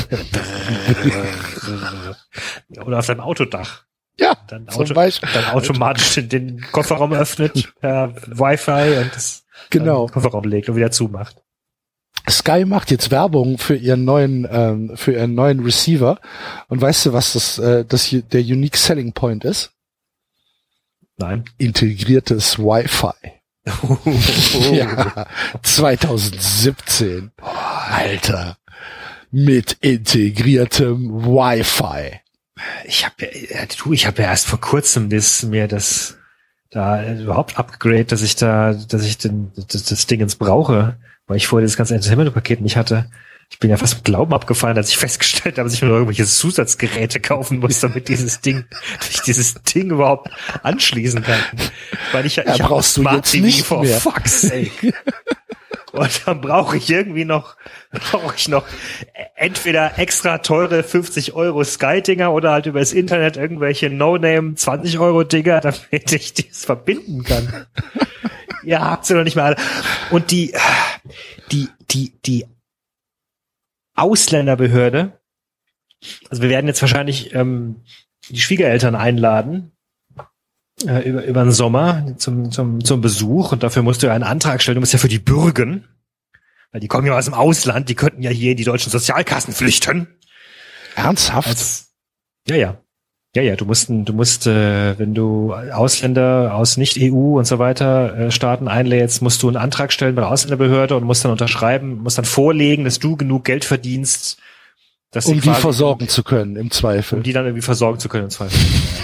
[2.84, 3.84] Oder auf deinem Autodach.
[4.18, 10.06] Ja, Dann, Auto, dann automatisch den, den Kofferraum öffnet per Wi-Fi und das Genau.
[10.06, 11.42] den Kofferraum legt und wieder zumacht.
[12.28, 16.18] Sky macht jetzt Werbung für ihren neuen, ähm, für ihren neuen Receiver.
[16.68, 19.72] Und weißt du, was das, äh, das der Unique Selling Point ist?
[21.16, 21.44] Nein.
[21.58, 23.40] Integriertes Wi-Fi.
[24.72, 25.26] Ja,
[25.62, 27.30] 2017.
[27.36, 28.56] Alter.
[29.30, 32.20] Mit integriertem Wi-Fi.
[32.84, 36.16] Ich habe ja, du, ich habe ja erst vor kurzem das, mir das
[36.70, 40.96] da äh, überhaupt upgrade, dass ich da, dass ich den, das, das Ding ins brauche,
[41.26, 43.06] weil ich vorher das ganze Entertainment-Paket nicht hatte.
[43.52, 45.94] Ich bin ja fast mit Glauben abgefallen, als ich festgestellt habe, dass ich mir noch
[45.96, 48.64] irgendwelche Zusatzgeräte kaufen muss, damit dieses Ding,
[49.10, 50.30] ich dieses Ding überhaupt
[50.62, 51.40] anschließen kann.
[52.12, 53.98] Weil ich, ja, Ja, ich habe brauchst du Smart jetzt TV nicht for mehr.
[54.00, 54.92] fuck's sake.
[56.00, 57.56] Und dann brauche ich irgendwie noch,
[57.90, 58.66] brauche ich noch
[59.34, 65.60] entweder extra teure 50 Euro Sky-Dinger oder halt übers Internet irgendwelche No-Name 20 Euro Dinger,
[65.60, 67.66] damit ich das verbinden kann.
[68.62, 69.56] ja, habt ihr noch nicht mal alle.
[70.10, 70.54] Und die,
[71.52, 72.46] die, die, die
[73.94, 75.20] Ausländerbehörde,
[76.30, 77.82] also wir werden jetzt wahrscheinlich ähm,
[78.30, 79.72] die Schwiegereltern einladen,
[80.86, 84.24] äh, über, über den Sommer zum, zum, zum Besuch und dafür musst du ja einen
[84.24, 84.76] Antrag stellen.
[84.76, 85.84] Du musst ja für die Bürgen,
[86.72, 89.52] weil die kommen ja aus dem Ausland, die könnten ja hier in die deutschen Sozialkassen
[89.52, 90.08] flüchten.
[90.94, 91.48] Ernsthaft?
[91.48, 91.92] Als,
[92.48, 92.80] ja, ja.
[93.36, 98.16] Ja, ja, du musst, du musst, äh, wenn du Ausländer aus Nicht-EU und so weiter
[98.16, 102.02] äh, Staaten einlädst, musst du einen Antrag stellen bei der Ausländerbehörde und musst dann unterschreiben,
[102.02, 104.38] musst dann vorlegen, dass du genug Geld verdienst,
[105.12, 107.18] dass um die quasi- versorgen zu können, im Zweifel.
[107.18, 108.58] um die dann irgendwie versorgen zu können im Zweifel.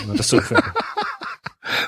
[0.16, 0.40] Dass du,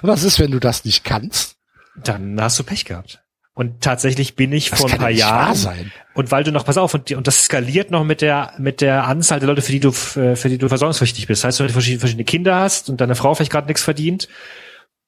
[0.03, 1.57] Was ist, wenn du das nicht kannst?
[2.05, 3.23] dann hast du Pech gehabt.
[3.55, 5.93] Und tatsächlich bin ich Das vor ein paar ja nicht wahr Jahren sein.
[6.15, 9.05] und weil du noch, pass auf, und, und das skaliert noch mit der, mit der
[9.09, 11.43] Anzahl der Leute, für die du, für die du versorgungspflichtig bist.
[11.43, 14.29] Das heißt, wenn du verschiedene, verschiedene Kinder hast und deine Frau vielleicht gerade nichts verdient,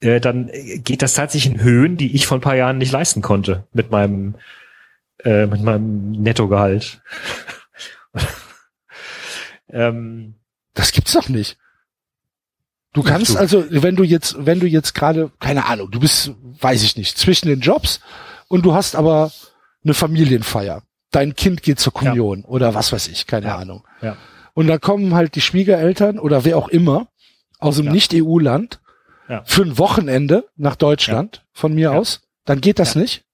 [0.00, 2.90] äh, dann äh, geht das tatsächlich in Höhen, die ich vor ein paar Jahren nicht
[2.90, 4.34] leisten konnte mit meinem,
[5.22, 7.02] äh, mit meinem Nettogehalt.
[9.70, 10.34] ähm,
[10.74, 11.56] Das gibt's doch nicht.
[12.92, 16.82] Du kannst also, wenn du jetzt, wenn du jetzt gerade, keine Ahnung, du bist, weiß
[16.82, 18.00] ich nicht, zwischen den Jobs
[18.48, 19.30] und du hast aber
[19.84, 20.82] eine Familienfeier.
[21.12, 23.58] Dein Kind geht zur Kommunion oder was weiß ich, keine Ja.
[23.58, 23.84] Ahnung.
[24.02, 24.16] Ja.
[24.54, 27.06] Und da kommen halt die Schwiegereltern oder wer auch immer
[27.60, 27.92] aus einem Ja.
[27.92, 28.80] Nicht-EU-Land
[29.28, 29.44] Ja.
[29.44, 31.98] für ein Wochenende nach Deutschland von mir Ja.
[31.98, 33.00] aus, dann geht das Ja.
[33.02, 33.24] nicht.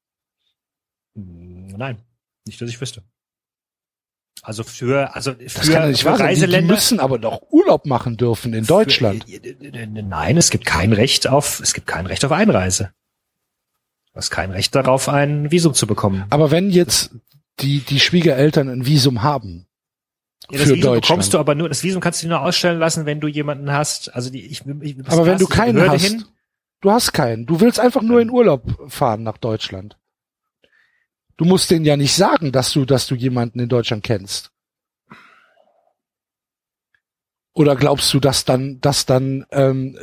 [1.15, 1.99] nein,
[2.47, 3.03] nicht, dass ich wüsste.
[4.47, 6.17] Also für, also für, Das kann ja nicht für sein.
[6.19, 6.73] Die, Reiseländer.
[6.73, 9.25] müssen aber doch Urlaub machen dürfen in Deutschland.
[9.29, 12.93] Für, nein, es gibt kein Recht auf, es gibt kein Recht auf Einreise.
[14.13, 16.27] Du hast kein Recht darauf, ein Visum zu bekommen.
[16.31, 17.11] Aber wenn jetzt
[17.59, 19.67] die, die Schwiegereltern ein Visum haben,
[20.49, 21.03] Ja, das für Visum Deutschland.
[21.03, 23.73] bekommst du aber nur, das Visum kannst du dir nur ausstellen lassen, wenn du jemanden
[23.73, 24.15] hast.
[24.15, 26.25] Also die, ich, ich aber wenn du keinen hast, hin,
[26.83, 29.99] du hast keinen, du willst einfach nur in Urlaub fahren nach Deutschland.
[31.37, 34.51] Du musst denen ja nicht sagen, dass du, dass du jemanden in Deutschland kennst.
[37.53, 39.99] Oder glaubst du, dass dann, dass dann ähm,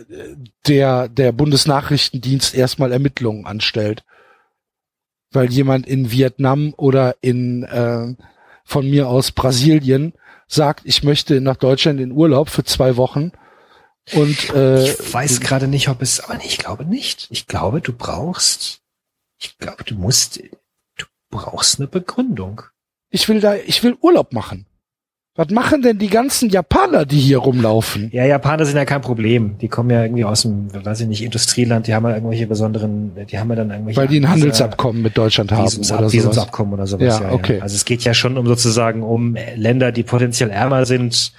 [0.68, 4.04] der der Bundesnachrichtendienst erstmal Ermittlungen anstellt,
[5.32, 8.16] weil jemand in Vietnam oder in äh,
[8.64, 10.14] von mir aus Brasilien
[10.48, 13.32] sagt, ich möchte nach Deutschland in Urlaub für zwei Wochen
[14.12, 17.28] und äh, ich weiß gerade nicht, ob es, aber ich glaube nicht.
[17.30, 18.82] Ich glaube, du brauchst,
[19.40, 20.42] ich glaube, du musst,
[21.34, 22.62] brauchst eine Begründung.
[23.10, 24.66] ich will da, ich will Urlaub machen.
[25.36, 28.10] Was machen denn die ganzen Japaner, die hier rumlaufen?
[28.12, 29.58] Ja, Japaner sind ja kein Problem.
[29.58, 31.88] Die kommen ja irgendwie aus dem, weiß ich nicht, Industrieland.
[31.88, 34.00] Die haben ja irgendwelche besonderen, die haben ja dann irgendwelche.
[34.00, 36.14] Weil die ein Handelsabkommen mit Deutschland haben Visumsab oder.
[36.14, 37.20] Visumsabkommen oder sowas.
[37.20, 37.60] Ja, okay.
[37.62, 41.34] Also es geht ja schon um sozusagen um Länder, die potenziell ärmer sind,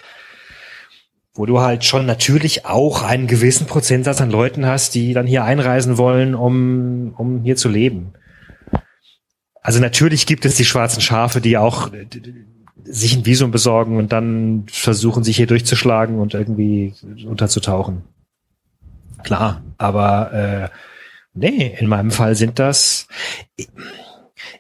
[1.33, 5.45] wo du halt schon natürlich auch einen gewissen Prozentsatz an Leuten hast, die dann hier
[5.45, 8.15] einreisen wollen, um, um hier zu leben.
[9.65, 11.91] Also natürlich gibt es die schwarzen Schafe, die auch
[12.85, 16.93] sich ein Visum besorgen und dann versuchen, sich hier durchzuschlagen und irgendwie
[17.27, 18.03] unterzutauchen.
[19.23, 20.69] Klar, aber äh,
[21.33, 23.09] nee, in meinem Fall sind das.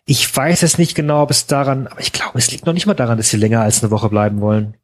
[0.07, 2.87] Ich weiß es nicht genau, ob es daran, aber ich glaube, es liegt noch nicht
[2.87, 4.75] mal daran, dass sie länger als eine Woche bleiben wollen.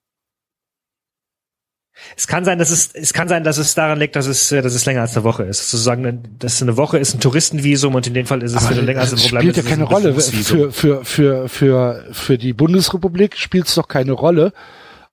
[2.16, 4.62] Es kann sein, dass es, es kann sein, dass es daran liegt, dass es, äh,
[4.62, 5.70] dass es länger als eine Woche ist.
[5.70, 8.78] Sozusagen, dass eine Woche ist ein Touristenvisum und in dem Fall ist es, Aber wenn
[8.78, 10.14] du länger als eine Woche bleibst, spielt ja keine ein Rolle.
[10.14, 14.52] Für, für, für, für, für die Bundesrepublik spielt es doch keine Rolle,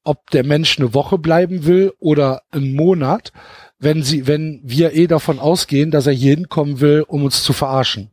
[0.03, 3.31] ob der Mensch eine Woche bleiben will oder einen Monat,
[3.79, 7.53] wenn sie, wenn wir eh davon ausgehen, dass er hier hinkommen will, um uns zu
[7.53, 8.11] verarschen.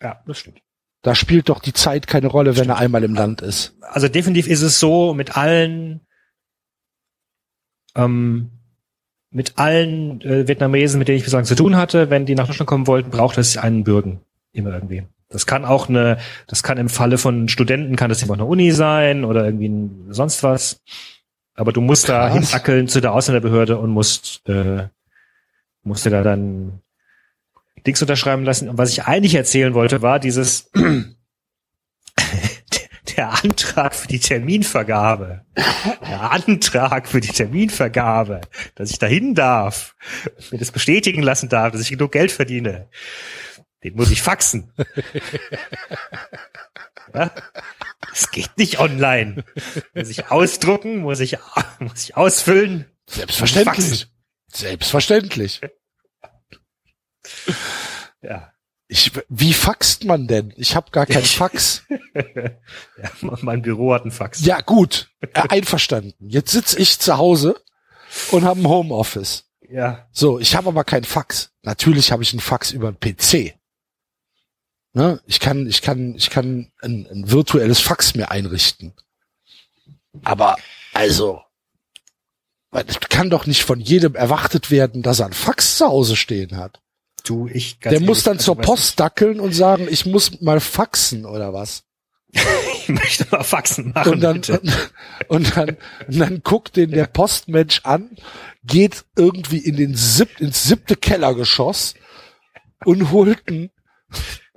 [0.00, 0.60] Ja, das stimmt.
[1.02, 3.76] Da spielt doch die Zeit keine Rolle, wenn er einmal im Land ist.
[3.80, 6.01] Also definitiv ist es so, mit allen,
[7.94, 8.50] ähm,
[9.30, 12.68] mit allen äh, Vietnamesen, mit denen ich bislang zu tun hatte, wenn die nach Deutschland
[12.68, 14.20] kommen wollten, braucht es einen Bürgen.
[14.52, 15.04] Immer irgendwie.
[15.30, 18.44] Das kann auch eine, das kann im Falle von Studenten, kann das eben auch eine
[18.44, 20.82] Uni sein oder irgendwie ein, sonst was.
[21.54, 22.50] Aber du musst da Krass.
[22.50, 24.88] hinackeln zu der Ausländerbehörde und musst, äh,
[25.82, 26.80] musst dir da dann
[27.86, 28.68] Dings unterschreiben lassen.
[28.68, 30.70] Und was ich eigentlich erzählen wollte, war dieses,
[33.16, 35.44] der Antrag für die Terminvergabe.
[35.56, 38.40] Der Antrag für die Terminvergabe,
[38.74, 39.94] dass ich dahin darf,
[40.50, 42.88] mir das bestätigen lassen darf, dass ich genug Geld verdiene.
[43.84, 44.72] Den muss ich faxen.
[47.14, 47.30] Ja?
[48.08, 49.44] Das geht nicht online.
[49.94, 51.36] Muss ich ausdrucken, muss ich,
[51.78, 52.86] muss ich ausfüllen.
[53.06, 54.08] Selbstverständlich.
[54.48, 55.60] Selbstverständlich.
[58.22, 58.51] Ja.
[58.92, 60.52] Ich, wie faxt man denn?
[60.58, 61.82] Ich habe gar kein Fax.
[62.14, 63.10] ja.
[63.40, 64.44] Mein Büro hat einen Fax.
[64.44, 65.10] Ja, gut.
[65.22, 66.28] Äh, Einverstanden.
[66.28, 67.58] Jetzt sitz ich zu Hause
[68.32, 69.46] und habe ein Homeoffice.
[69.66, 70.06] Ja.
[70.12, 71.52] So, ich habe aber kein Fax.
[71.62, 73.54] Natürlich habe ich ein Fax über den PC.
[74.92, 75.22] Ne?
[75.24, 78.92] Ich kann, ich kann, ich kann ein, ein virtuelles Fax mir einrichten.
[80.22, 80.58] Aber
[80.92, 81.40] also,
[82.72, 86.58] es kann doch nicht von jedem erwartet werden, dass er ein Fax zu Hause stehen
[86.58, 86.82] hat.
[87.24, 90.60] Du, ich Der muss ehrlich, dann also, zur Post dackeln und sagen, ich muss mal
[90.60, 91.84] faxen oder was.
[92.82, 94.60] Ich möchte mal Faxen machen, Und dann, bitte.
[95.28, 95.76] und dann,
[96.08, 98.16] und dann guckt den der Postmensch an,
[98.64, 101.94] geht irgendwie in den sieb, ins siebte Kellergeschoss
[102.84, 103.70] und holt ein,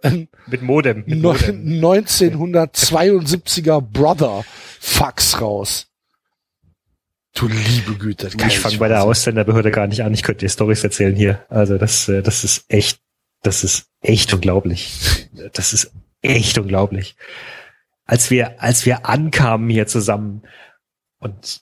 [0.02, 1.04] ein Mit Modem.
[1.06, 1.82] Mit Modem.
[1.84, 4.44] 1972er Brother
[4.80, 5.88] Fax raus.
[7.36, 8.30] Du liebe Güte.
[8.48, 9.04] Ich fange bei der.
[9.04, 10.14] Ausländerbehörde gar nicht an.
[10.14, 11.46] Ich könnte dir Storys erzählen hier.
[11.50, 13.00] Also das, äh, das ist echt,
[13.44, 15.28] das ist echt unglaublich.
[15.54, 15.92] Das ist
[16.22, 17.18] echt unglaublich.
[18.06, 20.44] Als wir, als wir ankamen hier zusammen
[21.20, 21.62] und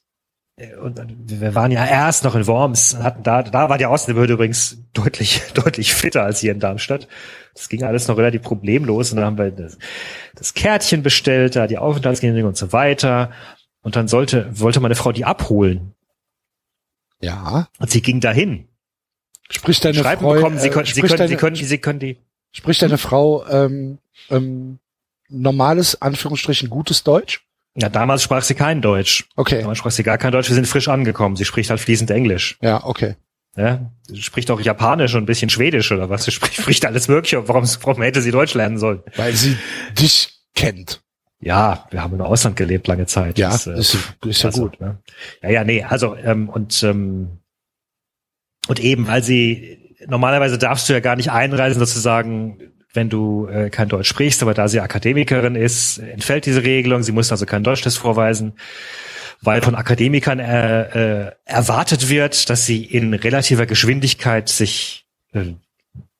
[0.58, 4.34] äh, und wir waren ja erst noch in Worms, hatten da, da war die Ausländerbehörde
[4.34, 7.08] übrigens deutlich, deutlich fitter als hier in Darmstadt.
[7.56, 9.80] Das ging alles noch relativ problemlos und dann haben wir das,
[10.36, 13.32] das Kärtchen bestellt, da die Aufenthaltsgenehmigung und so weiter.
[13.84, 15.93] Und dann sollte, wollte meine Frau die abholen.
[17.22, 17.68] Ja.
[17.80, 18.68] Und sie ging dahin.
[19.49, 21.77] Spricht deine Schreiben Frau, bekommen, sie äh, können, sie spricht können, deine, sie können, sie
[21.77, 22.18] können die.
[22.51, 23.99] spricht deine Frau ähm,
[24.30, 24.80] ähm,
[25.30, 27.45] normales, Anführungsstrichen, gutes Deutsch?
[27.76, 29.27] Ja, damals sprach sie kein Deutsch.
[29.35, 29.61] Okay.
[29.61, 30.47] Damals sprach sie gar kein Deutsch.
[30.47, 31.35] Wir sind frisch angekommen.
[31.35, 32.57] Sie spricht halt fließend Englisch.
[32.61, 33.15] Ja, okay.
[33.55, 36.23] Ja, sie spricht auch Japanisch und ein bisschen Schwedisch oder was.
[36.26, 37.47] Sie spricht, spricht alles Mögliche.
[37.47, 39.03] Warum, warum hätte sie Deutsch lernen sollen?
[39.15, 39.57] Weil sie
[39.99, 41.03] dich kennt.
[41.44, 43.38] Ja, wir haben im Ausland gelebt lange Zeit.
[43.38, 44.80] Ja, Das, äh, ist, ist ja also, gut.
[44.80, 44.98] Ne?
[45.41, 47.40] Ja, ja, nee, also ähm, und ähm,
[48.68, 52.60] und eben, weil sie normalerweise darfst du ja gar nicht einreisen sozusagen,
[52.94, 57.03] wenn du äh, kein Deutsch sprichst, aber da sie Akademikerin ist, entfällt diese Regelung.
[57.03, 58.53] Sie muss also keinen Deutschtest vorweisen,
[59.41, 65.53] weil von Akademikern äh, äh, erwartet wird, dass sie in relativer Geschwindigkeit sich äh,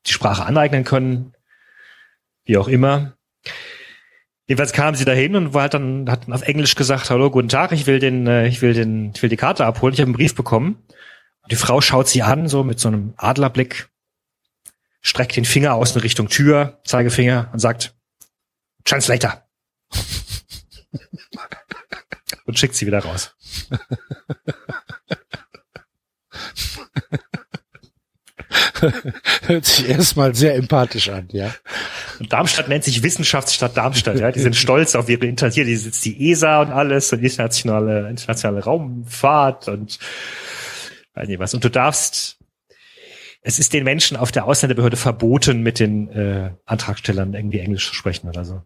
[0.06, 1.34] die Sprache aneignen können,
[2.44, 3.14] wie auch immer.
[4.48, 7.72] Jedenfalls kam sie dahin und war halt dann hat auf Englisch gesagt: Hallo, guten Tag,
[7.72, 9.94] ich will den, äh, ich will den, ich will die Karte abholen.
[9.94, 10.84] Ich habe einen Brief bekommen.
[11.42, 13.90] Und die Frau schaut sie an, so mit so einem Adlerblick,
[15.02, 17.96] streckt den Finger aus in Richtung Tür, Zeigefinger und sagt:
[18.84, 19.44] Translator.
[22.46, 23.36] und schickt sie wieder raus.
[29.46, 31.54] Hört sich erstmal sehr empathisch an, ja.
[32.20, 34.32] Und Darmstadt nennt sich Wissenschaftsstadt Darmstadt, ja.
[34.32, 38.64] Die sind stolz auf ihre Inter, hier sitzt die ESA und alles und internationale, internationale
[38.64, 40.00] Raumfahrt und
[41.14, 41.54] weiß nicht was.
[41.54, 42.38] Und du darfst,
[43.42, 47.96] es ist den Menschen auf der Ausländerbehörde verboten, mit den äh, Antragstellern irgendwie Englisch zu
[47.96, 48.62] sprechen oder so.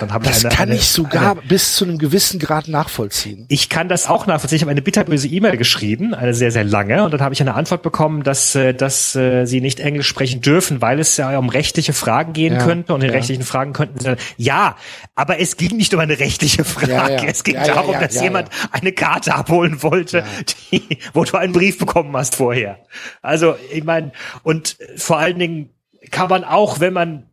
[0.00, 3.44] Das eine, kann eine, ich sogar eine, bis zu einem gewissen Grad nachvollziehen.
[3.48, 4.56] Ich kann das auch nachvollziehen.
[4.56, 7.54] Ich habe eine bitterböse E-Mail geschrieben, eine sehr, sehr lange, und dann habe ich eine
[7.54, 11.50] Antwort bekommen, dass, äh, dass äh, sie nicht Englisch sprechen dürfen, weil es ja um
[11.50, 12.94] rechtliche Fragen gehen ja, könnte.
[12.94, 13.14] Und in ja.
[13.14, 14.76] rechtlichen Fragen könnten sie ja,
[15.14, 16.92] aber es ging nicht um eine rechtliche Frage.
[16.92, 20.24] Ja, es ging darum, dass jemand eine Karte abholen wollte,
[20.70, 22.78] die, wo du einen Brief bekommen hast vorher.
[23.20, 24.12] Also, ich meine,
[24.42, 25.70] und vor allen Dingen
[26.10, 27.28] kann man auch, wenn man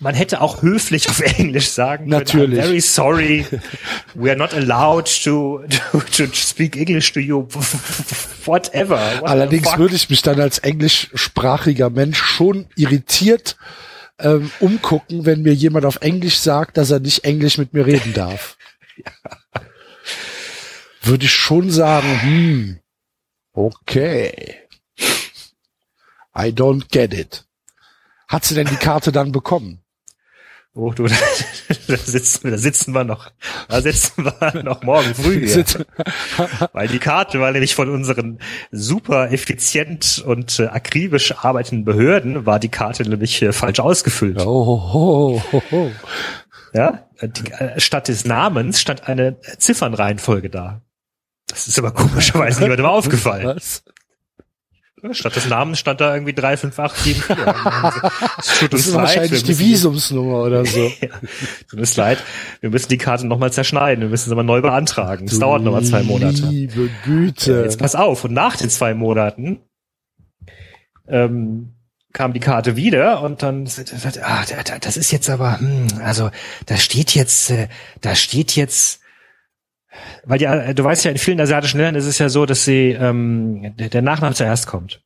[0.00, 2.18] man hätte auch höflich auf Englisch sagen können.
[2.18, 2.60] Natürlich.
[2.60, 3.46] Very sorry.
[4.14, 5.62] We are not allowed to,
[5.92, 7.46] to, to speak English to you.
[8.46, 8.98] Whatever.
[9.20, 13.56] What Allerdings würde ich mich dann als englischsprachiger Mensch schon irritiert
[14.18, 18.12] ähm, umgucken, wenn mir jemand auf Englisch sagt, dass er nicht Englisch mit mir reden
[18.14, 18.56] darf.
[18.96, 19.12] ja.
[21.02, 22.80] Würde ich schon sagen, hm,
[23.52, 24.56] okay.
[26.36, 27.46] I don't get it.
[28.28, 29.82] Hat sie denn die Karte dann bekommen?
[30.80, 31.04] Oh, du,
[31.88, 33.30] da sitzen, da sitzen wir noch,
[33.68, 35.46] da sitzen wir noch morgen früh.
[36.72, 38.38] weil die Karte, weil nämlich von unseren
[38.70, 44.40] super effizient und äh, akribisch arbeitenden Behörden war die Karte nämlich äh, falsch ausgefüllt.
[44.40, 45.90] Oh, oh, oh.
[46.72, 50.80] Ja, die, äh, statt des Namens stand eine Ziffernreihenfolge da.
[51.46, 53.44] Das ist aber komischerweise niemandem aufgefallen.
[53.44, 53.82] Was?
[55.12, 57.24] Statt des Namens stand da irgendwie 35874.
[58.38, 59.02] Es tut uns das ist leid.
[59.02, 60.78] wahrscheinlich die Visumsnummer oder so.
[61.00, 61.08] ja,
[61.68, 62.22] tut uns leid.
[62.60, 64.02] Wir müssen die Karte nochmal zerschneiden.
[64.02, 65.26] Wir müssen sie aber neu beantragen.
[65.26, 66.46] Das dauert nochmal zwei Monate.
[66.46, 67.62] Liebe Güte.
[67.64, 68.24] Jetzt pass auf.
[68.24, 69.60] Und nach den zwei Monaten
[71.08, 71.74] ähm,
[72.12, 73.68] kam die Karte wieder und dann
[74.22, 74.44] ah,
[74.80, 76.30] das ist jetzt aber hm, also
[76.66, 77.68] da steht jetzt äh,
[78.00, 78.99] da steht jetzt
[80.24, 82.90] weil ja, du weißt ja, in vielen asiatischen Ländern ist es ja so, dass sie
[82.90, 85.00] ähm, der Nachname zuerst kommt.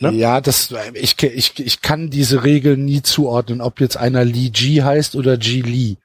[0.00, 0.12] Ne?
[0.12, 4.76] Ja, das ich, ich, ich kann diese Regel nie zuordnen, ob jetzt einer Li Ji
[4.76, 5.96] heißt oder Ji Li.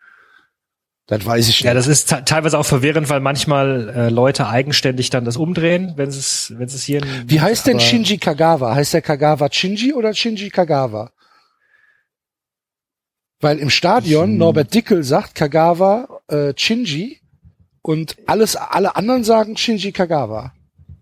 [1.05, 1.65] Das weiß ich nicht.
[1.65, 6.09] Ja, das ist teilweise auch verwirrend, weil manchmal äh, Leute eigenständig dann das umdrehen, wenn
[6.09, 7.01] es wenn es hier.
[7.27, 8.73] Wie heißt denn Shinji Kagawa?
[8.73, 11.11] Heißt der Kagawa Shinji oder Shinji Kagawa?
[13.41, 14.37] Weil im Stadion hm.
[14.37, 17.19] Norbert Dickel sagt Kagawa äh, Shinji
[17.81, 20.53] und alles, alle anderen sagen Shinji Kagawa.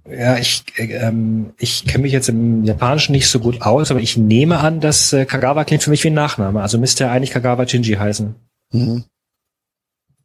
[0.09, 4.17] Ja, ich, ähm, ich kenne mich jetzt im Japanischen nicht so gut aus, aber ich
[4.17, 6.61] nehme an, dass äh, Kagawa klingt für mich wie ein Nachname.
[6.61, 8.35] Also müsste er eigentlich Kagawa Shinji heißen.
[8.71, 9.03] Mhm.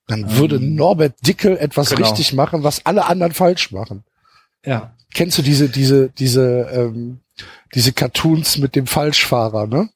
[0.06, 2.08] Dann ähm, würde Norbert Dickel etwas genau.
[2.08, 4.04] richtig machen, was alle anderen falsch machen.
[4.64, 4.94] Ja.
[5.12, 7.20] Kennst du diese, diese, diese, ähm,
[7.74, 9.88] diese Cartoons mit dem Falschfahrer, ne?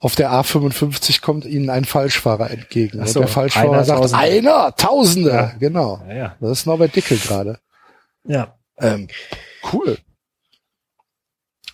[0.00, 3.06] Auf der A55 kommt ihnen ein Falschfahrer entgegen.
[3.06, 4.18] So, und der Falschfahrer einer, sagt, Tausende.
[4.18, 5.54] einer, Tausende, ja.
[5.58, 6.02] genau.
[6.08, 6.36] Ja, ja.
[6.40, 7.60] Das ist Norbert Dickel gerade.
[8.24, 8.58] Ja.
[8.78, 9.08] Ähm,
[9.72, 9.98] cool.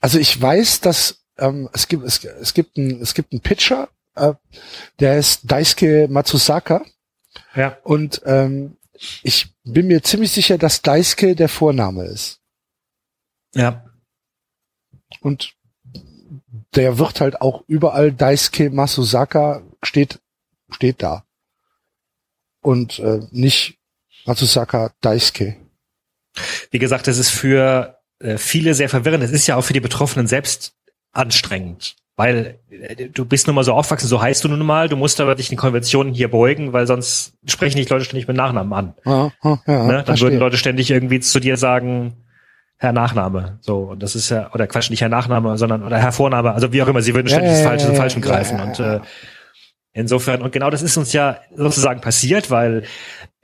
[0.01, 3.89] Also ich weiß, dass ähm, es gibt es, es gibt ein es gibt einen Pitcher,
[4.17, 4.35] äh,
[4.99, 6.85] der ist Daisuke Matsusaka.
[7.55, 7.79] Ja.
[7.85, 8.77] Und ähm,
[9.23, 12.41] ich bin mir ziemlich sicher, dass Daisuke der Vorname ist.
[13.55, 13.85] Ja.
[15.21, 15.55] Und
[16.77, 20.21] der wird halt auch überall Daisuke Masusaka steht,
[20.71, 21.25] steht da.
[22.61, 23.79] Und äh, nicht
[24.27, 25.57] Matsusaka Daisuke.
[26.71, 29.23] Wie gesagt, das ist für äh, viele sehr verwirrend.
[29.23, 30.75] Es ist ja auch für die Betroffenen selbst
[31.13, 31.97] anstrengend.
[32.17, 35.21] Weil äh, du bist nun mal so aufwachsen, so heißt du nun mal, du musst
[35.21, 38.95] aber dich den Konventionen hier beugen, weil sonst sprechen dich Leute ständig mit Nachnamen an.
[39.05, 39.93] Ja, ja, ne?
[39.93, 40.29] Dann verstehe.
[40.29, 42.26] würden Leute ständig irgendwie zu dir sagen,
[42.79, 43.59] Herr Nachname.
[43.61, 46.73] So, und das ist ja, oder Quatsch, nicht Herr Nachname, sondern oder Herr Vorname, also
[46.73, 48.61] wie auch immer, sie würden ständig ja, das Falsche zum Falschen greifen.
[48.61, 49.01] Und äh,
[49.93, 52.85] insofern, und genau das ist uns ja sozusagen passiert, weil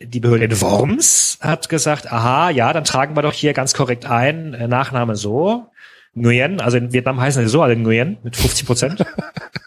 [0.00, 4.04] die Behörde in Worms hat gesagt, aha, ja, dann tragen wir doch hier ganz korrekt
[4.04, 5.68] ein, äh, Nachname so.
[6.14, 9.06] Nguyen, also in Vietnam heißen sie so alle Nguyen mit 50 Prozent.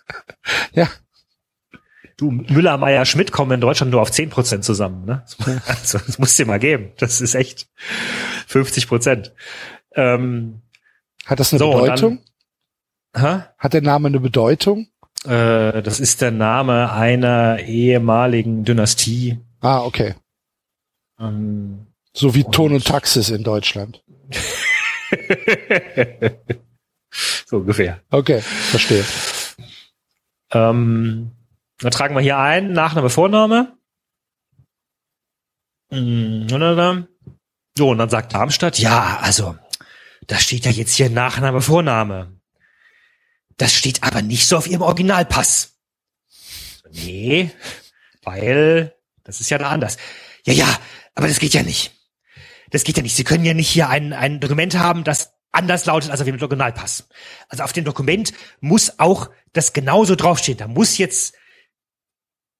[0.73, 0.87] ja.
[2.25, 5.05] Du, Müller, Meier, Schmidt kommen in Deutschland nur auf 10 Prozent zusammen.
[5.05, 5.23] Ne?
[5.67, 6.91] Also, das muss dir mal geben.
[6.97, 7.67] Das ist echt
[8.47, 9.33] 50 Prozent.
[9.93, 10.61] Ähm,
[11.25, 12.19] Hat das eine so, Bedeutung?
[13.13, 13.45] Dann?
[13.57, 14.87] Hat der Name eine Bedeutung?
[15.25, 19.37] Äh, das ist der Name einer ehemaligen Dynastie.
[19.61, 20.15] Ah, okay.
[21.19, 24.03] Ähm, so wie Ton und Taxis in Deutschland.
[27.45, 28.01] so ungefähr.
[28.09, 29.03] Okay, verstehe.
[30.51, 31.31] Ähm,
[31.79, 33.77] dann tragen wir hier ein, Nachname, Vorname.
[35.89, 36.47] Hm,
[37.77, 39.57] so, und dann sagt Darmstadt, ja, also
[40.27, 42.39] da steht ja jetzt hier Nachname, Vorname.
[43.57, 45.77] Das steht aber nicht so auf ihrem Originalpass.
[46.91, 47.51] Nee,
[48.23, 49.97] weil das ist ja da anders.
[50.45, 50.79] Ja, ja,
[51.15, 51.93] aber das geht ja nicht.
[52.71, 53.15] Das geht ja nicht.
[53.15, 56.39] Sie können ja nicht hier ein, ein Dokument haben, das anders lautet als auf dem
[56.39, 57.07] Originalpass.
[57.49, 60.57] Also auf dem Dokument muss auch das genauso draufstehen.
[60.57, 61.35] Da muss jetzt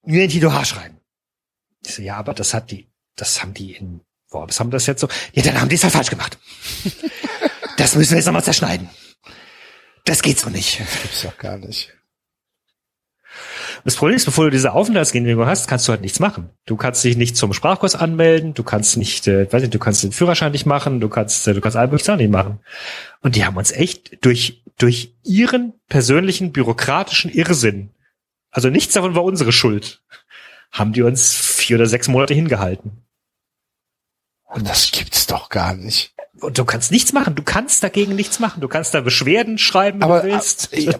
[0.05, 0.97] Tito H schreiben.
[1.85, 4.01] Ich so, ja, aber das hat die, das haben die in
[4.31, 5.07] Worms haben das jetzt so.
[5.33, 6.37] Ja, dann haben die es halt falsch gemacht.
[7.77, 8.89] das müssen wir jetzt nochmal zerschneiden.
[10.03, 10.79] Das geht so nicht.
[10.79, 11.91] Das gibt's doch gar nicht.
[13.83, 16.49] Das Problem ist, bevor du diese Aufenthaltsgenehmigung hast, kannst du halt nichts machen.
[16.65, 20.03] Du kannst dich nicht zum Sprachkurs anmelden, du kannst nicht, äh, weiß nicht, du kannst
[20.03, 22.59] den Führerschein nicht machen, du kannst, äh, du kannst Albrecht nicht machen.
[23.21, 27.91] Und die haben uns echt durch, durch ihren persönlichen bürokratischen Irrsinn,
[28.55, 30.01] also nichts davon war unsere Schuld,
[30.71, 33.05] haben die uns vier oder sechs Monate hingehalten.
[34.45, 36.14] Und das gibt's doch gar nicht.
[36.45, 37.35] Und du kannst nichts machen.
[37.35, 38.61] Du kannst dagegen nichts machen.
[38.61, 40.73] Du kannst da Beschwerden schreiben, wenn Aber, du willst.
[40.73, 40.91] äh,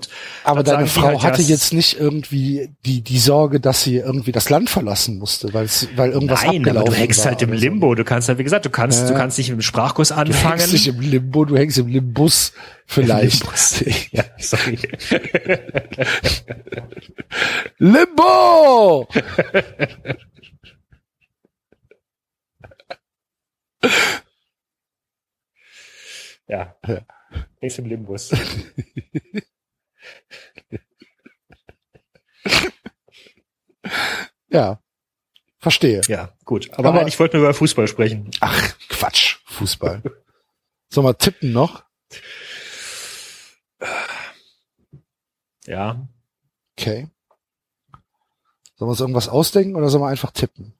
[0.43, 4.49] Aber deine Frau halt, hatte jetzt nicht irgendwie die, die Sorge, dass sie irgendwie das
[4.49, 7.57] Land verlassen musste, weil es, weil irgendwas Nein, aber abgelaufen du hängst halt im oder
[7.59, 7.63] so.
[7.65, 7.95] Limbo.
[7.95, 9.07] Du kannst halt, wie gesagt, du kannst, Ja.
[9.09, 10.71] du kannst nicht mit dem Sprachkurs Du hängst anfangen.
[10.71, 12.51] nicht im Limbo, du hängst im Limbus
[12.85, 13.43] vielleicht.
[13.43, 13.83] Limbus.
[14.11, 14.79] ja, sorry.
[17.79, 19.07] Limbo!
[26.47, 26.75] Ja.
[27.59, 28.31] Hängst im Limbus.
[34.49, 34.81] Ja.
[35.59, 36.01] Verstehe.
[36.07, 36.69] Ja, gut.
[36.77, 38.29] Aber, Aber- ich wollte nur über Fußball sprechen.
[38.39, 39.37] Ach, Quatsch.
[39.45, 40.01] Fußball.
[40.89, 41.83] Sollen wir tippen noch?
[45.65, 46.07] Ja.
[46.77, 47.09] Okay.
[48.75, 50.73] Sollen wir uns irgendwas ausdenken oder sollen wir einfach tippen?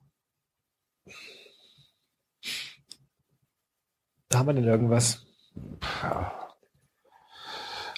[4.34, 5.26] Haben wir denn irgendwas?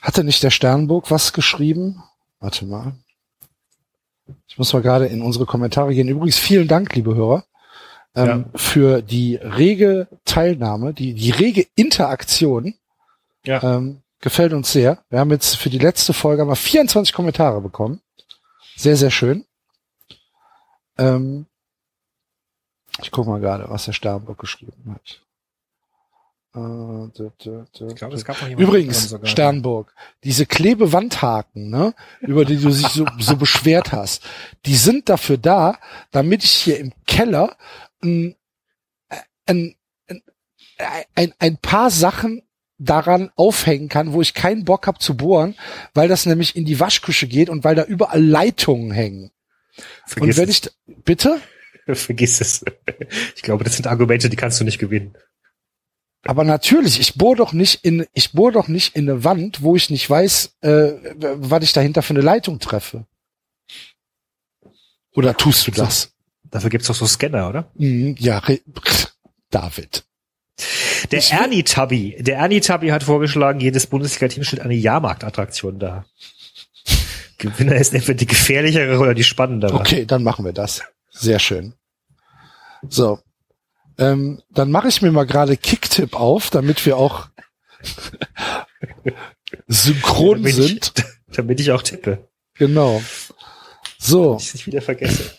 [0.01, 2.03] Hatte nicht der Sternburg was geschrieben?
[2.39, 2.93] Warte mal.
[4.47, 6.07] Ich muss mal gerade in unsere Kommentare gehen.
[6.07, 7.45] Übrigens vielen Dank, liebe Hörer,
[8.15, 12.75] ähm, für die rege Teilnahme, die, die rege Interaktion.
[13.43, 13.61] Ja.
[13.63, 15.03] Ähm, gefällt uns sehr.
[15.09, 18.01] Wir haben jetzt für die letzte Folge mal 24 Kommentare bekommen.
[18.75, 19.45] Sehr, sehr schön.
[20.97, 21.45] Ähm,
[23.01, 25.21] ich gucke mal gerade, was der Sternburg geschrieben hat.
[26.57, 27.29] Dö,
[27.89, 29.15] Ich glaube, es gab noch Übrigens.
[29.23, 29.93] Sternburg,
[30.23, 34.23] diese Klebewandhaken, ne, über die du sich so, so beschwert hast,
[34.65, 35.77] die sind dafür da,
[36.11, 37.57] damit ich hier im Keller
[38.01, 38.35] ein,
[39.45, 39.75] ein,
[41.15, 42.41] ein, ein, paar Sachen
[42.79, 45.55] daran aufhängen kann, wo ich keinen Bock habe zu bohren,
[45.93, 49.31] weil das nämlich in die Waschküche geht und weil da überall Leitungen hängen.
[50.05, 50.61] Vergiss und wenn ich,
[51.03, 51.39] bitte?
[51.87, 52.65] Vergiss es.
[53.35, 55.15] Ich glaube, das sind Argumente, die kannst du nicht gewinnen.
[56.27, 59.75] Aber natürlich, ich bohr doch nicht in, ich bohr doch nicht in eine Wand, wo
[59.75, 60.91] ich nicht weiß, äh,
[61.35, 63.05] was ich dahinter für eine Leitung treffe.
[65.15, 66.11] Oder tust du das?
[66.43, 67.71] Dafür gibt's doch so Scanner, oder?
[67.75, 68.41] Mhm, ja,
[69.49, 70.03] David.
[71.11, 76.05] Der Ich- Ernie Tubby, der Ernie Tubby hat vorgeschlagen, jedes Bundesliga-Team stellt eine Jahrmarktattraktion dar.
[77.37, 79.73] Gewinner ist entweder die gefährlichere oder die spannendere.
[79.75, 80.81] Okay, dann machen wir das.
[81.11, 81.73] Sehr schön.
[82.89, 83.19] So.
[83.97, 87.29] Ähm, dann mache ich mir mal gerade Kicktip auf, damit wir auch
[89.67, 90.93] synchron damit sind.
[90.97, 91.03] Ich,
[91.35, 92.27] damit ich auch tippe.
[92.55, 93.01] Genau.
[93.97, 94.37] So.
[94.39, 95.31] Ich es nicht wieder vergesse.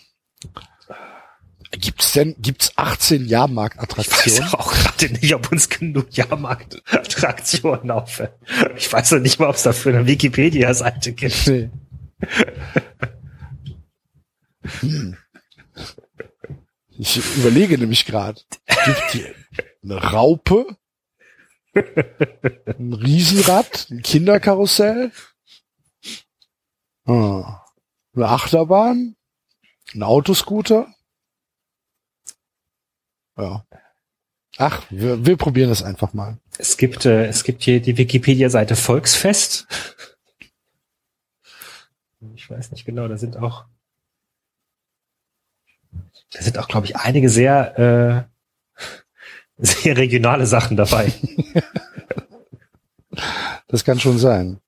[1.71, 4.43] Gibt's denn, gibt's 18 Ich Jahrmarktattraktionen?
[4.43, 8.33] weiß auch gerade nicht, ob uns genug Jahrmarktattraktionen auffällt.
[8.77, 11.47] Ich weiß noch nicht mal, ob es dafür eine Wikipedia-Seite gibt.
[11.47, 11.71] Nee.
[14.81, 15.17] Hm.
[17.01, 19.35] Ich überlege nämlich gerade, gibt hier
[19.85, 20.77] eine Raupe,
[21.75, 25.13] ein Riesenrad, ein Kinderkarussell,
[27.07, 27.65] ah,
[28.15, 29.15] eine Achterbahn,
[29.95, 30.93] ein Autoscooter.
[33.37, 33.65] Ja.
[34.57, 36.39] Ach, wir, wir probieren das einfach mal.
[36.59, 39.69] Es gibt, äh, es gibt hier die Wikipedia-Seite Volksfest.
[42.35, 43.67] Ich weiß nicht genau, da sind auch,
[46.33, 48.29] da sind auch, glaube ich, einige sehr,
[48.79, 48.83] äh,
[49.59, 51.13] sehr regionale Sachen dabei.
[53.67, 54.61] Das kann schon sein.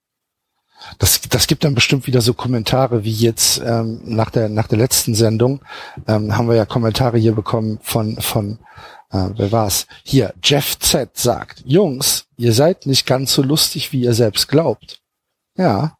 [0.98, 4.78] Das, das gibt dann bestimmt wieder so Kommentare wie jetzt ähm, nach der nach der
[4.78, 5.62] letzten Sendung
[6.08, 8.58] ähm, haben wir ja Kommentare hier bekommen von von
[9.10, 9.86] äh, wer war's?
[10.04, 15.00] Hier Jeff Z sagt: Jungs, ihr seid nicht ganz so lustig, wie ihr selbst glaubt.
[15.56, 15.98] Ja,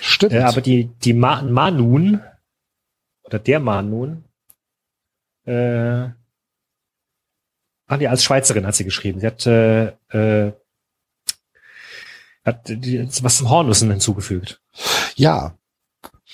[0.00, 0.32] stimmt.
[0.32, 2.22] Äh, aber die, die Ma Manun,
[3.30, 4.24] oder der Manun,
[5.46, 6.08] äh,
[7.86, 9.18] Ah, nee, als Schweizerin hat sie geschrieben.
[9.18, 10.52] Sie hat, äh, äh,
[12.44, 14.60] hat die, was zum Hornussen hinzugefügt.
[15.16, 15.58] Ja.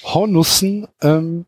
[0.02, 1.46] Hornussen, ähm,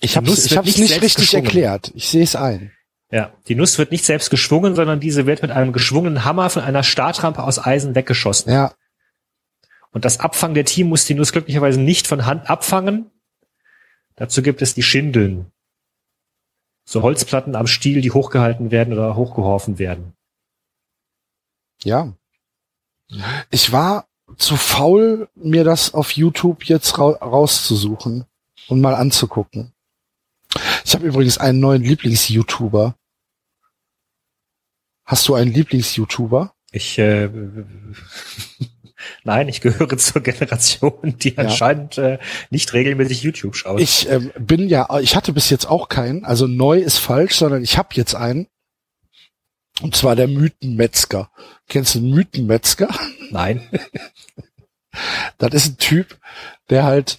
[0.00, 1.44] ich habe hab's nicht nicht richtig geschwungen.
[1.44, 1.92] erklärt.
[1.94, 2.72] Ich sehe es ein.
[3.12, 6.64] Ja, die Nuss wird nicht selbst geschwungen, sondern diese wird mit einem geschwungenen Hammer von
[6.64, 8.50] einer Startrampe aus Eisen weggeschossen.
[8.52, 8.74] Ja,
[9.92, 13.11] Und das Abfangen der Team muss die Nuss glücklicherweise nicht von Hand abfangen.
[14.16, 15.50] Dazu gibt es die Schindeln.
[16.84, 20.14] So Holzplatten am Stiel, die hochgehalten werden oder hochgeworfen werden.
[21.84, 22.12] ja.
[23.50, 24.08] Ich war
[24.38, 28.24] zu faul, mir das auf YouTube jetzt ra rauszusuchen
[28.68, 29.72] und mal anzugucken.
[30.84, 32.96] Ich habe übrigens einen neuen Lieblings-YouTuber.
[35.04, 36.54] Hast du einen Lieblings-YouTuber?
[36.70, 37.28] Ich, äh,
[39.24, 42.18] nein, ich gehöre zur Generation, die anscheinend äh,
[42.50, 43.80] nicht regelmäßig YouTube schaut.
[43.80, 47.62] Ich ähm, bin ja, ich hatte bis jetzt auch keinen, also neu ist falsch, sondern
[47.62, 48.48] ich habe jetzt einen.
[49.80, 51.30] Und zwar der Mythenmetzger.
[51.68, 52.88] Kennst du den Mythenmetzger?
[53.30, 53.68] nein.
[55.38, 56.18] Das ist ein Typ,
[56.68, 57.18] der halt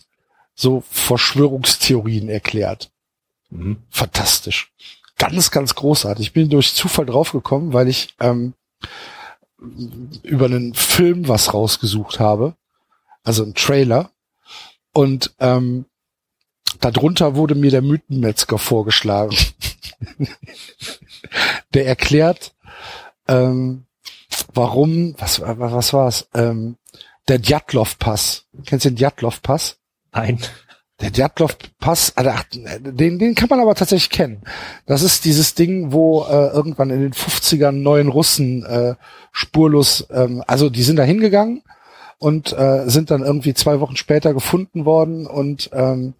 [0.53, 2.91] so Verschwörungstheorien erklärt.
[3.49, 3.77] Mhm.
[3.89, 4.72] Fantastisch.
[5.18, 6.27] Ganz, ganz großartig.
[6.27, 8.53] Ich bin durch Zufall draufgekommen, weil ich ähm,
[10.23, 12.56] über einen Film was rausgesucht habe.
[13.23, 14.11] Also ein Trailer.
[14.94, 15.85] Und ähm,
[16.80, 19.35] darunter wurde mir der Mythenmetzger vorgeschlagen.
[21.73, 22.53] der erklärt,
[23.27, 23.85] ähm,
[24.53, 26.27] warum, was, was war's?
[26.34, 26.77] Ähm,
[27.27, 28.45] der Djatlov-Pass.
[28.65, 29.77] Kennst du den Djatlov-Pass?
[30.11, 30.40] Nein.
[31.04, 34.42] Der Djatlov-Pass, also, ach, den, den kann man aber tatsächlich kennen.
[34.86, 38.96] Das ist dieses Ding, wo äh, irgendwann in den 50ern neuen Russen äh,
[39.34, 41.62] spurlos, ähm, also die sind da hingegangen
[42.20, 46.14] und äh, sind dann irgendwie zwei Wochen später gefunden worden und ähm,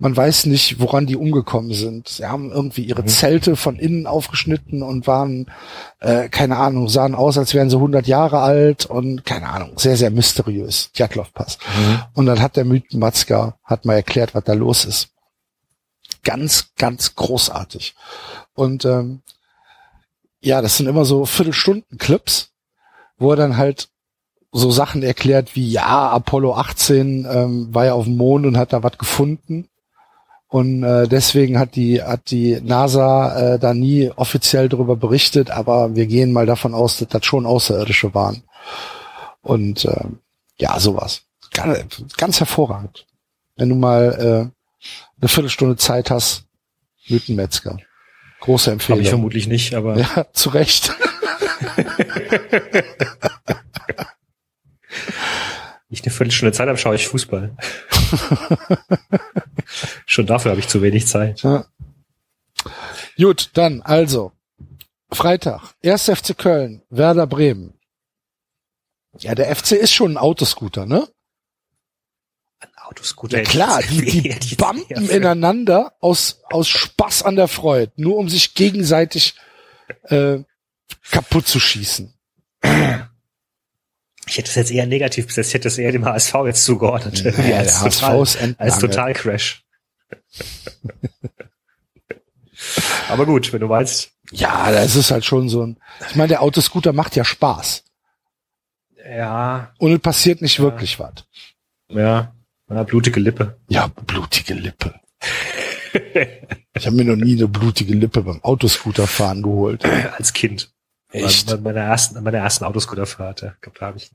[0.00, 2.06] man weiß nicht, woran die umgekommen sind.
[2.08, 3.08] Sie haben irgendwie ihre Mhm.
[3.08, 5.50] Zelte von innen aufgeschnitten und waren,
[5.98, 9.96] äh, keine Ahnung, sahen aus, als wären sie 100 Jahre alt und keine Ahnung, sehr,
[9.96, 10.90] sehr mysteriös.
[10.92, 11.58] Djatlov-Pass.
[12.14, 15.08] Und dann hat der Mythenmatzka, hat mal erklärt, was da los ist.
[16.22, 17.94] Ganz, ganz großartig.
[18.54, 19.22] Und ähm,
[20.40, 22.52] ja, das sind immer so Viertelstunden-Clips,
[23.18, 23.88] wo er dann halt
[24.52, 28.72] so Sachen erklärt wie, ja, Apollo 18 ähm, war ja auf dem Mond und hat
[28.72, 29.68] da was gefunden.
[30.50, 35.94] Und äh, deswegen hat die, hat die NASA äh, da nie offiziell darüber berichtet, aber
[35.94, 38.42] wir gehen mal davon aus, dass das schon Außerirdische waren.
[39.42, 40.04] Und äh,
[40.58, 41.22] ja, sowas.
[41.52, 43.06] Ganz, ganz hervorragend.
[43.56, 44.48] Wenn du mal äh,
[45.20, 46.44] eine Viertelstunde Zeit hast,
[47.08, 47.76] Mythenmetzger.
[48.40, 49.04] Große Habe ich Empfehlung.
[49.10, 50.94] vermutlich nicht, aber Ja, zu Recht.
[55.88, 57.56] ich eine Viertelstunde Zeit habe, schaue ich Fußball.
[60.06, 61.42] Schon dafür habe ich zu wenig Zeit.
[61.42, 61.66] Ja.
[63.16, 64.32] Gut, dann also.
[65.10, 66.04] Freitag, 1.
[66.04, 67.78] FC Köln, Werder Bremen.
[69.18, 71.08] Ja, der FC ist schon ein Autoscooter, ne?
[72.60, 73.38] Ein Autoscooter.
[73.38, 78.28] Ja klar, die, die jetzt bumpen ineinander aus, aus Spaß an der Freude, nur um
[78.28, 79.34] sich gegenseitig
[80.02, 80.40] äh,
[81.10, 82.14] kaputt zu schießen.
[84.28, 87.24] Ich hätte es jetzt eher negativ besetzt, ich hätte es eher dem HSV jetzt zugeordnet.
[87.38, 88.26] Der als, total,
[88.58, 89.64] als Totalcrash.
[93.08, 95.78] Aber gut, wenn du meinst, Ja, das ist halt schon so ein.
[96.10, 97.84] Ich meine, der Autoscooter macht ja Spaß.
[99.10, 100.64] ja, Und es passiert nicht Ja.
[100.64, 101.12] wirklich was.
[101.88, 102.34] ja,
[102.70, 103.58] ja, blutige Lippe.
[103.68, 104.94] Ja, blutige Lippe.
[106.74, 109.84] Ich habe mir noch nie eine blutige Lippe beim Autoscooterfahren geholt.
[109.84, 110.70] Als Kind.
[111.10, 111.48] Echt?
[111.48, 114.10] Bei, meiner ersten, meiner ersten Autoscooterfahrt, ja, glaub, da ich.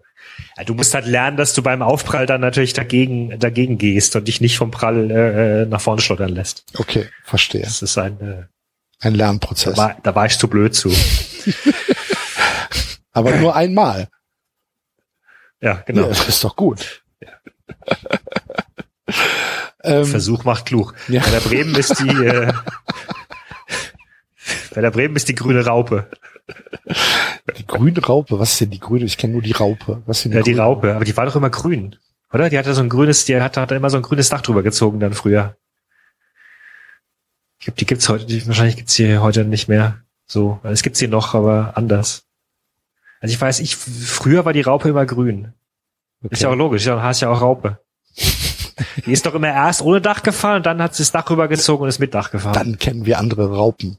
[0.57, 4.27] Ja, du musst halt lernen, dass du beim Aufprall dann natürlich dagegen, dagegen gehst und
[4.27, 6.65] dich nicht vom Prall äh, nach vorne schlottern lässt.
[6.77, 7.63] Okay, verstehe.
[7.63, 8.43] Das ist ein, äh,
[8.99, 9.75] Ein da, Lernprozess.
[9.75, 10.91] war, da war ich zu blöd zu.
[13.11, 14.07] Aber nur einmal.
[15.61, 16.03] Ja, genau.
[16.03, 17.03] Ja, das ist doch gut.
[19.83, 20.93] ähm, Versuch macht klug.
[21.07, 21.21] Ja.
[21.21, 22.53] Bei der Bremen ist die, äh,
[24.75, 26.09] bei der Bremen ist die grüne Raupe.
[27.57, 29.05] die grüne Raupe, was ist denn die grüne?
[29.05, 30.01] Ich kenne nur die Raupe.
[30.05, 31.95] Was ist denn Ja, die grüne Raupe, aber die war doch immer grün.
[32.31, 32.49] Oder?
[32.49, 34.99] Die hatte so ein grünes, die hat, hat immer so ein grünes Dach drüber gezogen
[34.99, 35.55] dann früher.
[37.59, 39.99] Ich glaube, die gibt's heute, die, wahrscheinlich gibt's die heute nicht mehr.
[40.25, 42.25] So, Also es gibt sie noch, aber anders.
[43.21, 45.53] Also ich weiß, ich, früher war die Raupe immer grün.
[46.29, 47.79] Ist ja auch logisch, dann hast ja auch Raupe.
[49.05, 51.83] die ist doch immer erst ohne Dach gefahren und dann hat sie das Dach rübergezogen
[51.83, 52.53] und ist mit Dach gefahren.
[52.53, 53.97] Dann kennen wir andere Raupen.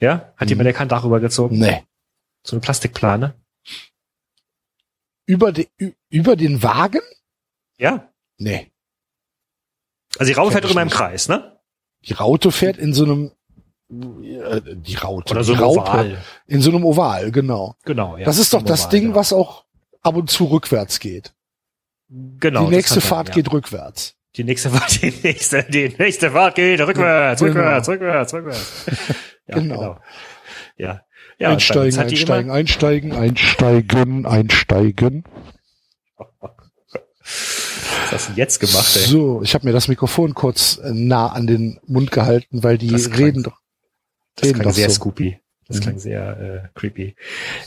[0.00, 0.32] Ja?
[0.36, 1.58] Hat jemand, der kein Dach rübergezogen?
[1.58, 1.84] Nee.
[2.42, 3.34] So eine Plastikplane?
[5.26, 5.68] Über, de,
[6.08, 7.00] über den Wagen?
[7.78, 8.12] Ja.
[8.38, 8.70] Nee.
[10.18, 10.88] Also die Kenn fährt immer im.
[10.90, 11.58] Kreis, ne?
[12.02, 13.32] Die Raute fährt in so einem
[13.90, 15.32] äh, die Raute.
[15.32, 15.80] Oder so ein Raupe.
[15.80, 16.18] Oval.
[16.46, 17.76] In so einem Oval, genau.
[17.84, 18.24] Genau, ja.
[18.24, 19.14] das ist doch das Oval, Ding, genau.
[19.16, 19.64] was auch
[20.02, 21.34] ab und zu rückwärts geht.
[22.08, 23.34] genau, die nächste kann sein, Fahrt ja.
[23.34, 24.16] geht rückwärts.
[24.36, 27.52] Die nächste Fahrt, die nächste, die nächste Fahrt geht rückwärts, Genau.
[27.52, 28.72] rückwärts, rückwärts, rückwärts.
[29.48, 29.98] Ja, Genau.
[30.76, 31.02] Ja.
[31.38, 35.24] Ja, und einsteigen, einsteigen, einsteigen, einsteigen, einsteigen.
[36.08, 39.02] Was hast du jetzt gemacht, ey?
[39.02, 42.88] So, ich habe mir das Mikrofon kurz äh, nah an den Mund gehalten, weil die
[42.88, 43.60] Das reden doch.
[44.36, 44.96] Das reden klang doch sehr so.
[44.96, 45.38] scoopy.
[45.68, 45.82] Das Mhm.
[45.82, 47.16] klang sehr äh, creepy.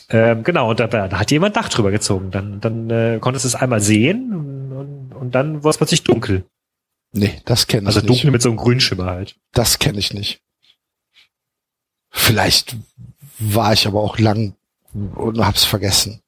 [0.09, 2.31] Ähm, genau, und da, da hat jemand Dach drüber gezogen.
[2.31, 6.03] Dann, dann äh, konntest du es einmal sehen und, und, und dann war es plötzlich
[6.03, 6.45] dunkel.
[7.11, 8.09] Nee, das kenne ich Also nicht.
[8.09, 9.35] dunkel mit so einem Grünschimmer halt.
[9.51, 10.41] Das kenne ich nicht.
[12.09, 12.75] Vielleicht
[13.39, 14.55] war ich aber auch lang
[14.91, 16.21] und hab's vergessen.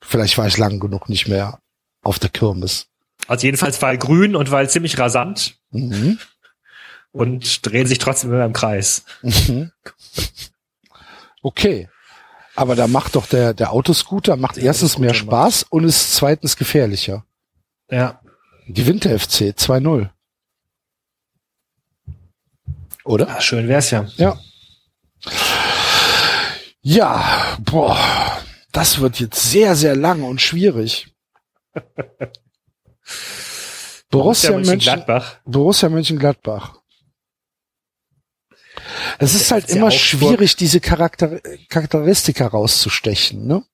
[0.00, 1.60] Vielleicht war ich lang genug nicht mehr
[2.02, 2.86] auf der Kirmes.
[3.26, 6.18] Also jedenfalls war er grün und war ziemlich rasant Mhm.
[7.10, 9.04] und drehen sich trotzdem immer im Kreis.
[9.22, 9.72] Mhm.
[11.42, 11.88] Okay.
[12.54, 17.24] Aber da macht doch der, der Autoscooter macht erstens mehr Spaß und ist zweitens gefährlicher.
[17.90, 18.20] Ja.
[18.68, 20.08] Die Winter FC 2-0.
[23.04, 23.28] Oder?
[23.28, 24.06] Ah, schön wär's ja.
[24.16, 24.38] Ja.
[26.88, 27.98] Ja, boah,
[28.70, 31.12] das wird jetzt sehr, sehr lang und schwierig.
[34.08, 35.40] Borussia, Mönchen, Mönchengladbach.
[35.44, 36.78] Borussia Mönchengladbach.
[39.18, 43.64] Es ist halt immer schwierig, diese Charakter Charakteristik herauszustechen, ne?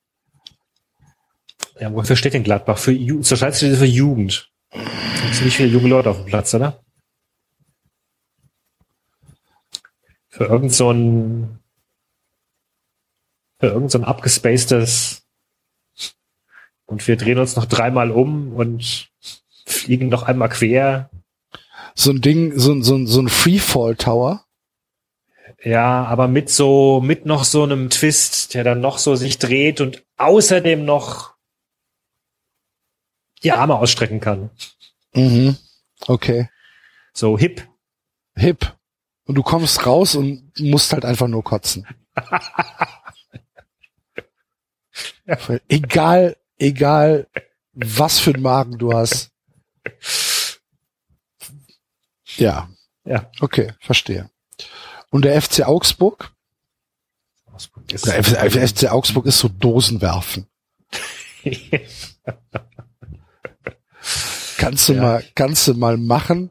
[1.79, 2.79] Ja, wofür steht denn Gladbach?
[2.79, 4.51] Für Jugend, zur Scheiße steht es für Jugend.
[5.35, 6.83] Ziemlich viele junge Leute auf dem Platz, oder?
[10.29, 11.62] Für irgend so ein,
[13.71, 15.23] irgend so ein abgespacedes
[16.87, 19.09] und wir drehen uns noch dreimal um und
[19.65, 21.11] fliegen noch einmal quer.
[21.95, 24.45] So ein Ding, so, ein- so, ein- so ein Freefall Tower.
[25.65, 29.81] Ja, aber mit so, mit noch so einem Twist, der dann noch so sich dreht
[29.81, 31.35] und außerdem noch
[33.45, 34.51] die Arme ausstrecken kann.
[35.15, 35.57] Mhm.
[36.07, 36.49] Okay.
[37.13, 37.69] So hip.
[38.35, 38.75] Hip.
[39.27, 41.87] Und du kommst raus und musst halt einfach nur kotzen.
[45.69, 47.29] Egal, egal,
[47.75, 49.31] was für einen Magen du hast.
[52.37, 52.69] Ja.
[53.05, 53.31] Ja.
[53.41, 54.31] Okay, verstehe.
[55.11, 56.33] Und der FC Augsburg?
[57.89, 60.47] Der F- FC Augsburg ist so Dosenwerfen.
[64.57, 65.03] Kannst du Ja.
[65.03, 66.51] mal, kannst du mal machen.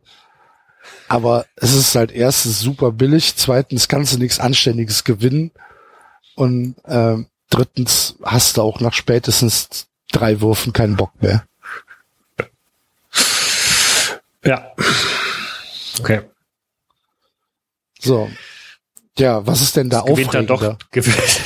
[1.08, 5.52] Aber es ist halt erstens super billig, zweitens kannst du nichts Anständiges gewinnen
[6.36, 11.46] und ähm, drittens hast du auch nach spätestens drei Würfen keinen Bock mehr.
[14.44, 14.72] Ja.
[16.00, 16.22] Okay.
[18.00, 18.32] So.
[19.18, 20.78] Ja, was ist denn da Gewinnt dann doch.
[20.90, 21.42] Gewinnt.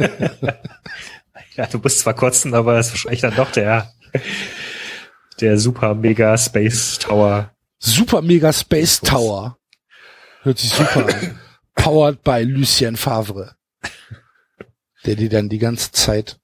[1.56, 3.92] ja, du musst zwar kotzen, aber es ist wahrscheinlich dann doch der,
[5.40, 7.50] der super mega Space Tower.
[7.80, 9.56] Super Mega Space Tower.
[10.42, 11.40] Hört sich super an.
[11.74, 13.56] Powered by Lucien Favre.
[15.06, 16.38] Der dir dann die ganze Zeit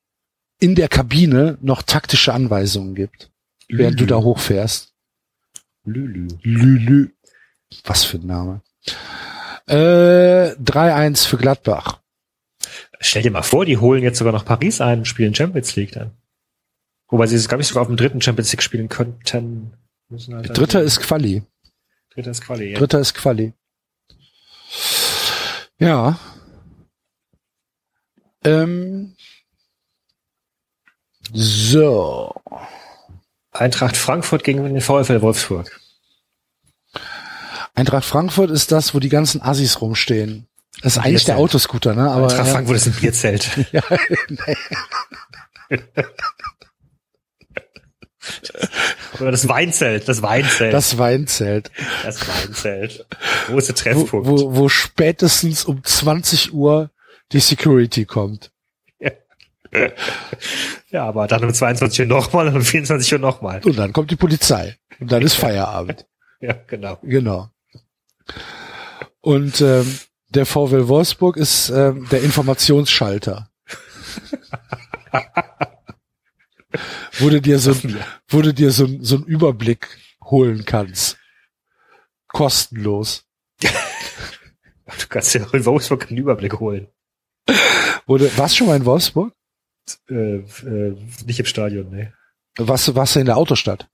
[0.58, 3.30] in der Kabine noch taktische Anweisungen gibt,
[3.68, 4.92] während du da hochfährst.
[5.84, 6.28] Lülü.
[6.42, 7.10] Lülü.
[7.84, 8.62] Was für ein Name.
[9.66, 12.00] Äh, 3-1 für Gladbach.
[13.00, 15.92] Stell dir mal vor, die holen jetzt sogar noch Paris ein und spielen Champions League
[15.92, 16.12] dann.
[17.08, 19.72] Wobei sie es, glaube ich, sogar auf dem dritten Champions League spielen könnten.
[20.10, 21.42] Halt Dritter ist Quali.
[22.10, 22.72] Dritter ist Quali.
[22.72, 22.78] Ja.
[22.78, 23.52] Dritter ist Quali.
[25.78, 26.18] Ja.
[28.46, 29.16] Ähm.
[31.32, 32.32] So.
[33.52, 35.80] Eintracht Frankfurt gegen den VfL Wolfsburg.
[37.74, 40.46] Eintracht Frankfurt ist das, wo die ganzen Assis rumstehen.
[40.82, 41.38] Das ist eigentlich der.
[41.38, 42.10] Autoscooter, ne?
[42.10, 43.50] Aber Eintracht ja, Frankfurt ist ein Bierzelt.
[43.72, 43.82] ja,
[44.28, 44.56] nee.
[49.20, 50.72] Oder das Weinzelt, das Weinzelt.
[50.72, 51.70] das Weinzelt,
[52.02, 53.06] das Weinzelt.
[53.46, 54.28] Große wo, Treffpunkt.
[54.28, 56.90] wo, wo spätestens um 20 Uhr
[57.32, 58.52] die Security kommt.
[60.90, 63.60] Ja, aber dann um 22 Uhr nochmal und um 24 Uhr nochmal.
[63.64, 64.78] Und dann kommt die Polizei.
[65.00, 66.06] Und dann ist Feierabend.
[66.40, 66.98] Ja, genau.
[67.02, 67.50] Genau.
[69.20, 69.98] Und ähm,
[70.28, 73.50] der VW Wolfsburg ist ähm, der Informationsschalter.
[77.18, 77.98] wo du dir so, ein-
[78.28, 79.88] wo du dir so, ein- so einen Überblick
[80.24, 81.16] holen kannst.
[82.28, 83.24] Kostenlos.
[83.60, 83.68] Du
[85.08, 86.88] kannst ja auch in Wolfsburg einen Überblick holen.
[87.46, 89.32] Du, warst du schon mal in Wolfsburg?
[90.10, 90.96] Äh, äh,
[91.26, 92.12] nicht im Stadion, ne.
[92.58, 93.88] Warst du, warst du in der Autostadt?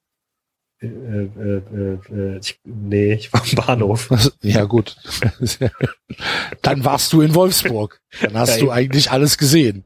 [0.80, 4.10] Äh, äh, äh, ich, nee, ich war am Bahnhof.
[4.42, 4.96] Ja, gut.
[6.62, 8.00] Dann warst du in Wolfsburg.
[8.20, 9.84] Dann hast Ja, du eigentlich alles gesehen.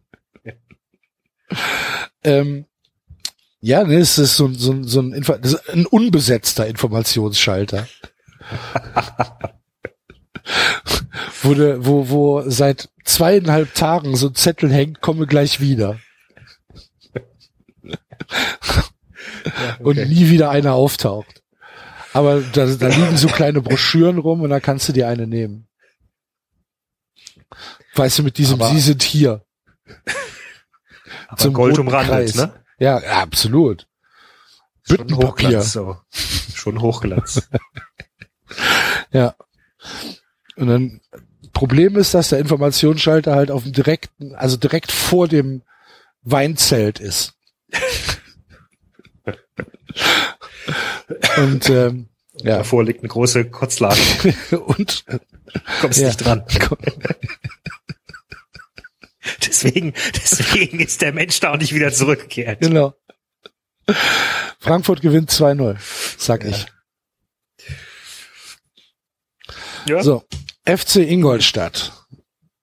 [2.24, 2.66] Ähm,
[3.60, 5.34] ja, ne, es ist so, so, so ein, Info
[5.72, 7.88] ein unbesetzter Informationsschalter.
[11.42, 15.98] wo, de, wo, wo seit zweieinhalb Tagen so ein Zettel hängt, komme gleich wieder.
[19.80, 21.42] Und nie wieder einer auftaucht.
[22.12, 25.68] Aber da, da liegen so kleine Broschüren rum und da kannst du dir eine nehmen.
[27.94, 29.44] Weißt du, mit diesem Aber- Sie sind hier.
[31.28, 32.64] Aber zum Gold umrandet, ne?
[32.78, 33.86] Ja, absolut.
[34.82, 35.28] Schon Büttenpapier.
[35.60, 35.96] Hochglanz, so.
[36.54, 37.48] Schon Hochglanz.
[39.12, 39.34] Ja.
[40.56, 41.00] Und dann
[41.52, 45.62] Problem ist, dass der Informationsschalter halt auf dem direkten, also direkt vor dem
[46.22, 47.34] Weinzelt ist.
[51.36, 52.08] Und ähm,
[52.42, 54.00] ja, Davor liegt eine große Kotzlage.
[54.66, 55.04] und
[55.80, 56.08] Kommst Ja.
[56.08, 56.44] nicht dran.
[59.46, 62.60] Deswegen, deswegen ist der Mensch da auch nicht wieder zurückgekehrt.
[62.60, 62.94] genau.
[64.60, 65.76] Frankfurt gewinnt 2-0,
[66.18, 66.50] sag Ja.
[66.50, 66.66] ich.
[69.88, 70.02] Ja.
[70.02, 70.22] So,
[70.66, 71.92] FC Ingolstadt.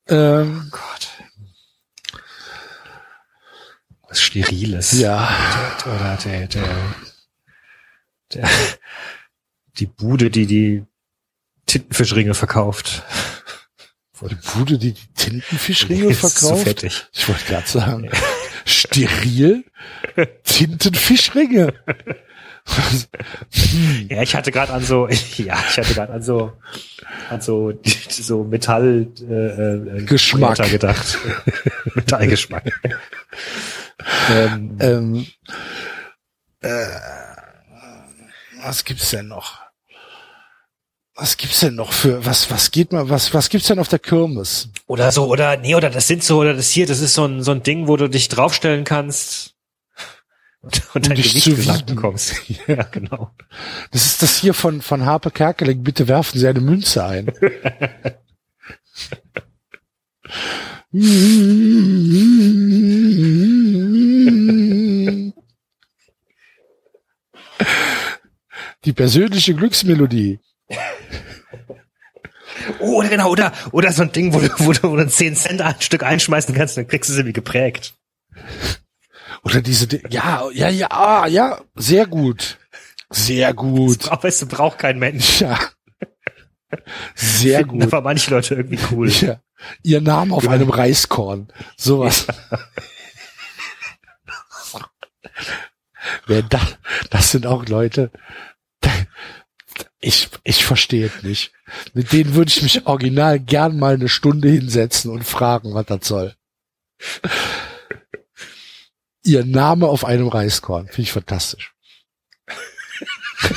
[0.07, 1.09] Ähm, Gott.
[4.09, 4.99] Was Steriles.
[4.99, 5.29] ja,
[5.85, 6.95] Oder der, der,
[8.33, 8.49] der,
[9.79, 10.83] die Bude, die die
[11.65, 13.03] Tintenfischringe verkauft.
[14.21, 16.63] die Bude, die die Tintenfischringe Ist so verkauft.
[16.63, 17.07] fettig.
[17.13, 18.11] Ich wollte gerade sagen,
[18.65, 19.63] steril
[20.43, 21.73] Tintenfischringe.
[24.09, 25.07] Ja, ich hatte gerade an so,
[25.37, 26.53] ja, ich hatte gerade an so,
[27.29, 27.73] an so,
[28.09, 30.55] so Metall, äh, äh, Geschmack.
[30.55, 31.17] Blätter gedacht.
[31.95, 32.71] Metallgeschmack.
[34.29, 35.27] ähm, ähm,
[36.61, 36.85] äh,
[38.61, 39.59] was gibt's denn noch?
[41.15, 42.49] Was gibt's denn noch für was?
[42.49, 43.09] Was geht mal?
[43.09, 44.69] Was was gibt's denn auf der Kirmes?
[44.87, 47.43] oder so, oder, nee, oder das sind so, oder das hier, das ist so ein,
[47.43, 49.52] so ein Ding, wo du dich draufstellen kannst
[50.63, 52.35] und, dein Gewicht zu gesagt bekommst.
[52.67, 53.31] Ja, genau.
[53.91, 55.83] Das ist das hier von von Harpe Kerkeling.
[55.83, 57.31] Bitte werfen Sie eine Münze ein.
[68.85, 70.39] Die persönliche Glücksmelodie.
[72.79, 75.35] Oh, oder genau, oder, oder so ein Ding, wo du, wo du, wo du 10
[75.35, 77.95] Cent ein Stück einschmeißen kannst, dann kriegst du es irgendwie geprägt.
[79.43, 82.57] Oder diese, Di- ja, ja, ja, ah, ja, sehr gut.
[83.09, 84.09] Sehr gut.
[84.09, 85.41] Aber es braucht kein Mensch.
[85.41, 85.59] Ja.
[87.13, 87.93] Sehr Finden gut.
[87.93, 89.09] aber manche Leute irgendwie cool.
[89.09, 89.39] Ja.
[89.83, 91.53] Ihr Name auf einem Reiskorn.
[91.77, 92.25] Sowas.
[96.25, 96.59] Wer da,
[97.11, 98.11] das sind auch Leute.
[99.99, 101.53] Ich, ich verstehe es nicht.
[101.93, 106.05] Mit denen würde ich mich original gern mal eine Stunde hinsetzen und fragen, was das
[106.07, 106.35] soll.
[109.23, 110.87] Ihr Name auf einem Reiskorn.
[110.87, 111.73] Finde ich fantastisch.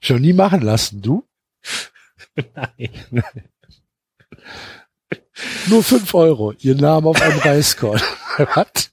[0.00, 1.28] Schon nie machen lassen, du?
[2.54, 3.22] Nein.
[5.68, 6.52] Nur fünf Euro.
[6.52, 8.00] Ihr Name auf einem Reiskorn.
[8.38, 8.90] Was?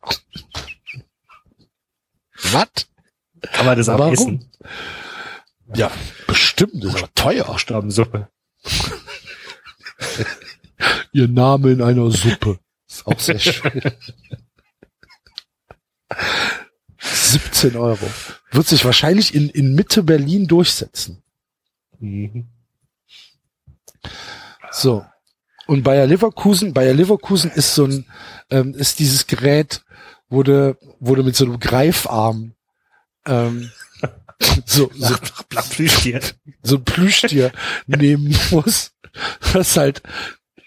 [2.52, 2.68] Was?
[3.52, 4.14] Kann man das auch Warum?
[4.14, 4.52] essen?
[5.76, 5.92] Ja,
[6.28, 6.84] bestimmt.
[6.84, 7.46] Das ist aber teuer.
[7.46, 8.30] Buchstabensuppe.
[11.12, 12.60] Ihr Name in einer Suppe.
[13.06, 13.82] Ist auch sehr schön.
[17.00, 18.10] 17 Euro.
[18.52, 21.22] Wird sich wahrscheinlich in, in Mitte Berlin durchsetzen.
[22.00, 22.48] Mhm.
[24.72, 25.06] So.
[25.66, 28.06] Und Bayer Leverkusen, Bayer Leverkusen ist so ein,
[28.50, 29.84] ähm, ist dieses Gerät,
[30.30, 32.54] wurde, wurde mit so einem Greifarm,
[33.26, 33.72] ähm,
[34.66, 35.16] so, so,
[35.70, 36.22] Plüschtier.
[36.64, 37.52] so ein Plüschtier
[37.88, 38.92] nehmen muss,
[39.54, 40.04] was halt,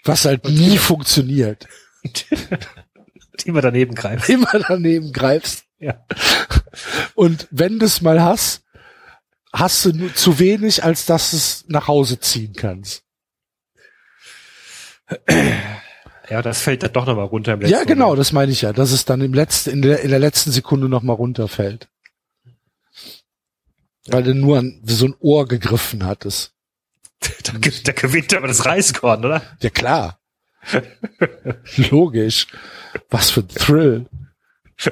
[0.03, 1.67] was halt nie funktioniert.
[3.39, 4.29] Die man daneben greift.
[4.29, 5.65] Immer daneben greifst.
[5.79, 6.05] Ja.
[7.13, 8.63] Und wenn du es mal hast,
[9.53, 13.03] hast du nur zu wenig, als dass du es nach Hause ziehen kannst.
[16.29, 18.19] Ja, das fällt dann doch nochmal runter im letzten Ja, genau, Moment.
[18.19, 20.89] das meine ich ja, dass es dann im letzten, in der, in der letzten Sekunde
[20.89, 21.87] nochmal runterfällt.
[24.07, 26.53] Weil du nur an so ein Ohr gegriffen hattest.
[27.43, 29.41] Da, da gewinnt aber das Reiskorn, oder?
[29.61, 30.19] Ja, klar.
[31.89, 32.47] Logisch.
[33.09, 34.05] Was für ein Thrill.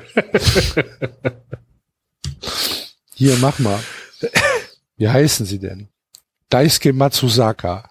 [3.14, 3.80] Hier, mach mal.
[4.98, 5.90] Wie heißen sie denn?
[6.50, 7.90] Daisuke Matsuzaka.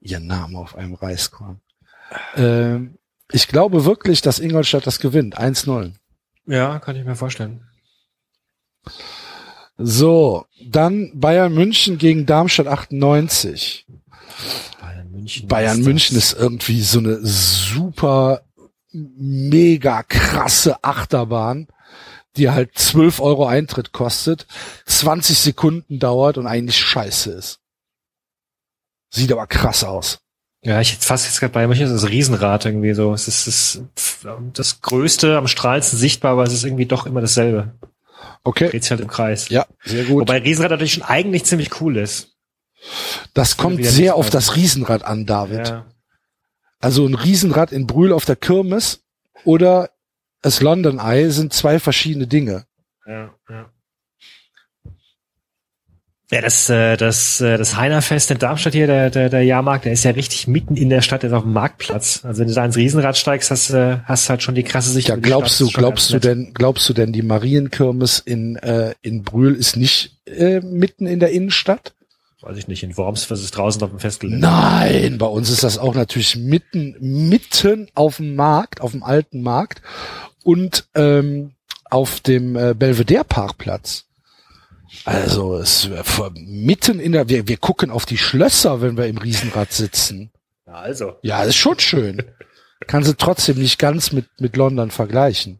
[0.00, 1.60] Ihr Name auf einem Reiskorn.
[2.36, 2.98] Ähm,
[3.32, 5.38] Ich glaube wirklich, dass Ingolstadt das gewinnt.
[5.38, 5.92] 1-0.
[6.46, 7.66] Ja, kann ich mir vorstellen.
[9.78, 13.84] So, dann Bayern München gegen Darmstadt 98.
[14.80, 15.48] Bayern München.
[15.48, 18.42] Bayern München ist irgendwie so eine super
[18.92, 21.68] mega krasse Achterbahn,
[22.36, 24.46] die halt 12 Euro Eintritt kostet,
[24.86, 27.60] 20 Sekunden dauert und eigentlich scheiße ist.
[29.10, 30.18] Sieht aber krass aus.
[30.62, 33.12] Ja, ich fast jetzt gerade bei München ist das Riesenrad irgendwie so.
[33.12, 37.20] Es ist, es ist das Größte, am strahlendsten sichtbar, aber es ist irgendwie doch immer
[37.20, 37.74] dasselbe.
[38.42, 38.70] Okay.
[38.70, 39.48] Dreht sich halt im Kreis.
[39.48, 40.22] Ja, sehr gut.
[40.22, 42.35] Wobei Riesenrad natürlich schon eigentlich ziemlich cool ist.
[43.34, 45.68] Das kommt sehr auf das Riesenrad an, David.
[45.68, 45.86] Ja.
[46.80, 49.02] Also ein Riesenrad in Brühl auf der Kirmes
[49.44, 49.90] oder
[50.42, 52.66] das London Eye sind zwei verschiedene Dinge.
[53.06, 53.70] Ja, ja.
[56.32, 59.92] Ja, das, äh, das, äh, das Heinerfest in Darmstadt hier, der, der, der Jahrmarkt, der
[59.92, 62.24] ist ja richtig mitten in der Stadt, der ist auf dem Marktplatz.
[62.24, 64.90] Also wenn du da ins Riesenrad steigst, hast, äh, hast du halt schon die krasse
[64.90, 65.08] Sicht.
[65.08, 69.54] Ja, glaubst du, glaubst du denn, glaubst du denn, die Marienkirmes in, äh, in Brühl
[69.54, 71.94] ist nicht äh, mitten in der Innenstadt?
[72.46, 74.46] Weiß ich nicht, in Worms, was ist draußen auf dem Festgelände?
[74.46, 79.42] Nein, bei uns ist das auch natürlich mitten, mitten auf dem Markt, auf dem alten
[79.42, 79.82] Markt
[80.44, 81.54] und ähm,
[81.90, 84.04] auf dem äh, Belvedere Parkplatz.
[85.04, 89.06] Also es ist vor- mitten in der, wir, wir gucken auf die Schlösser, wenn wir
[89.08, 90.30] im Riesenrad sitzen.
[90.68, 91.14] Ja, also.
[91.22, 92.22] Ja, ist schon schön.
[92.86, 95.58] Kann sie trotzdem nicht ganz mit mit London vergleichen.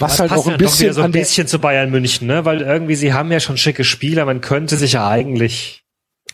[0.00, 2.44] Was halt auch ein bisschen so ein bisschen zu Bayern München, ne?
[2.44, 5.84] Weil irgendwie sie haben ja schon schicke Spieler, man könnte sich ja eigentlich,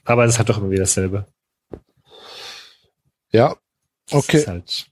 [0.04, 1.26] aber es halt doch immer wieder dasselbe.
[3.30, 3.54] ja,
[4.10, 4.44] Okay.
[4.46, 4.86] Halt,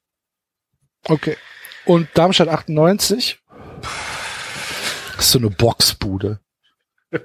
[1.05, 1.37] Okay.
[1.85, 3.41] Und Darmstadt 98?
[5.17, 6.41] Das ist so eine Boxbude.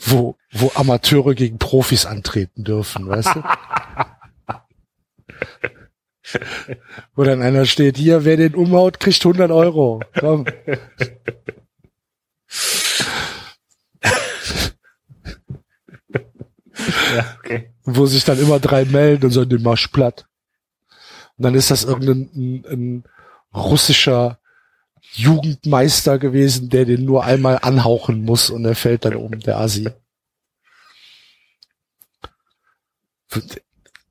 [0.00, 3.42] wo, wo Amateure gegen Profis antreten dürfen, weißt du?
[7.14, 10.00] wo dann einer steht, hier, wer den umhaut, kriegt 100 Euro.
[10.18, 10.46] Komm.
[17.14, 17.72] ja, okay.
[17.84, 20.26] wo sich dann immer drei melden und sagen, den machst platt.
[21.36, 23.04] Und dann ist das irgendein ein, ein
[23.54, 24.38] russischer
[25.12, 29.88] Jugendmeister gewesen, der den nur einmal anhauchen muss und er fällt dann um, der Asi.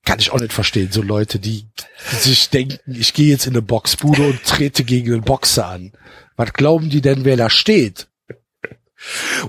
[0.06, 1.66] Kann ich auch nicht verstehen, so Leute, die,
[2.12, 5.94] die sich denken, ich gehe jetzt in eine Boxbude und trete gegen einen Boxer an.
[6.36, 8.08] Was glauben die denn, wer da steht?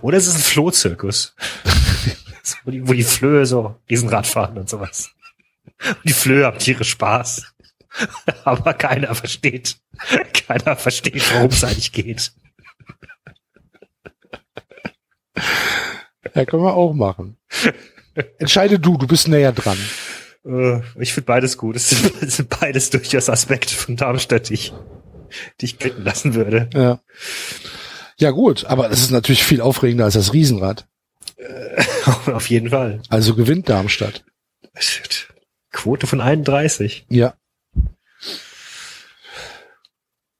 [0.01, 1.35] Oder es ist ein Flohzirkus.
[2.65, 5.11] Wo, die, wo die Flöhe so Riesenrad fahren und sowas.
[5.85, 7.43] Und die Flöhe haben tierisch Spaß.
[8.45, 9.79] Aber keiner versteht,
[10.33, 12.33] keiner versteht, worum es eigentlich geht.
[16.35, 17.37] Ja, können wir auch machen.
[18.39, 19.79] Entscheide du, du bist näher dran.
[20.47, 21.77] Äh, Ich finde beides gut.
[21.77, 24.73] Es sind, es sind beides durchaus Aspekte von Darmstadt, die ich,
[25.61, 26.69] die ich gelten lassen würde.
[26.73, 27.01] Ja.
[28.19, 30.87] Ja gut, aber das ist natürlich viel aufregender als das Riesenrad.
[32.27, 33.03] Auf jeden Fall.
[33.11, 34.25] Also gewinnt Darmstadt.
[34.75, 35.29] Shit.
[35.71, 37.05] Quote von 31.
[37.11, 37.35] Ja.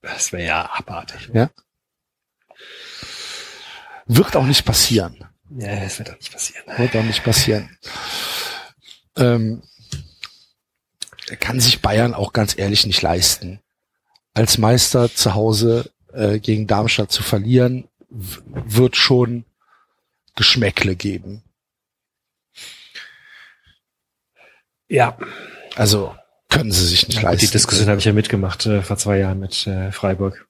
[0.01, 1.29] Das wäre ja abartig.
[1.35, 1.51] Ja.
[4.07, 5.25] Wird auch nicht passieren.
[5.51, 6.65] Ja, das wird doch nicht passieren.
[6.79, 7.77] Wird auch nicht passieren.
[9.17, 9.63] Ähm,
[11.41, 13.61] kann sich Bayern auch ganz ehrlich nicht leisten.
[14.35, 19.45] Als Meister zu Hause äh, gegen Darmstadt zu verlieren, wird schon
[20.37, 21.43] Geschmäckle geben.
[24.89, 25.17] Ja,
[25.75, 26.15] Also
[26.49, 27.47] können sie sich nicht Ja, leisten.
[27.47, 30.47] die Diskussion habe ich ja mitgemacht äh, vor zwei Jahren mit äh, Freiburg.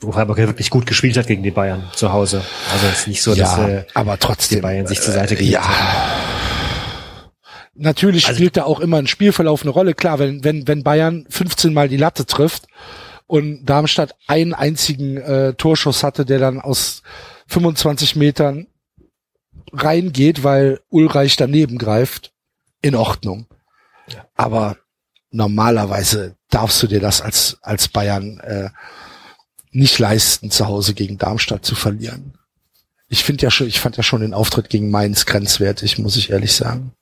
[0.00, 2.42] Wo Freiburg ja wirklich gut gespielt hat gegen die Bayern zu Hause.
[2.72, 4.60] Also es ist nicht so, dass ja, äh, aber die trotzdem.
[4.62, 6.35] Bayern sich zur Seite äh, gelegt haben.
[7.76, 7.84] Ja.
[7.84, 9.94] Natürlich Also- spielt da auch immer ein Spielverlauf eine Rolle.
[9.94, 12.66] Klar, wenn, wenn, wenn Bayern 15 Mal die Latte trifft
[13.26, 17.02] und Darmstadt einen einzigen äh, Torschuss hatte, der dann aus
[17.48, 18.66] 25 Metern
[19.72, 22.32] reingeht, weil Ulreich daneben greift,
[22.82, 23.46] in Ordnung.
[24.34, 24.76] Aber
[25.30, 28.70] normalerweise darfst du dir das als, als Bayern äh,
[29.70, 32.38] nicht leisten, zu Hause gegen Darmstadt zu verlieren.
[33.08, 36.30] Ich finde ja schon, ich fand ja schon den Auftritt gegen Mainz grenzwertig, muss ich
[36.30, 36.92] ehrlich sagen.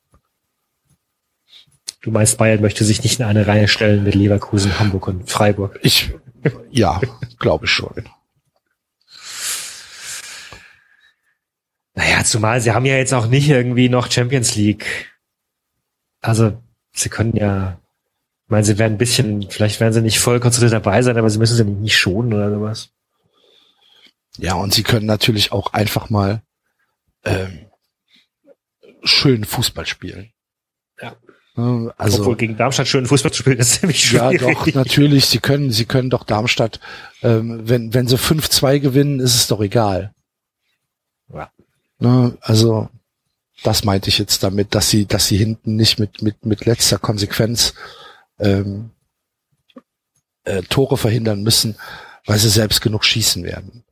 [2.04, 5.78] Du meinst, Bayern möchte sich nicht in eine Reihe stellen mit Leverkusen, Hamburg und Freiburg.
[5.80, 6.12] Ich,
[6.70, 7.00] ja,
[7.38, 8.10] glaube ich schon.
[11.94, 15.14] Naja, zumal sie haben ja jetzt auch nicht irgendwie noch Champions League.
[16.20, 16.62] Also,
[16.92, 17.80] sie können ja,
[18.44, 21.30] ich meine, sie werden ein bisschen, vielleicht werden sie nicht voll konzentriert dabei sein, aber
[21.30, 22.90] sie müssen sie nicht schonen oder sowas.
[24.36, 26.42] Ja, und sie können natürlich auch einfach mal
[27.24, 27.64] ähm,
[29.04, 30.33] schön Fußball spielen.
[31.56, 31.92] Ja.
[31.96, 34.40] Also, Obwohl gegen Darmstadt schön Fußball zu spielen, ist ziemlich ja, schwierig.
[34.56, 36.80] doch, natürlich, sie können, sie können doch Darmstadt,
[37.22, 40.12] ähm, wenn, wenn sie 5-2 gewinnen, ist es doch egal.
[41.32, 41.50] Ja.
[42.00, 42.88] Ne, also,
[43.62, 46.98] das meinte ich jetzt damit, dass sie, dass sie hinten nicht mit, mit, mit letzter
[46.98, 47.72] Konsequenz
[48.40, 48.90] ähm,
[50.44, 51.76] äh, Tore verhindern müssen,
[52.26, 53.84] weil sie selbst genug schießen werden.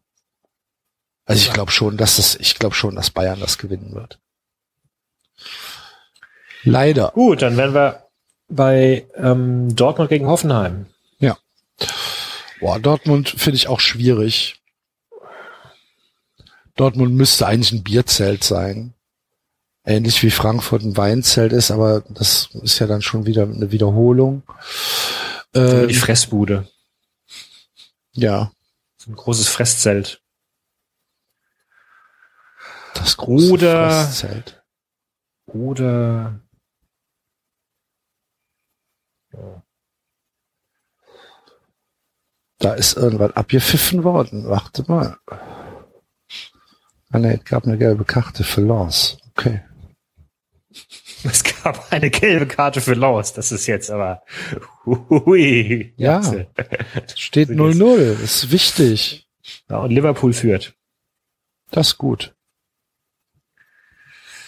[1.25, 1.53] Also ich Ja.
[1.55, 4.19] glaube schon, dass es, ich glaube schon, dass Bayern das gewinnen wird.
[6.65, 7.11] Leider.
[7.15, 8.07] Gut, dann wären wir
[8.49, 10.87] bei ähm, Dortmund gegen Hoffenheim.
[12.61, 14.63] Boah, Dortmund finde ich auch schwierig.
[16.77, 18.95] Dortmund müsste eigentlich ein Bierzelt sein.
[19.85, 24.45] Ähnlich wie Frankfurt ein Weinzelt ist, aber das ist ja dann schon wieder eine Wiederholung.
[25.55, 26.69] Ähm, die Fressbude.
[28.13, 28.53] ja,
[29.09, 30.23] ein großes Fresszelt.
[32.95, 34.63] das große Oder- Fresszelt.
[35.47, 36.39] Oder
[42.59, 44.49] Da ist irgendwas abgepfiffen worden.
[44.49, 45.19] Warte mal.
[47.11, 49.19] Ah ne, es gab eine gelbe Karte für Lens.
[49.37, 49.63] Okay.
[51.25, 53.33] es gab eine gelbe Karte für Laus.
[53.33, 54.23] Das ist jetzt aber
[54.87, 55.93] hui.
[55.97, 56.21] Ja.
[56.21, 56.47] Jatze.
[57.17, 58.23] Steht Sind 0-0.
[58.23, 59.29] Ist wichtig.
[59.69, 59.79] ja.
[59.79, 60.75] Und Liverpool führt.
[61.71, 62.35] Das ist gut.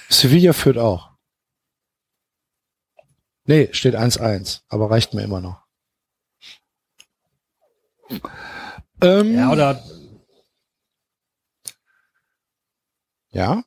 [0.09, 1.14] Sevilla führt auch.
[3.47, 5.62] Nee, steht 1-1, aber reicht mir immer noch.
[9.03, 9.83] Ähm, Ja, oder
[13.31, 13.62] ja,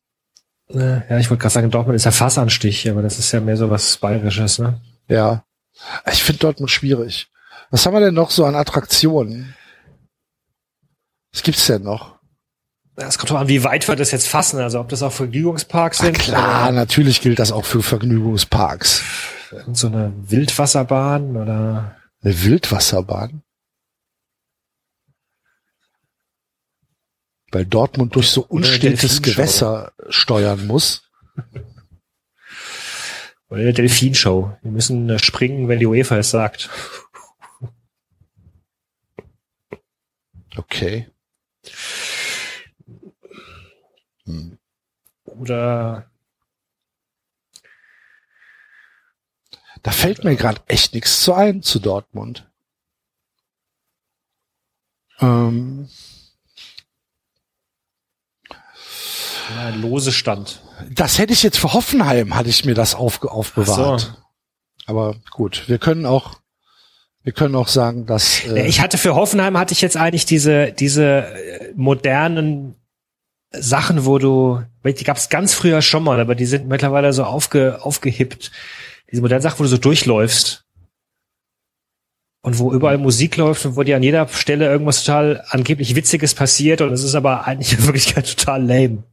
[0.69, 3.57] äh, ja, ich wollte gerade sagen, Dortmund ist ja Fassanstich, aber das ist ja mehr
[3.57, 4.81] so was Bayerisches, ne?
[5.07, 5.43] ja.
[6.11, 7.29] Ich finde Dortmund schwierig.
[7.69, 9.55] Was haben wir denn noch so an Attraktionen?
[11.31, 12.16] Was gibt's denn noch?
[12.99, 15.99] Es kommt drauf an, wie weit wir das jetzt fassen, also ob das auch Vergnügungsparks
[15.99, 16.17] sind.
[16.17, 19.03] klar, natürlich gilt das auch für Vergnügungsparks.
[19.51, 23.43] Oder so eine Wildwasserbahn oder Eine Wildwasserbahn.
[27.51, 29.21] Weil Dortmund durch so unstetes.
[29.21, 31.03] Gewässer steuern muss.
[33.49, 34.57] Oder eine Delfinshow.
[34.63, 36.69] Wir müssen äh, springen, wenn die UEFA es sagt.
[40.57, 41.07] Okay.
[44.27, 44.57] Hm.
[45.25, 46.09] Oder
[49.83, 52.49] Da fällt mir gerade echt nichts zu ein zu Dortmund.
[55.19, 55.87] Ähm,
[59.49, 60.61] ja, ein lose Stand.
[60.91, 64.01] das hätte ich jetzt für Hoffenheim, hatte ich mir das aufge aufbewahrt.
[64.01, 64.07] So.
[64.85, 66.39] Aber gut, wir können auch,
[67.23, 70.71] wir können auch sagen, dass äh, Ich hatte für Hoffenheim hatte ich jetzt eigentlich diese
[70.71, 72.75] diese äh, modernen
[73.51, 77.23] Sachen, wo du, die gab es ganz früher schon mal, aber die sind mittlerweile so
[77.23, 78.51] aufge, aufgehippt.
[79.09, 80.65] Diese modernen Sachen, wo du so durchläufst
[82.41, 86.33] und wo überall Musik läuft und wo dir an jeder Stelle irgendwas total angeblich Witziges
[86.33, 89.03] passiert und es ist aber eigentlich in Wirklichkeit total lame.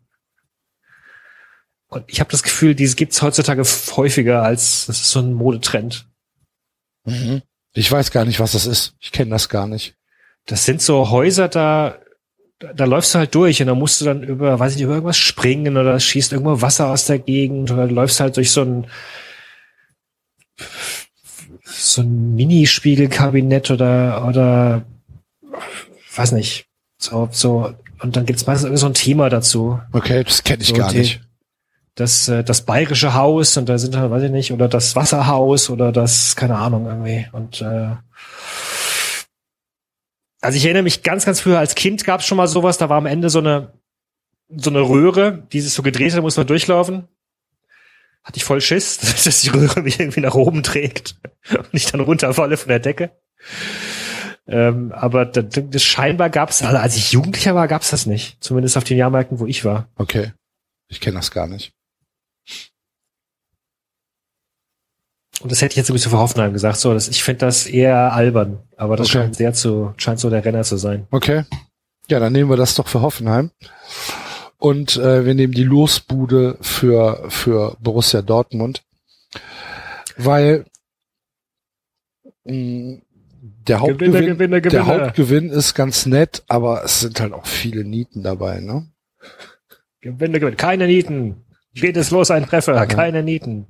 [1.86, 3.62] Und ich habe das Gefühl, diese gibt's heutzutage
[3.96, 6.08] häufiger als das ist so ein Modetrend.
[7.04, 7.42] mhm.
[7.72, 8.94] ich weiß gar nicht, was das ist.
[8.98, 9.94] Ich kenne das gar nicht.
[10.46, 11.98] Das sind so Häuser, da,
[12.74, 14.94] da, läufst du halt durch und da musst du dann über, weiß ich nicht, über
[14.94, 18.50] irgendwas springen oder es schießt irgendwo Wasser aus der Gegend oder du läufst halt durch
[18.50, 18.86] so ein
[21.64, 24.82] so ein Minispiegelkabinett oder oder
[26.16, 26.66] weiß nicht.
[26.98, 29.80] So, so, und dann gibt's meistens irgend so ein Thema dazu.
[29.92, 31.20] Okay, das kenne ich So, gar die- nicht.
[31.96, 35.70] Das, äh, das bayerische Haus und da sind halt, weiß ich nicht, oder das Wasserhaus
[35.70, 37.28] oder das, keine Ahnung, irgendwie.
[37.30, 37.90] Und äh,
[40.44, 42.88] also ich erinnere mich ganz, ganz früher als Kind gab es schon mal sowas, da
[42.88, 43.72] war am Ende so eine
[44.54, 47.08] so eine Röhre, die sich so gedreht hat, muss man durchlaufen.
[48.22, 51.16] Hatte ich voll Schiss, dass die Röhre mich irgendwie nach oben trägt
[51.50, 53.10] und ich dann runterfalle von der Decke.
[54.46, 58.04] Ähm, aber das, das scheinbar gab es, also als ich Jugendlicher war, gab es das
[58.04, 58.36] nicht.
[58.40, 59.88] Zumindest auf den Jahrmärkten, wo ich war.
[59.96, 60.32] Okay,
[60.88, 61.72] ich kenne das gar nicht.
[65.40, 66.78] Und das hätte ich jetzt sowieso für Hoffenheim gesagt.
[66.78, 69.18] So, das, ich finde das eher albern, aber das Okay.
[69.18, 71.06] scheint sehr zu, scheint so der Renner zu sein.
[71.10, 71.44] Okay,
[72.08, 73.50] ja, dann nehmen wir das doch für Hoffenheim.
[74.58, 78.82] Und äh, wir nehmen die Losbude für für Borussia Dortmund,
[80.16, 80.64] weil
[82.44, 82.98] mh,
[83.66, 84.86] der Hauptgewinn, Gewinner, der Gewinner.
[84.86, 88.86] Hauptgewinn ist ganz nett, aber es sind halt auch viele Nieten dabei, ne?
[90.00, 90.56] Gewinne, gewinne.
[90.56, 91.44] Keine Nieten.
[91.74, 92.86] Geht es los, ein Treffer.
[92.86, 93.66] Keine Nieten.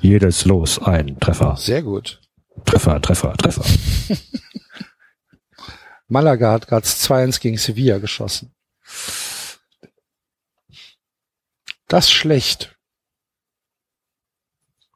[0.00, 1.56] Jedes Los ein Treffer.
[1.56, 2.20] Sehr gut.
[2.64, 3.64] Treffer, Treffer, Treffer.
[6.08, 8.54] Malaga hat gerade 2-1 gegen Sevilla geschossen.
[11.88, 12.76] Das ist schlecht.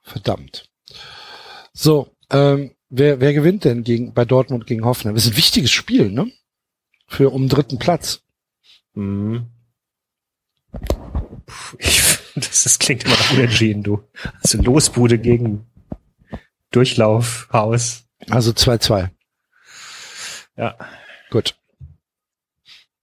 [0.03, 0.69] Verdammt.
[1.73, 5.15] So, ähm, wer, wer gewinnt denn gegen, bei Dortmund gegen Hoffenheim?
[5.15, 6.31] Das ist ein wichtiges Spiel, ne?
[7.07, 8.23] Für um den dritten Platz.
[8.95, 9.47] Mhm.
[11.79, 12.03] Ich,
[12.41, 14.03] das, das klingt immer nach unentschieden, du.
[14.43, 15.67] Also Losbude gegen
[16.71, 18.05] Durchlaufhaus.
[18.29, 19.09] Also 2-2.
[20.57, 20.77] Ja.
[21.31, 21.57] Gut.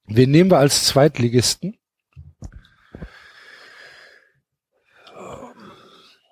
[0.06, 1.78] Wen nehmen wir als Zweitligisten?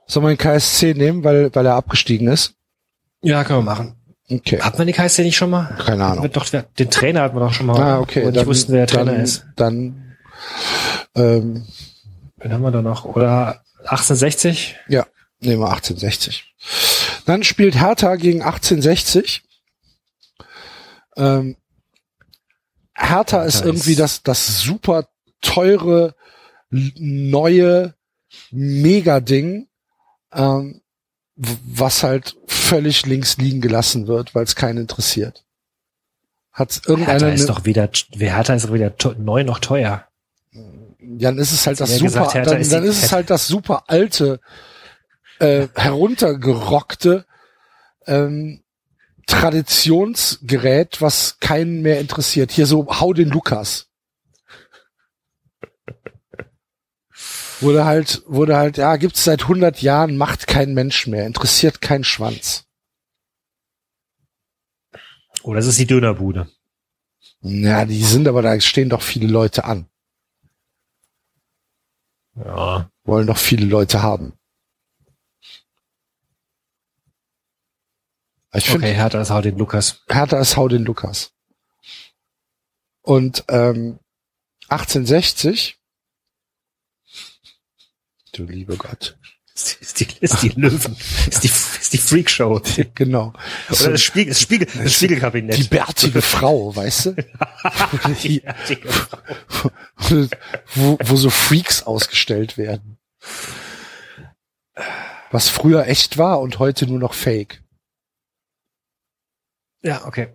[0.08, 2.54] Sollen wir den KSC nehmen, weil, weil er abgestiegen ist?
[3.22, 3.96] Ja, können wir machen.
[4.30, 4.60] Okay.
[4.62, 5.76] Hat man die KSC nicht schon mal?
[5.86, 6.30] Keine Ahnung.
[6.32, 7.80] Doch, den Trainer hat man doch schon mal.
[7.80, 8.26] Ah, okay.
[8.26, 9.46] Und ich wusste, wer der Trainer dann, ist.
[9.56, 10.16] Dann,
[11.16, 11.66] ähm,
[12.42, 13.06] Wen haben wir da noch?
[13.06, 14.78] Oder 1860?
[14.88, 15.06] ja,
[15.40, 16.54] nehmen wir 1860.
[17.26, 19.44] Dann spielt Hertha gegen 1860.
[21.18, 21.58] Ähm,
[22.96, 25.08] Hertha ist Hertha irgendwie ist- das, das super
[25.42, 26.16] teure,
[26.70, 27.96] neue
[28.52, 29.68] Mega-Ding,
[30.34, 30.82] ähm,
[31.36, 35.44] was halt völlig links liegen gelassen wird, weil es keinen interessiert.
[36.52, 39.60] Hat irgendeiner Hertha eine, ist doch wieder, wer Hertha ist doch wieder to- neu noch
[39.60, 40.08] teuer.
[41.22, 43.84] Dann ist es halt das super, gesagt, dann, ist dann ist es halt das super
[43.88, 44.40] alte,
[45.40, 47.26] äh, heruntergerockte
[48.08, 48.64] ähm,
[49.28, 52.52] Traditionsgerät, was keinen mehr interessiert.
[52.52, 53.88] Hier so, hau den Lukas.
[57.62, 62.04] Wurde halt, wurde halt, ja, gibt's seit 100 Jahren, macht kein Mensch mehr, interessiert kein
[62.04, 62.66] Schwanz.
[65.44, 66.50] Oder es ist die Dönerbude.
[67.42, 69.88] Ja, die sind aber, da stehen doch viele Leute an.
[72.46, 72.90] Ja.
[73.04, 74.34] Wollen doch viele Leute haben.
[78.54, 80.04] Ich Okay, Hertha ist halt den Lukas.
[80.10, 81.34] Hertha ist Hau den Lukas.
[83.02, 84.00] Und ähm,
[84.68, 85.80] 1860,
[88.34, 89.18] du liebe Gott,
[89.54, 90.96] Ist die, ist die, Löwen.
[91.30, 92.62] ist die, ist die Freakshow.
[92.96, 93.34] genau.
[93.70, 95.58] Oder das Spiegel, das Spiegel, das Spiegelkabinett.
[95.58, 97.16] Die bärtige Frau, weißt du?
[98.24, 99.72] Die bärtige Frau.
[100.76, 102.98] wo, wo so Freaks ausgestellt werden.
[105.32, 107.62] Was früher echt war und heute nur noch Fake.
[109.84, 110.34] Ja, okay.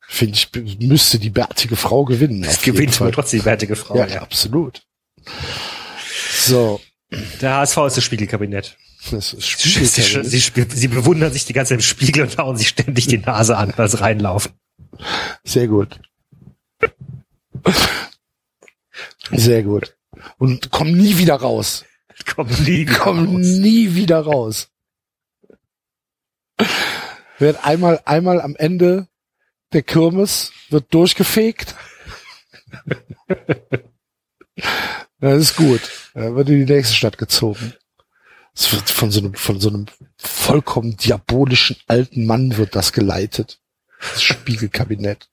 [0.00, 2.42] Finde ich, müsste die bärtige Frau gewinnen.
[2.42, 3.96] Es gewinnt aber trotzdem die bärtige Frau.
[3.96, 4.82] Ja, Ja, absolut.
[6.32, 6.80] So,
[7.40, 8.76] Der HSV ist das Spiegelkabinett.
[9.10, 10.78] das ist Sie, sie, Spiegelkabinett.
[10.78, 13.72] sie, bewundern sich die ganze Zeit im Spiegel und hauen sich ständig die Nase an,
[13.76, 14.52] weil sie reinlaufen.
[15.44, 16.00] Sehr gut.
[19.32, 19.96] Sehr gut.
[20.38, 21.84] Und komm nie wieder raus.
[22.34, 23.46] Kommen nie wieder Komm raus.
[23.46, 24.68] nie wieder raus.
[27.38, 29.08] Wird einmal, einmal am Ende
[29.72, 31.74] der Kirmes wird durchgefegt.
[35.20, 35.80] Das ist gut.
[36.14, 37.74] Da wird in die nächste Stadt gezogen.
[38.54, 39.86] Es wird von so einem, von so einem
[40.16, 43.60] vollkommen diabolischen alten Mann wird das geleitet.
[44.00, 45.28] Das Spiegelkabinett.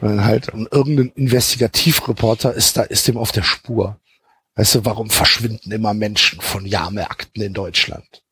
[0.00, 3.98] Und dann halt, und irgendein Investigativreporter ist da, ist dem auf der Spur.
[4.56, 8.22] Weißt du, warum verschwinden immer Menschen von Jahrmärkten in Deutschland?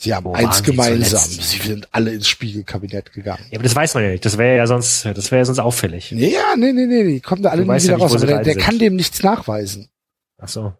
[0.00, 1.28] Sie haben Wo eins gemeinsam.
[1.28, 3.44] Sie sind alle ins Spiegelkabinett gegangen.
[3.50, 4.24] Ja, aber das weiß man ja nicht.
[4.24, 6.12] Das wäre ja sonst, das wäre ja sonst auffällig.
[6.12, 8.22] Ja, nee, nee, nee, die kommen da alle weißt ja wieder nicht, raus.
[8.22, 9.90] Aber der, der kann dem nichts nachweisen.
[10.38, 10.72] Ach so.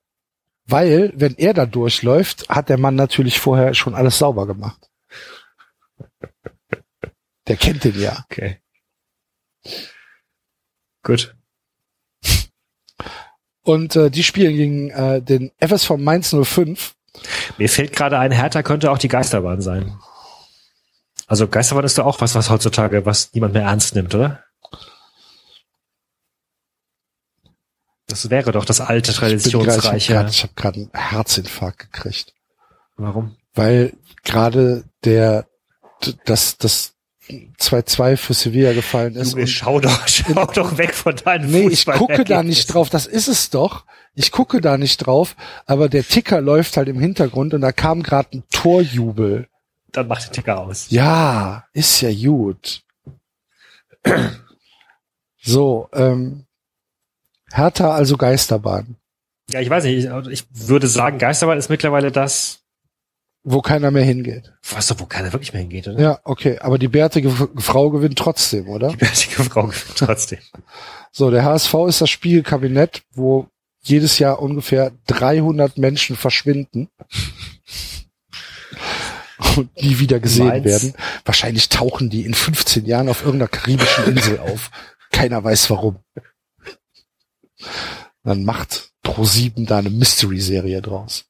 [0.66, 4.88] Weil, wenn er da durchläuft, hat der Mann natürlich vorher schon alles sauber gemacht.
[7.48, 8.24] Der kennt den ja.
[8.30, 8.58] Okay.
[11.02, 11.34] Gut.
[13.62, 16.94] Und äh, die spielen gegen äh, den FSV Mainz 05.
[17.56, 19.98] Mir fällt gerade ein, Hertha könnte auch die Geisterbahn sein.
[21.26, 24.44] Also Geisterbahn ist doch auch was, was heutzutage, was niemand mehr ernst nimmt, oder?
[28.06, 30.26] Das wäre doch das alte, traditionsreiche.
[30.30, 32.32] Ich habe gerade hab einen Herzinfarkt gekriegt.
[32.96, 33.36] Warum?
[33.54, 33.92] Weil
[34.24, 35.46] gerade der
[36.24, 36.94] das das
[37.28, 39.32] 2-2 für Sevilla gefallen ist.
[39.32, 42.90] Junge, schau doch, schau doch weg von deinen Nee, ich gucke da nicht drauf.
[42.90, 43.84] Das ist es doch.
[44.14, 45.36] Ich gucke da nicht drauf.
[45.66, 49.48] Aber der Ticker läuft halt im Hintergrund und da kam gerade ein Torjubel.
[49.92, 50.86] Dann mach den Ticker aus.
[50.90, 52.82] Ja, ist ja gut.
[55.40, 56.44] So, ähm,
[57.52, 58.96] Hertha also Geisterbahn,
[59.50, 60.04] Ja, ich weiß nicht.
[60.04, 62.60] Ich, ich würde sagen, Geisterbahn ist mittlerweile das,
[63.50, 64.52] wo keiner mehr hingeht.
[64.70, 65.98] was doch, wo keiner wirklich mehr hingeht, oder?
[66.00, 68.90] Ja, okay, aber die bärtige Frau gewinnt trotzdem, oder?
[68.90, 70.38] Die bärtige Frau gewinnt trotzdem.
[71.12, 73.48] So, der HSV ist das Spiegelkabinett, wo
[73.80, 76.90] jedes Jahr ungefähr 300 Menschen verschwinden
[79.56, 80.64] und nie wieder gesehen Mainz.
[80.66, 80.94] werden.
[81.24, 84.70] Wahrscheinlich tauchen die in 15 Jahren auf irgendeiner karibischen Insel auf.
[85.10, 85.96] Keiner weiß warum.
[88.24, 91.24] Dann macht Pro7 da eine Mystery-Serie draus.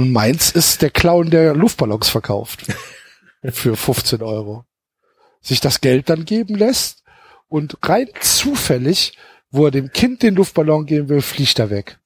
[0.00, 2.64] Und meins ist der Clown, der Luftballons verkauft.
[3.44, 4.64] Für 15 Euro.
[5.42, 7.02] Sich das Geld dann geben lässt
[7.48, 9.12] und rein zufällig,
[9.50, 11.98] wo er dem Kind den Luftballon geben will, fliegt er weg.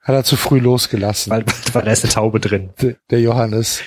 [0.00, 1.30] Hat er zu früh losgelassen.
[1.30, 1.44] Weil,
[1.74, 2.70] weil da ist eine Taube drin.
[2.80, 3.82] D- der Johannes.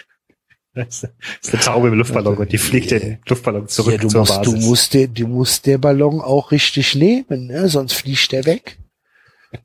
[0.76, 1.04] Da ist
[1.52, 4.54] eine Taube im Luftballon und die fliegt den Luftballon zurück ja, du zur musst, Basis.
[4.54, 7.68] du musst, der, du musst der Ballon auch richtig nehmen, ne?
[7.70, 8.78] sonst fliegt der weg.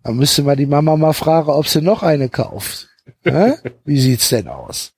[0.03, 2.89] Dann müsste mal die Mama mal fragen, ob sie noch eine kauft.
[3.23, 3.55] Hä?
[3.85, 4.93] Wie sieht's denn aus?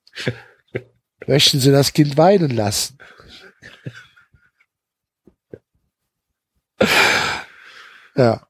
[1.27, 2.97] Möchten Sie das Kind weinen lassen?
[8.15, 8.47] Ja.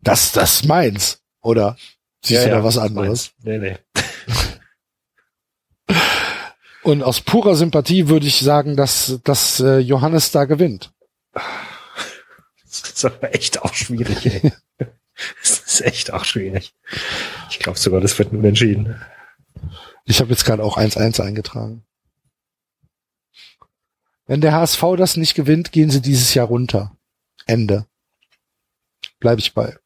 [0.00, 1.76] Das, das ist meins, oder?
[2.22, 3.32] Siehst du da was anderes?
[3.42, 3.60] meins.
[3.62, 3.76] Nee,
[5.88, 5.96] nee.
[6.82, 10.92] Und aus purer Sympathie würde ich sagen, dass, dass äh, Johannes da gewinnt.
[12.94, 14.52] Das ist aber echt auch schwierig, ey.
[15.40, 16.74] Das ist echt auch schwierig.
[17.48, 19.00] Ich glaube sogar, das wird nun entschieden.
[20.04, 21.84] Ich habe jetzt gerade auch 1-1 eingetragen.
[24.26, 26.96] Wenn der HSV das nicht gewinnt, gehen sie dieses Jahr runter.
[27.46, 27.86] Ende.
[29.20, 29.76] Bleibe ich bei.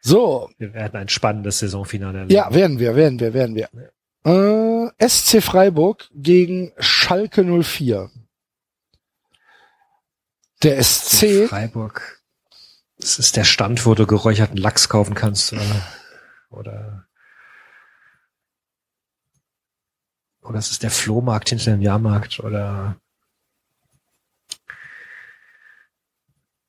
[0.00, 2.34] So, Wir werden ein spannendes Saisonfinale erleben.
[2.34, 4.90] ja, werden wir, werden wir, werden wir.
[4.98, 8.10] Äh, SC Freiburg gegen Schalke 04.
[10.62, 12.22] Der SC, Freiburg.
[12.98, 15.52] Das ist der Stand, wo du geräucherten Lachs kaufen kannst.
[15.54, 15.86] Oder,
[16.50, 17.08] oder,
[20.42, 22.40] oder es ist der Flohmarkt hinter dem Jahrmarkt.
[22.40, 23.00] Oder,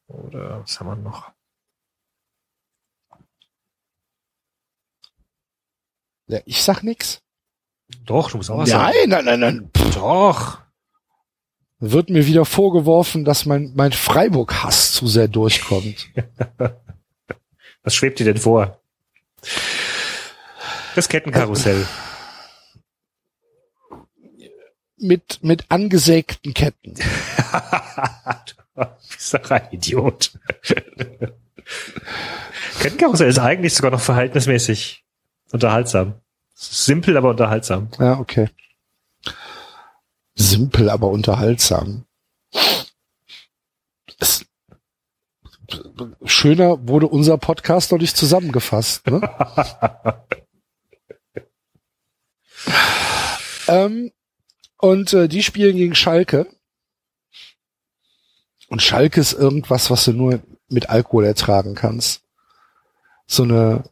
[0.08, 1.32] oder was haben wir noch?
[6.32, 7.22] ja, ich sag nix.
[8.06, 8.94] Doch, du musst auch was sagen.
[9.10, 9.72] Nein, nein, nein, nein.
[9.76, 10.61] Pff, Doch.
[11.82, 16.10] Wird mir wieder vorgeworfen, dass mein, mein Freiburg-Hass zu sehr durchkommt.
[17.84, 18.80] Was schwebt dir denn vor?
[20.96, 21.86] Das Kettenkarussell.
[25.02, 26.94] mit, mit angesägten Ketten.
[28.76, 30.32] du bist doch ein Idiot.
[32.80, 35.04] Kettenkarussell ist eigentlich sogar noch verhältnismäßig
[35.52, 36.14] unterhaltsam.
[36.54, 37.90] Simpel, aber unterhaltsam.
[38.00, 38.50] Ja, okay.
[40.36, 42.06] Simpel, aber unterhaltsam.
[44.20, 44.46] Es,
[46.26, 49.08] schöner wurde unser Podcast noch nicht zusammengefasst.
[49.08, 49.22] Ne?
[53.68, 54.12] ähm,
[54.78, 56.48] und äh, die spielen gegen Schalke.
[58.68, 62.24] Und Schalke ist irgendwas, was du nur mit Alkohol ertragen kannst.
[63.28, 63.84] So eine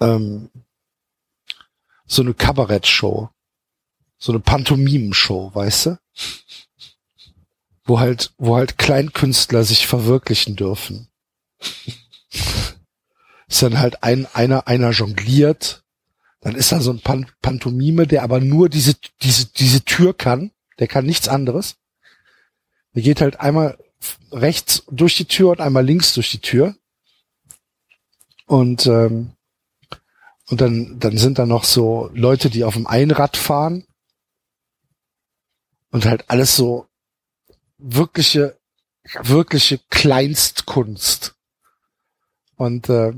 [0.00, 0.50] ähm,
[2.06, 3.30] so eine Kabarettshow.
[4.22, 5.98] So eine Pantomimen-Show, weißt du?
[7.82, 11.08] Wo halt, wo halt Kleinkünstler sich verwirklichen dürfen.
[13.48, 15.82] ist dann halt ein, einer, einer jongliert.
[16.40, 20.52] Dann ist da so ein Pan Pantomime, der aber nur diese, diese, diese Tür kann.
[20.78, 21.78] Der kann nichts anderes.
[22.94, 23.76] Der geht halt einmal
[24.30, 26.76] rechts durch die Tür und einmal links durch die Tür.
[28.46, 29.32] Und, ähm,
[30.48, 33.84] und dann, dann sind da noch so Leute, die auf dem Einrad fahren.
[35.92, 36.86] Und halt alles so
[37.78, 38.58] wirkliche,
[39.22, 41.34] wirkliche Kleinstkunst.
[42.56, 43.12] Und äh,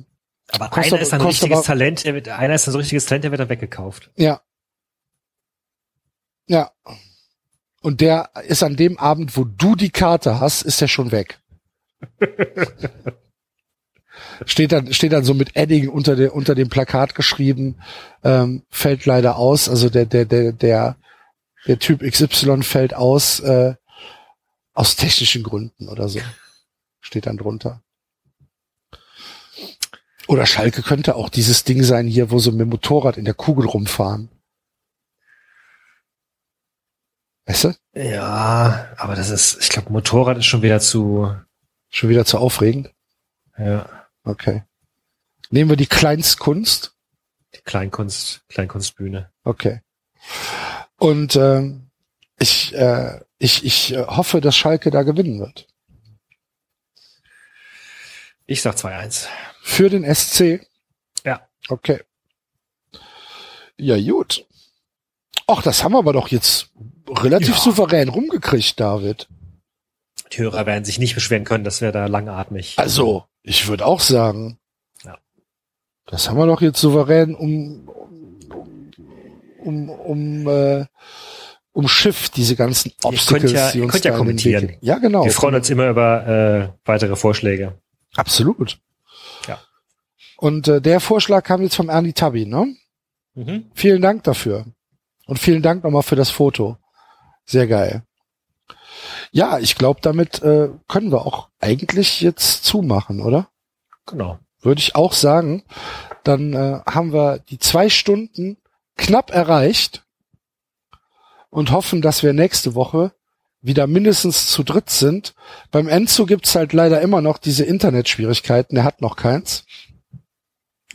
[0.50, 2.78] Aber Kostet einer ist ein kostet richtiges aber- Talent, der wird, einer ist ein so
[2.78, 4.10] richtiges Talent, der wird dann weggekauft.
[4.16, 4.40] ja.
[6.46, 6.70] Ja.
[7.80, 11.38] Und der ist an dem Abend, wo du die Karte hast, ist er schon weg.
[14.46, 17.80] steht dann, steht dann so mit Edding unter der, unter dem Plakat geschrieben,
[18.22, 20.96] ähm, fällt leider aus, also der, der, der, der,
[21.66, 23.74] der Typ XY fällt aus, äh,
[24.72, 26.20] aus technischen Gründen oder so.
[27.00, 27.82] Steht dann drunter.
[30.26, 33.34] Oder Schalke könnte auch dieses Ding sein hier, wo sie mit dem Motorrad in der
[33.34, 34.30] Kugel rumfahren.
[37.46, 37.74] Weißt du?
[37.94, 41.34] Ja, aber das ist, ich glaube, Motorrad ist schon wieder zu,
[41.90, 42.92] Schon wieder zu aufregend?
[43.58, 43.88] ja,
[44.24, 44.64] Okay.
[45.50, 46.96] Nehmen wir die Kleinstkunst.
[47.54, 49.30] die Kleinkunst, Kleinkunstbühne.
[49.44, 49.82] Okay.
[51.04, 51.90] Und ähm,
[52.38, 55.66] ich, äh, ich, ich äh, hoffe, dass Schalke da gewinnen wird.
[58.46, 59.26] Ich sag 2-1.
[59.62, 60.66] Für den SC.
[61.24, 61.46] Ja.
[61.68, 62.00] Okay.
[63.76, 64.46] Ja, gut.
[65.46, 66.70] Ach, das haben wir aber doch jetzt
[67.06, 67.60] relativ Ja.
[67.60, 69.28] souverän rumgekriegt, David.
[70.32, 72.78] Die Hörer werden sich nicht beschweren können, dass wir da langatmig.
[72.78, 74.58] Also, ich würde auch sagen,
[75.04, 75.18] Ja.
[76.06, 77.88] das haben wir doch jetzt souverän um,
[79.64, 80.86] um, um, äh,
[81.72, 84.76] um Schiff, diese ganzen Obstacles, könnt ja- die ihr uns könnt ja kommentieren.
[84.80, 85.24] Ja, genau.
[85.24, 87.78] wir freuen uns immer über äh, weitere Vorschläge.
[88.16, 88.78] Absolut.
[90.36, 92.74] Und äh, der Vorschlag kam jetzt vom Ernie Tabi, ne?
[93.34, 93.70] Mhm.
[93.74, 94.66] Vielen Dank dafür.
[95.26, 96.76] Und vielen Dank nochmal für das Foto.
[97.46, 98.02] Sehr geil.
[99.30, 103.48] Ja, ich glaube, damit äh, können wir auch eigentlich jetzt zumachen, oder?
[104.06, 104.38] Genau.
[104.60, 105.62] Würde ich auch sagen.
[106.24, 108.56] Dann äh, haben wir die zwei Stunden
[108.96, 110.04] knapp erreicht
[111.50, 113.12] und hoffen, dass wir nächste Woche
[113.60, 115.34] wieder mindestens zu dritt sind.
[115.70, 118.76] Beim Enzo gibt's halt leider immer noch diese Internetschwierigkeiten.
[118.76, 119.64] Er hat noch keins.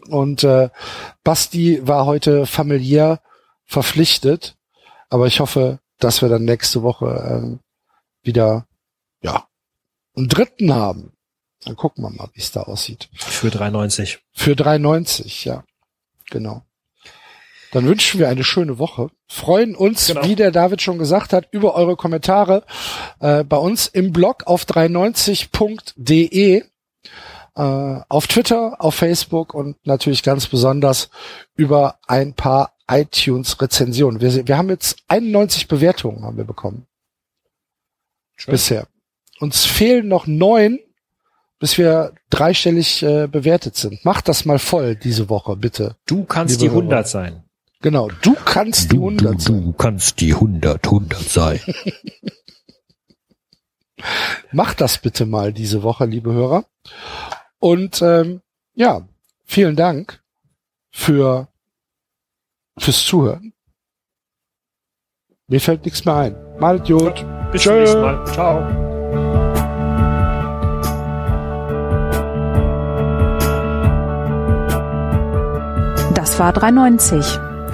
[0.08, 0.70] Und äh,
[1.24, 3.22] Basti war heute familiär
[3.66, 4.56] verpflichtet.
[5.10, 8.68] Aber ich hoffe, dass wir dann nächste Woche äh, wieder
[9.22, 9.48] ja
[10.16, 11.14] einen dritten haben.
[11.66, 13.10] Dann gucken wir mal, wie es da aussieht.
[13.14, 14.20] Für 3,90.
[14.32, 15.64] Für 3,90, ja.
[16.30, 16.64] Genau.
[17.72, 19.10] Dann wünschen wir eine schöne Woche.
[19.28, 20.24] Freuen uns, Genau.
[20.26, 22.64] wie der David schon gesagt hat, über eure Kommentare
[23.20, 26.64] äh, bei uns im Blog auf 390.de, äh,
[27.56, 31.10] auf Twitter, auf Facebook und natürlich ganz besonders
[31.56, 34.20] über ein paar iTunes-Rezensionen.
[34.20, 36.88] Wir, wir haben jetzt 91 Bewertungen haben wir bekommen
[38.36, 38.52] Schön.
[38.54, 38.88] bisher.
[39.40, 40.80] Uns fehlen noch neun,
[41.60, 44.04] bis wir dreistellig äh, bewertet sind.
[44.06, 45.98] Macht das mal voll diese Woche, bitte.
[46.08, 47.44] Du kannst die 100 sein.
[47.82, 49.64] Genau, du kannst die Du, du, 100 sein.
[49.64, 51.60] du kannst die 100, 100 sein.
[54.52, 56.66] Mach das bitte mal diese Woche, liebe Hörer.
[57.60, 58.42] Und ähm,
[58.74, 59.08] ja,
[59.46, 60.22] vielen Dank
[60.92, 61.48] für
[62.78, 63.54] fürs Zuhören.
[65.48, 66.60] Mir fällt nichts mehr ein.
[66.60, 67.26] Mal Idiot.
[67.52, 68.26] Bis zum nächsten Mal.
[68.28, 68.60] Ciao.
[76.14, 77.49] Das war 390.